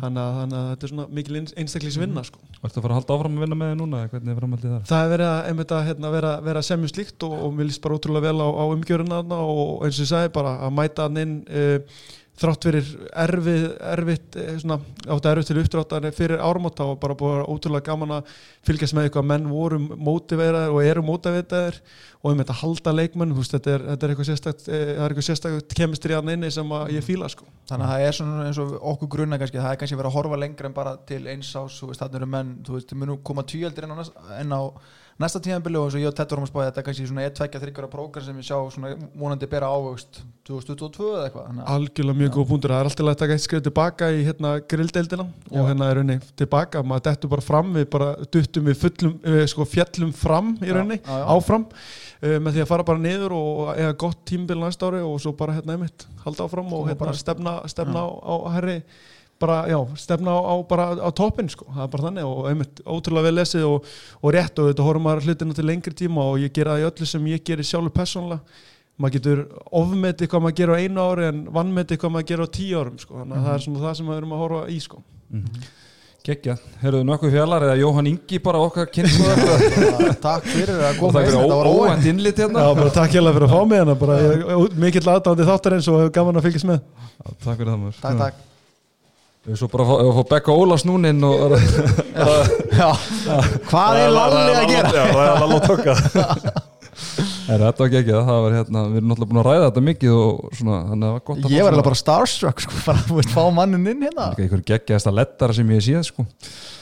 [0.01, 2.39] þannig, að, þannig að þetta er svona mikil eins- einstaklingsvinna sko.
[2.63, 4.83] Ertu að fara að halda áfram að vinna með þið núna hvernig er framhaldið þar?
[4.91, 7.81] það er verið að, einmitt að hérna, vera, vera semju slíkt og, og mér líst
[7.83, 11.23] bara ótrúlega vel á, á umgjöruna og eins og ég sagði bara að mæta hann
[11.23, 12.03] inn uh,
[12.39, 12.87] þrátt fyrir
[13.23, 18.15] erfið, erfitt uh, svona, átti erfitt til uppdráttar fyrir áramóta og bara búið ótrúlega gaman
[18.17, 18.31] að
[18.65, 21.77] fylgjast með eitthvað menn voru mótiveraðir og eru mótiveraðir
[22.23, 25.77] og um þetta halda leikmenn veist, þetta, er, þetta er eitthvað sérstakt það eitthvað sérstakt
[25.77, 27.45] kemistri að inni sem að ég fíla sko.
[27.69, 30.17] þannig að það er svona eins og okkur grunna kannski það er kannski verið að
[30.17, 33.19] horfa lengra en bara til eins ás veist, þannig eru menn, þú veist, þau munu
[33.27, 34.03] koma tvíaldir en á,
[34.39, 34.61] en á
[35.21, 37.25] næsta tíðanbili og eins og ég og Tettur vorum að spáði þetta er kannski svona
[37.29, 42.19] 1-2 þryggjara prógram sem við sjá svona vonandi bera ávöxt 2022 eða eitthvað að algjörlega
[42.21, 42.73] mjög góð punktur.
[42.73, 45.59] Það er alltaf að taka eitt skrif tilbaka í hérna grilldeildina Já.
[45.59, 46.83] og hérna er rauninni tilbaka.
[46.83, 50.81] Maður dettur bara fram, við bara duttum við fullum, við sko fjallum fram í já,
[50.81, 51.21] já.
[51.37, 55.19] áfram uh, með því að fara bara niður og eiga gott tímbil næsta ári og
[55.23, 58.81] svo bara hérna einmitt halda áfram og hérna stefna, stefna á, á herri
[59.43, 62.83] bara, já, stefna á, á bara á toppin sko, það er bara þannig og einmitt
[62.87, 63.89] ótrúlega vel lesið og,
[64.21, 66.87] og rétt og þetta horfum maður hlutina til lengri tíma og ég gera það í
[66.91, 68.63] öllu sem ég gerir sjálfur persónulega.
[69.01, 69.39] Maður getur
[69.73, 72.99] ofmetið hvað maður gerir á einu ári en vannmetið hvað maður gerir á tíu árum
[73.01, 73.15] sko.
[73.19, 75.01] þannig að það er svona það sem við erum að horfa í sko.
[76.23, 81.33] Gekkja, heyrðu nokkuð fjallar eða Jóhann Ingi bara okkar og takk fyrir að koma inn,
[81.33, 82.63] þetta var óvænt innlit hérna.
[82.63, 85.75] Já, bara takk hérlega fyrir að fá mig hérna bara, ég, er mikill aðdándi þáttar
[85.81, 86.79] eins og gaman að fylgjast með.
[87.43, 87.99] Takk fyrir það maður.
[88.05, 88.52] Takk, takk
[89.43, 91.55] Við svo bara að fá- að Becca Ólas núna inn og
[92.73, 92.91] Já.
[93.67, 94.91] hvað er Lalli að gera?
[94.93, 95.95] Já, það er Lalli að tokka
[97.51, 98.13] Er þetta ekki ekki?
[98.13, 101.09] Það var hérna, við erum náttúrulega búin að ræða þetta mikið og svona, þannig að
[101.09, 103.89] það var gott að ég var alveg bara starstruck sko, bara þú veist, fá mannin
[103.91, 104.27] inn hérna.
[104.31, 106.25] Bara einhver geggjaðasta lettara sem ég hef síðan sko.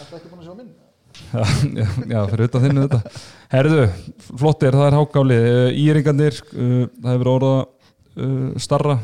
[0.03, 0.69] Ertu ekki búin að sjá minn?
[1.31, 3.01] Já, já, fyrir utan þinnu þetta
[3.55, 3.87] Herðu,
[4.43, 5.39] flottir, það er hákáli.
[5.81, 8.99] Íringarnir, uh, það hefur orða uh, starra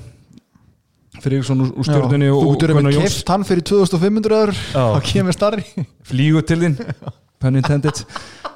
[1.22, 3.18] svona úr stjórnunni og þú getur Gunnar Jóns.
[3.18, 4.84] keft hann fyrir 2500 eur Já.
[4.96, 5.64] þá kemur starri.
[6.08, 6.78] Flýgu til þín.
[7.42, 8.04] Pun intended.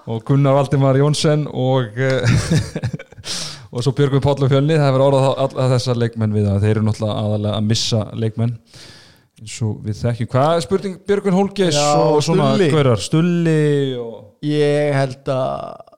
[0.09, 2.39] Og Gunnar Valdimar Jónsson og uh,
[3.73, 4.77] og svo Björgvin Páll og Fjölni.
[4.79, 8.57] Það hefur orðað alla þessar leikmenn við að þeir eru náttúrulega aðalega að missa leikmenn.
[9.41, 10.31] Eins og við þekkjum.
[10.33, 12.97] Hvað er spurning Björgvin Hólkes og svona Stulli.
[13.05, 13.61] Stulli
[14.01, 15.90] og ég held að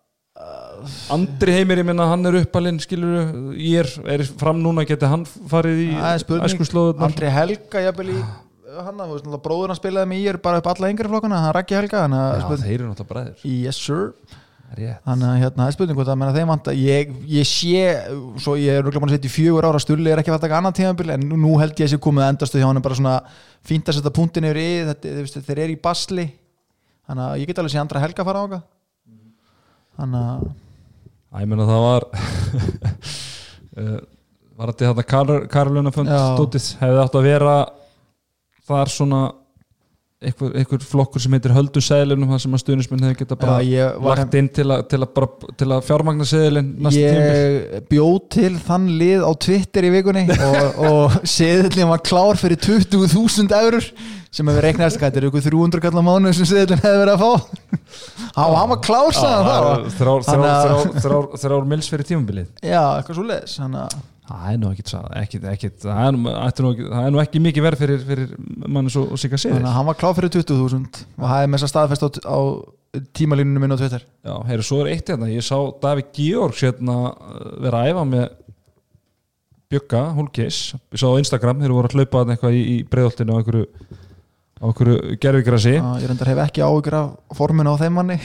[1.13, 5.25] Andri Heimir, ég minna hann er uppalinn skilur, ég er, er fram núna geti hann
[5.25, 8.21] farið í Það er æskuslóðunar Andri Helga jafnvel í
[8.73, 11.53] hann að veist, náttúrulega bróður hann spilaði með ég bara upp alla yngri flokkana, hann
[11.57, 13.45] Raggi Helga hann að Já, spurning þeir eru náttúrulega bræður.
[13.45, 14.07] Yes sir.
[14.73, 17.84] Að hérna, það er spurning hvort að menna þeim vant ég, ég sé,
[18.41, 20.45] svo ég er rúglega búin að setja í fjögur ára stulli er ekki að að
[20.47, 22.86] taka annað tímabil en nú, held ég að sé komið að endastu hjá hann er
[22.88, 23.13] bara svona
[23.61, 26.25] fínt að setja punktin yfir í þetta, þeir eru í basli.
[27.05, 28.63] Þannig að ég get alveg sé andra helga að fara á
[29.93, 30.45] þannig að
[31.41, 32.05] ég meina það var
[33.81, 33.99] uh,
[34.53, 36.19] var þetta þetta Kar Karlunafönd Já.
[36.36, 37.55] stótið, hefði átt að vera
[38.67, 39.21] þar svona
[40.30, 43.69] einhver, einhver flokkur sem heitir höldu seðlunum það sem að stuðnismenn hefur geta bara Já,
[43.74, 48.17] ég var- lagt inn til að, til að, bara, til að fjármagna tímabil ég bjóð
[48.38, 53.89] til þann lið á Twitter í vikunni og, og seðlinn var klár fyrir 20.000 eurur
[54.34, 57.34] sem hefur reiknast, þetta er ykkur 300 kallar mánu sem seðlinn hefur verið að fá.
[58.34, 62.47] Hann var klár sagði hann það þrjár, Þannig að- mils fyrir tímabilið.
[62.65, 63.59] Já, eitthvað svo leiðis
[64.28, 67.84] það er nú ekkit, ekkit, ekkit það, er nú, það er nú ekki mikið verð
[67.84, 68.30] fyrir, fyrir
[68.71, 72.05] manni svo Sigur að hann var klár fyrir 20.000 og er með þess að staðfest
[72.07, 72.39] á, á
[73.17, 74.05] tímalínunum minn á Twitter.
[74.21, 78.05] Já, heyru, svo er eitt hérna, ég sá Davík Georg hérna uh, vera að æfa
[78.11, 78.26] með
[79.74, 83.38] Bjögga, Hólkeis ég sá á Instagram, þeir voru að hlaupa eitthvað í, í breiðoltinu á
[83.41, 83.65] einhverju
[84.61, 88.19] á einhverju gerfigrasi Já, ég reyndar hef ekki áhyggjur af forminu á þeim manni.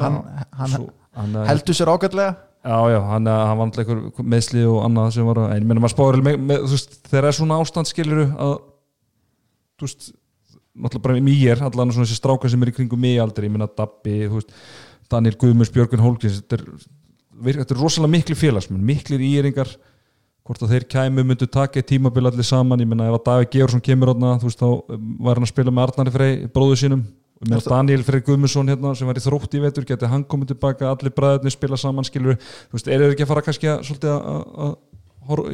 [0.00, 0.18] Hann,
[0.58, 4.82] hann hann, heldur sér ágætlega Já, já, hann, uh, hann var alltaf einhver meðsli og
[4.84, 7.36] annað sem var að, en ég meina maður spáður með, með, þú veist, þegar er
[7.38, 8.52] svona ástand skiluru að
[9.80, 10.10] þú veist,
[10.76, 13.70] náttúrulega bara mér allan svona þessi stráka sem er í kringum mig aldrei, ég meina
[13.70, 14.52] Dabbi, þú veist
[15.10, 16.66] Daniel Guðmunds, Björgun Hólkins þetta er,
[17.62, 19.72] þetta er rosalega miklu félagsmenn miklir íringar
[20.46, 23.50] hvort að þeir kæmu myndu taka í tímabil allir saman ég meina ef að Davíð
[23.54, 26.78] Georgsson kemur átna þú veist þá um, var hann að spila með Arnari Frey bróðu
[26.80, 27.04] sínum
[27.48, 30.90] með Daniel Frey Guðmundsson hérna sem var í þrótt í vetur geti hann komið tilbaka
[30.92, 34.18] allir bræðarnir spila saman skilur þú veist eru þeir ekki að fara kannski að, að,
[34.20, 34.78] að, að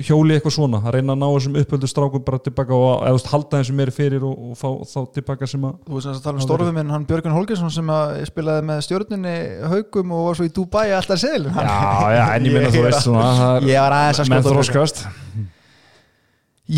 [0.09, 3.18] hjóli eitthvað svona að reyna að ná þessum uppöldu strákum bara tilbaka og eða þú
[3.20, 6.11] veist halda þeim sem eru fyrir og, og fá þá tilbaka sem að Þú veist
[6.11, 9.34] að tala um stórfið minn, hann Björgun Holgersson sem að spilaði með stjórnunni
[9.74, 11.55] haugum og var svo í Dubai alltaf seðlum.
[11.61, 11.76] Já,
[12.16, 15.05] já, en ég meina þú veist svona það er- Ég var aðeins að menn þróskast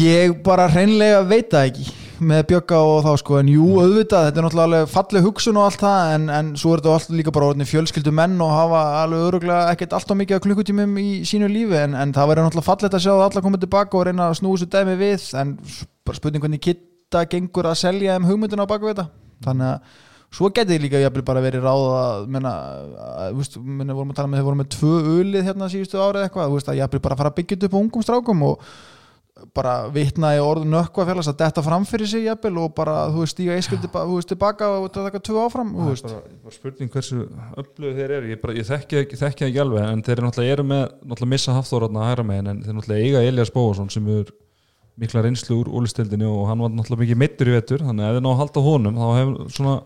[0.05, 1.87] Ég bara hreinlega veit það ekki
[2.19, 5.83] með Bjögga og þá sko en jú auðvitað, þetta er náttúrulega falleg hugsun og allt
[5.83, 9.71] það en, en svo er þetta alltaf líka bara fjölskyldu menn og hafa alveg öruglega
[9.75, 13.13] ekkert alltaf mikið klukkutímum í sínu lífi en, en það verður náttúrulega fallegt að sjá
[13.13, 15.55] það alla koma tilbaka og reyna að snúa þessu dæmi við en
[16.09, 19.07] bara spurning hvernig kitta gengur að selja þeim hugmyndina á baka við þetta.
[19.47, 19.79] Þannig að
[20.35, 22.53] svo getið líka jafnvel bara verið ráð að menna,
[23.15, 26.27] að, veist, menna, vorum að tala með þeir voru með tvö ulið hérna síðustu árið
[26.27, 27.03] eitthvað, að jafnvel
[29.55, 33.23] bara vitna í orðu nökkva félast að detta fram fyrir sig jafnvel og bara þú
[33.23, 37.21] veist stíga eiskil tilbaka, og taka tvö áfram Það er bara, bara spurning hversu
[37.63, 38.33] öflögu þeir eru.
[38.33, 40.85] Ég, bara, ég þekki, ekki, þekki það ekki alveg en þeir eru náttúrulega eru með
[40.99, 44.35] náttúrulega missa hafþóratna að hæra megin en þeir náttúrulega eiga Elias Bóvason sem er
[44.99, 48.19] mikla reynslu úr úlistildinni og hann var náttúrulega mikið meittur í vetur þannig að ef
[48.19, 49.77] þeir ná að halda honum þá hefur svona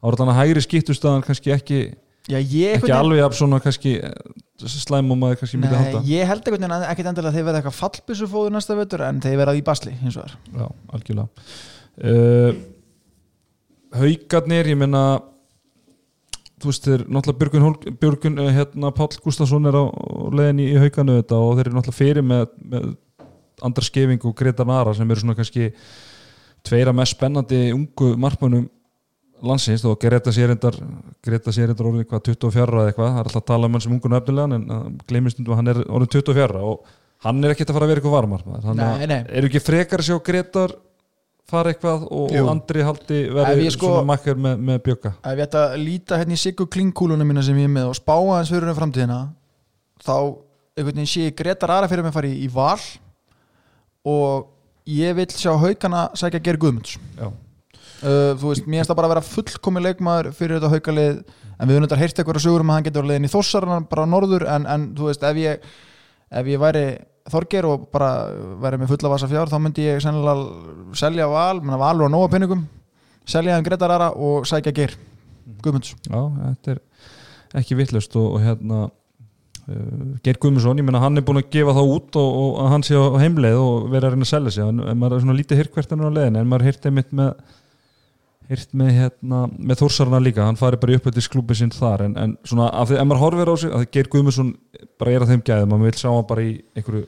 [0.00, 1.80] þannig að hægri skiptustöðan kannski ekki,
[2.30, 4.12] Já, ég, ekki alveg af svona kannski eh,
[4.70, 6.02] slæm og maður kannski myndi Nei, halda.
[6.06, 9.40] ég held veginn að ekkert endilega að þeir verða eitthvað fallbissufóður næsta vetur en þeir
[9.40, 10.36] verða í basli hins vegar.
[10.54, 11.48] Já, algjörlega.
[12.00, 12.62] Uh,
[14.00, 15.02] Haukarnir, ég meina
[16.60, 19.84] þú veist þeir náttúrulega Björgun, Björgun eh, hérna, Páll Gustafsson er á
[20.36, 22.90] leiðinni í haukanu þetta og þeir eru náttúrulega fyrir með, með
[23.64, 25.70] Andra Skeving og Greta Nara sem eru svona kannski
[26.66, 28.68] tveira mest spennandi ungu markmönnum
[29.46, 30.76] landsins og Greta sér endar
[31.24, 33.84] Greta sér endar orðin eitthvað 24 eða eitthvað það er alltaf að tala um hann
[33.86, 36.92] sem ungun öfnilegan en uh, gleymist um að hann er orðin 24 og
[37.26, 39.18] hann er ekkert að fara að vera eitthvað varmar þannig Nei, nei.
[39.24, 40.76] að eru ekki frekar að sjá Gretar
[41.50, 42.44] fara eitthvað og, Jú.
[42.44, 46.20] og Andri haldi verið sko- svona makkar með, með bjöka ef ég ætta að líta
[46.20, 49.18] hérna í siggu klingkúlunum mína sem ég er með og spá aðeins fyrir um framtíðina
[50.04, 50.14] þá
[50.78, 52.78] einhvern veginn sé ég Gretar Ara fyrir mig að fara í, í val
[54.06, 54.46] og
[54.90, 57.28] ég vil sjá haugana sækja Geir Guðmunds Já.
[58.02, 61.22] Uh, þú veist, mér finnst það bara að vera fullkomi leikmaður fyrir þetta haukalið
[61.60, 64.08] en við höfum þetta heyrt eitthvað sögur um að hann getur leiðin í þossarna bara
[64.08, 65.70] á norður en, en þú veist, ef ég
[66.30, 66.84] ef ég væri
[67.30, 68.10] Þorger og bara
[68.62, 72.30] væri með fulla vasa fjár þá myndi ég sennilega selja val, menna val og nóga
[72.32, 72.64] pinningum
[73.28, 74.96] selja hann Gretar Ara og sækja Geir
[75.60, 75.92] Guðmunds.
[76.08, 76.80] Já, þetta er
[77.60, 81.76] ekki vittlust og, og hérna uh, Geir Guðmundsson, ég meina hann er búin að gefa
[81.76, 84.54] það út og, og að hann sé á heimleið og vera að reyna að selja
[84.56, 87.34] sig, en, maður er svona lítið er leiðin, en maður hýrt einmitt með
[88.50, 92.16] hýrt með hérna með Þórsarna líka, hann fari bara í uppöldis klúbi sinn þar, en,
[92.18, 94.50] en svona af því að maður horfir á sig, að Geir Guðmundsson
[94.98, 97.04] bara er að þeim gæðum, maður vil sjá hann bara í einhverju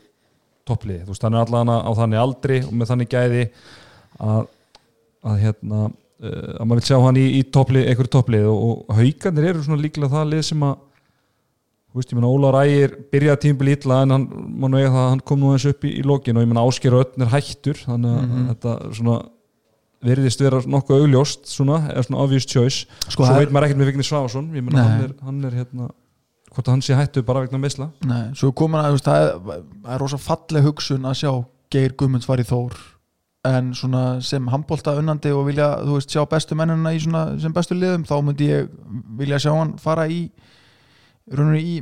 [0.71, 3.43] toppliði, þú veist, hann er allan á þannig aldri og með þannig gæði
[4.23, 4.47] að,
[5.33, 8.97] að hérna uh, að maður vil sjá hann í, í topplið, einhverju topplið og, og
[9.01, 10.79] haugarnir eru svona líklega það lið sem að
[11.93, 14.23] þú veist, ég meina Ólar Ægir byrjaði tímbil illa en hann,
[14.63, 16.49] má nú eiga það að hann kom nú eins upp í, í lokin og ég
[16.55, 18.47] meina Ásker Ötn er hættur þannig að Mhm.
[18.55, 19.17] þetta svona
[20.03, 22.87] veriðist vera nokkuð augljóst svona, eða svona obvious choice.
[23.07, 24.89] Sko, svo veit maður ekkert með Vigni Sváðsson ég meina Nei.
[24.89, 25.91] hann hann er hérna
[26.53, 27.89] hvort að hann sé hættu bara vegna meðsla
[28.37, 29.61] svo komin að það er,
[29.95, 31.31] er rosa falleg hugsun að sjá
[31.73, 32.77] Geir Guðmunds var í Þór
[33.49, 37.55] en svona sem handbólta unnandi og vilja, þú veist, sjá bestu mennina í svona sem
[37.55, 38.69] bestu liðum, þá myndi ég
[39.19, 40.27] vilja sjá hann fara í
[41.33, 41.81] rauninu í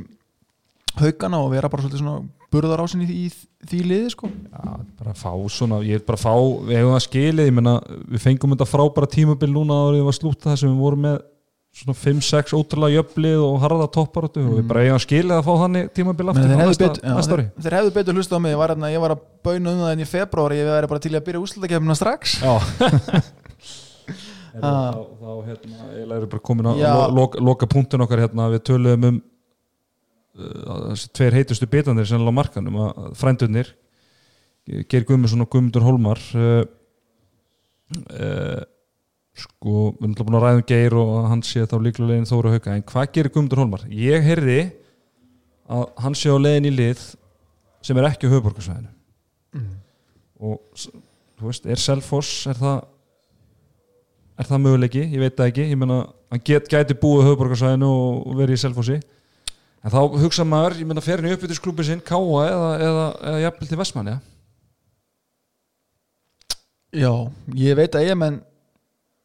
[0.97, 4.29] haugana og vera bara svolítið svona burðarásin í, í því liði sko.
[4.29, 6.33] Já, bara fá svona, ég er bara að fá
[6.67, 7.75] við hefum það skilið, ég menna
[8.11, 11.19] við fengum þetta frábæra tímabil núna áður við var slúta það sem við vorum með
[11.71, 15.91] svona 5-6 ótrúlega jöflið og harða topparötu og við bara hefum skilið að fá þannig
[15.95, 17.45] tímabil aftur þeir á hefðu, næsta, bet, já, næsta ári.
[17.47, 18.51] þeir, þeir hefðu betur hlust á mig.
[18.51, 21.03] Ég var, hérna, ég var að bauna um það en í februar ég væri bara
[21.05, 22.41] til að byrja úslutakefnina strax.
[22.43, 22.53] Já.
[24.51, 24.91] Ah.
[24.91, 26.89] þá, þá hérna, ég er bara komin að Já.
[26.91, 29.19] lo, loka, loka punktin okkar hérna, við töluðum um
[30.37, 33.73] þessi tveir heitustu bitandir sem er á markanum að frændurnir
[34.87, 36.61] Geir Guðmundsson og Guðmundur Hólmar uh,
[38.13, 38.61] uh,
[39.35, 42.29] sko, við erum náttúrulega búin að ræða um Geir og hann sé þá líklega leiðin
[42.29, 42.75] Þóra Hauka.
[42.77, 43.83] En hvað gerir Guðmundur Hólmar?
[43.89, 44.59] Ég heyrði
[45.71, 47.03] að hann sé á leiðin í lið
[47.81, 48.91] sem er ekki á höfuborgarsvæðinu
[50.41, 50.89] og s-
[51.41, 52.77] þú veist, er Selfoss er það
[54.41, 55.65] er það möguleiki, ég veit það ekki.
[55.73, 55.97] Ég meina,
[56.31, 58.99] hann get, gæti búið á höfuborgarsvæðinu og, og verið í Selfossi
[59.81, 63.41] en þá hugsa maður, ég meina, fer hann í uppbyttisklubbi sinn Káa eða, eða, eða
[63.45, 64.19] jafnvel til Vestmann, já
[66.91, 67.11] Já,
[67.55, 68.41] ég veit að ég menn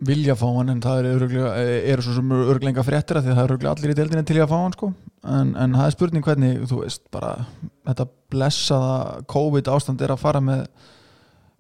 [0.07, 1.23] vilja fá hann en það er
[1.95, 4.51] eru svo sem öruglega fréttir af því að það eru allir í deildinni til að
[4.51, 4.91] fá hann sko.
[5.25, 7.33] en, en það er spurning hvernig þú veist bara
[7.89, 10.67] þetta blessaða COVID ástand er að fara með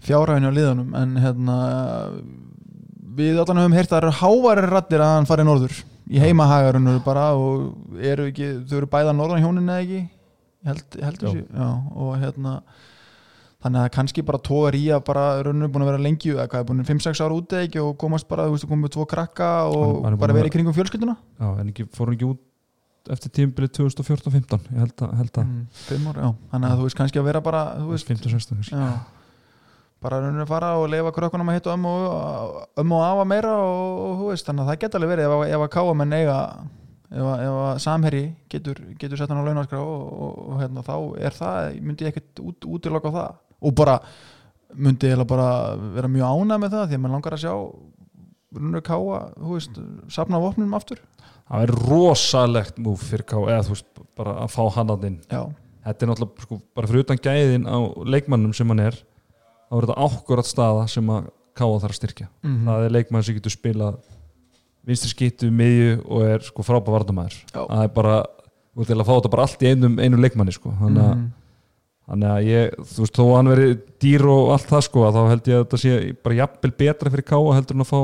[0.04, 0.94] fjárhæðinu á liðunum.
[0.98, 1.58] En hérna
[3.16, 5.78] við allan höfum heyrt að það eru hávarir rattir að hann fari norður
[6.10, 10.02] í heimahagarunur bara og eru ekki, þau eru bæða norðan hjónin eða ekki?
[10.66, 11.66] Held, ég held Já.
[11.94, 12.52] og hérna
[13.62, 16.60] þannig að kannski bara tógar í að bara rauninu búin að vera lengi eða hvað
[16.62, 17.80] er búin 5-6 ára úti ekki?
[17.82, 20.76] Og komast bara, þú veist, komið tvo krakka og Hann- hann bara verið í kringum
[20.76, 21.16] fjölskylduna?
[21.40, 22.42] Já, en ekki, fór hann ekki út
[23.10, 26.86] eftir tímabilið 2014-15 ég held að, held að mm, 5 ára, já, þannig að þú
[26.88, 28.74] veist kannski að vera bara, þú veist, 15-16 kannski.
[28.74, 29.15] já
[30.02, 33.52] bara rauninu að fara og leifa krökkunum að hitta ömmu og, ömmu og afa meira
[33.56, 36.12] og, þú veist, þannig að það geta alveg verið ef, að- ef að káa menn
[36.18, 36.36] eiga
[37.06, 40.84] ef, að- ef að samherji getur, getur sett hann á launaskrá og, og, og hérna,
[40.86, 40.94] þá
[41.26, 43.36] er það, myndi ég ekkert út, útiloka það.
[43.64, 43.98] Og bara
[44.76, 45.48] myndi ég bara
[45.96, 47.54] vera mjög ánað með það því að mann langar að sjá
[48.56, 49.80] rauninu káa, þú veist,
[50.12, 51.00] safna vopnum aftur.
[51.46, 55.18] Það er rosalegt múf fyrir Ká eða þú veist, bara að fá hann að inn
[55.30, 55.42] já,
[55.86, 57.78] þetta er náttúrulega, sko, bara fyrir utan gæðin á
[58.12, 58.96] leikmannum sem hann er
[59.70, 62.26] þá er þetta ákvörðat staða sem að Káa þarf að styrkja.
[62.44, 63.94] Mm það er leikmann sem getur spilað
[64.86, 67.62] vinstri skittu, miðju og er sko frábæð vardamæður Já.
[67.64, 68.18] það er bara,
[68.76, 70.70] þú ert til að fá þetta bara allt í einum, einum leikmanni sko.
[70.78, 71.32] Þannig að, Mhm.
[72.10, 73.74] þannig að ég, þú veist, þó að hann veri
[74.04, 77.24] dýr og allt það sko, þá held ég að þetta sé bara jafnvel betra fyrir
[77.32, 78.00] Káa heldur en að fá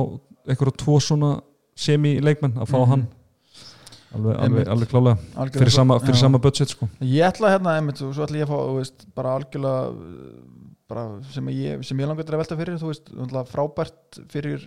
[0.48, 1.43] einhverja tvo svona
[1.76, 2.89] semi leikmenn að fá Mhm.
[2.89, 3.06] hann.
[4.12, 5.18] Alveg, alveg, alveg klálega.
[5.36, 6.89] Algjörlega fyrir sama, sama budget sko.
[7.01, 9.94] Ég ætla hérna, einmitt, og svo ætla ég að fá veist, bara algjörlega
[11.32, 13.12] sem ég, sem ég langar til að velta fyrir þú veist,
[13.52, 14.66] frábært fyrir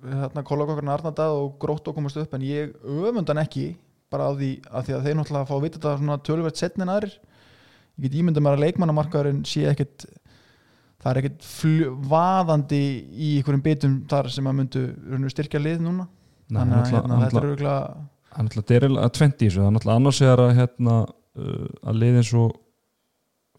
[0.00, 3.74] hérna kollegokkarna Arnardað og grótt og komast upp en ég öfundan ekki
[4.10, 6.86] bara á því að því að þeir náttúrulega fá að vita þetta svona tölvert setni
[6.86, 7.18] en aðrir.
[8.00, 10.06] Ég get ímyndað mér að leikmannamarkaðurinn sé ekkit
[11.00, 16.08] það er fljó, vaðandi í einhverjum bitum þar sem að myndu styrkja lið núna.
[16.50, 17.84] Nei, þannig að hérna, þetta er auðvitað
[18.30, 19.60] það er náttúrulega að tventi í þessu.
[19.60, 20.96] Það er náttúrulega annars er að hérna,
[21.90, 22.58] að liðin og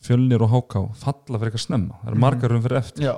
[0.02, 1.96] fjölnir og háká falla fyrir eitthvað snemma.
[2.04, 2.20] Það er Mhm.
[2.26, 3.04] margar um fyrir eftir.
[3.06, 3.16] Já,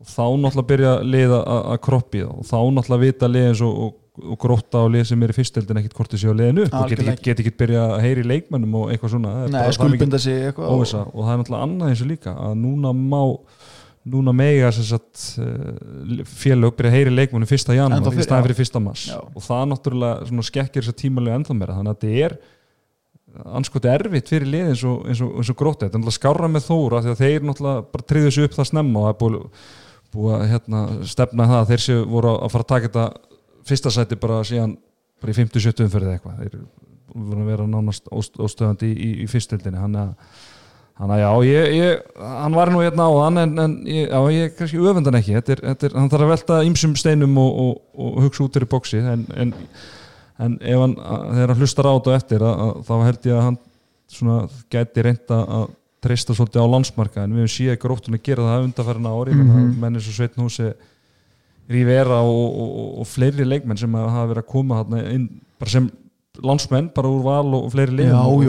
[0.00, 3.60] og þá náttúrulega byrja liða að að kroppi það og þá náttúrulega vita lið eins
[3.62, 3.94] og, og,
[4.30, 6.98] og gróta og lið sem er í fyrsteldin ekkit hvort þið séu liðinu og get
[7.00, 9.32] ekki, ekki byrja að heyri leikmennum og eitthvað svona.
[9.48, 9.70] Nei, það
[10.50, 13.22] eitthvað og- það er náttúrulega annað eins og líka að núna má
[14.04, 14.68] núna mega
[15.40, 18.42] uh, félög byrja að heyri leikmennum fyrsta janúar í já.
[18.44, 19.06] fyrir fyrsta mars.
[19.08, 19.16] Já.
[19.24, 22.36] og það náttúrulega skekkir þess að tímalega ennþá meira þannig að þetta er
[23.58, 26.50] anskoti erfitt fyrir lið eins og, eins og, eins og gróti þetta er náttúrulega skárra
[26.50, 29.68] með þóra að þeir náttúrulega bara tryggðu þessu upp það snemma og það er búið,
[30.14, 30.82] búið að hérna,
[31.14, 33.06] stefna það að þeir séu voru að fara að taka þetta
[33.68, 34.76] fyrsta sæti bara síðan
[35.24, 36.42] bara í 50-70 umferðið eitthvað.
[36.42, 36.58] Þeir
[37.14, 42.02] voru að vera nánast óst- óstöðandi í, í, í fyrstildinni hann að já, ég, ég,
[42.20, 45.36] hann var nú hérna á hann en, en ég, já, ég kannski öfundan ekki.
[45.38, 48.70] Þetta er, þetta er, hann þarf að velta ýmsum steinum og, og hugsa út í
[48.70, 49.54] bóksi en, en,
[50.42, 53.44] en ef hann þegar hann hlustar á þetta eftir að, að, þá held ég að
[53.48, 53.58] hann
[54.14, 54.38] svona
[54.72, 55.66] gæti reynda að
[56.04, 59.50] treysta svolítið á landsmarka en við höfum síðan gróttun að gera það undarfærna ári mm.
[59.50, 59.74] -hmm.
[59.80, 60.72] menn eins og Sveitn Húsi
[61.70, 65.28] Rivera og, og, og, og fleiri leikmenn sem að hafa verið að koma inn
[65.58, 65.86] bara sem
[66.42, 68.42] landsmenn, bara úr val og fleiri leikmenn og,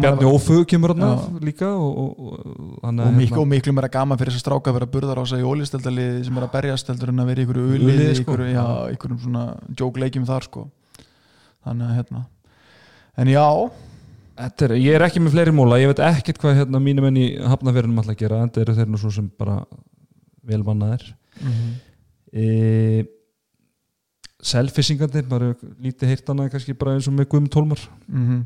[0.00, 1.28] Bjarni að- Ófug kemur Já.
[1.44, 4.72] líka og, og, og, hann og miklu, og miklu meira gaman fyrir þess að stráka
[4.72, 7.40] að vera burðar á sig í ólistildaliði sem er að berjast heldur en að vera
[7.40, 7.60] í ykkur
[8.16, 8.22] sko.
[8.22, 8.66] ykkur, já,
[8.96, 9.44] ykkur svona
[9.76, 10.66] jókleikjum þar sko
[11.66, 12.22] þannig að hérna.
[13.16, 13.44] En já,
[14.46, 17.26] er, ég er ekki með fleiri móla, ég veit ekkert hvað hérna mínum enn í
[17.40, 19.60] hafnafjörnum alltaf að gera, en eru þeir nú svo sem bara
[20.46, 21.06] velmannaðir
[22.32, 23.06] e,
[24.46, 27.88] Selfissingarnir, maður hefur lítið heyrt hana kannski bara eins og með Guðmund Tólmar.
[28.06, 28.44] Mm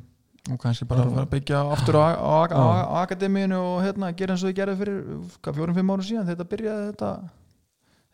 [0.49, 4.35] og kannski bara að að byggja aftur á, á, á, á, akademíinu og hérna, gera
[4.35, 5.01] eins og þið gerði fyrir
[5.45, 7.11] fjórum-fimm árum síðan þetta byrjaði þetta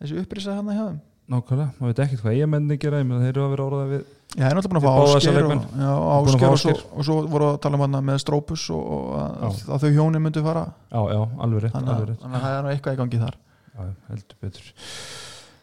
[0.00, 0.98] þessi upprisa hérna hjá þeim.
[1.26, 3.92] Nákvæmlega, maður veit ekkert hvað ég menni gera ég menn þeir eru að vera orðað
[3.94, 4.02] við
[4.34, 7.14] Já, það er náttúrulega búin að fá ásker og, já, ásker og, svo, og svo
[7.30, 10.64] voru að tala um hana með Strópus og, og að, þau hjóni myndu fara.
[10.90, 13.38] Já, já, alveg rétt, þannig að, það er eitthvað í gangi þar.
[13.70, 14.66] Já, heldur betur.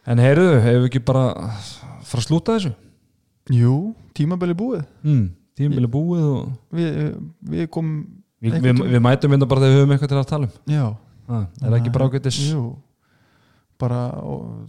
[0.10, 1.26] En heyrðu, hefur við ekki bara
[2.08, 2.74] fara að slúta þessu?
[3.54, 3.76] Jú,
[4.18, 4.88] tímabili búið.
[5.04, 5.28] Mm,
[5.60, 6.98] tímabili búið og Við,
[7.54, 8.00] við komum
[8.42, 10.58] við, við, við mætum mynda bara þegar við höfum eitthvað til að tala um.
[10.72, 10.88] Já,
[11.28, 12.42] ah, er það ekki bara ágætis?
[12.50, 12.66] Jú
[13.84, 14.06] bara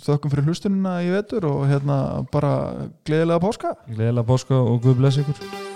[0.04, 1.98] þökkum fyrir hlustunina í vetur og hérna
[2.34, 2.54] bara
[3.06, 3.76] gleðilega páska.
[3.92, 5.73] Gleðilega páska og Guð bless ykkur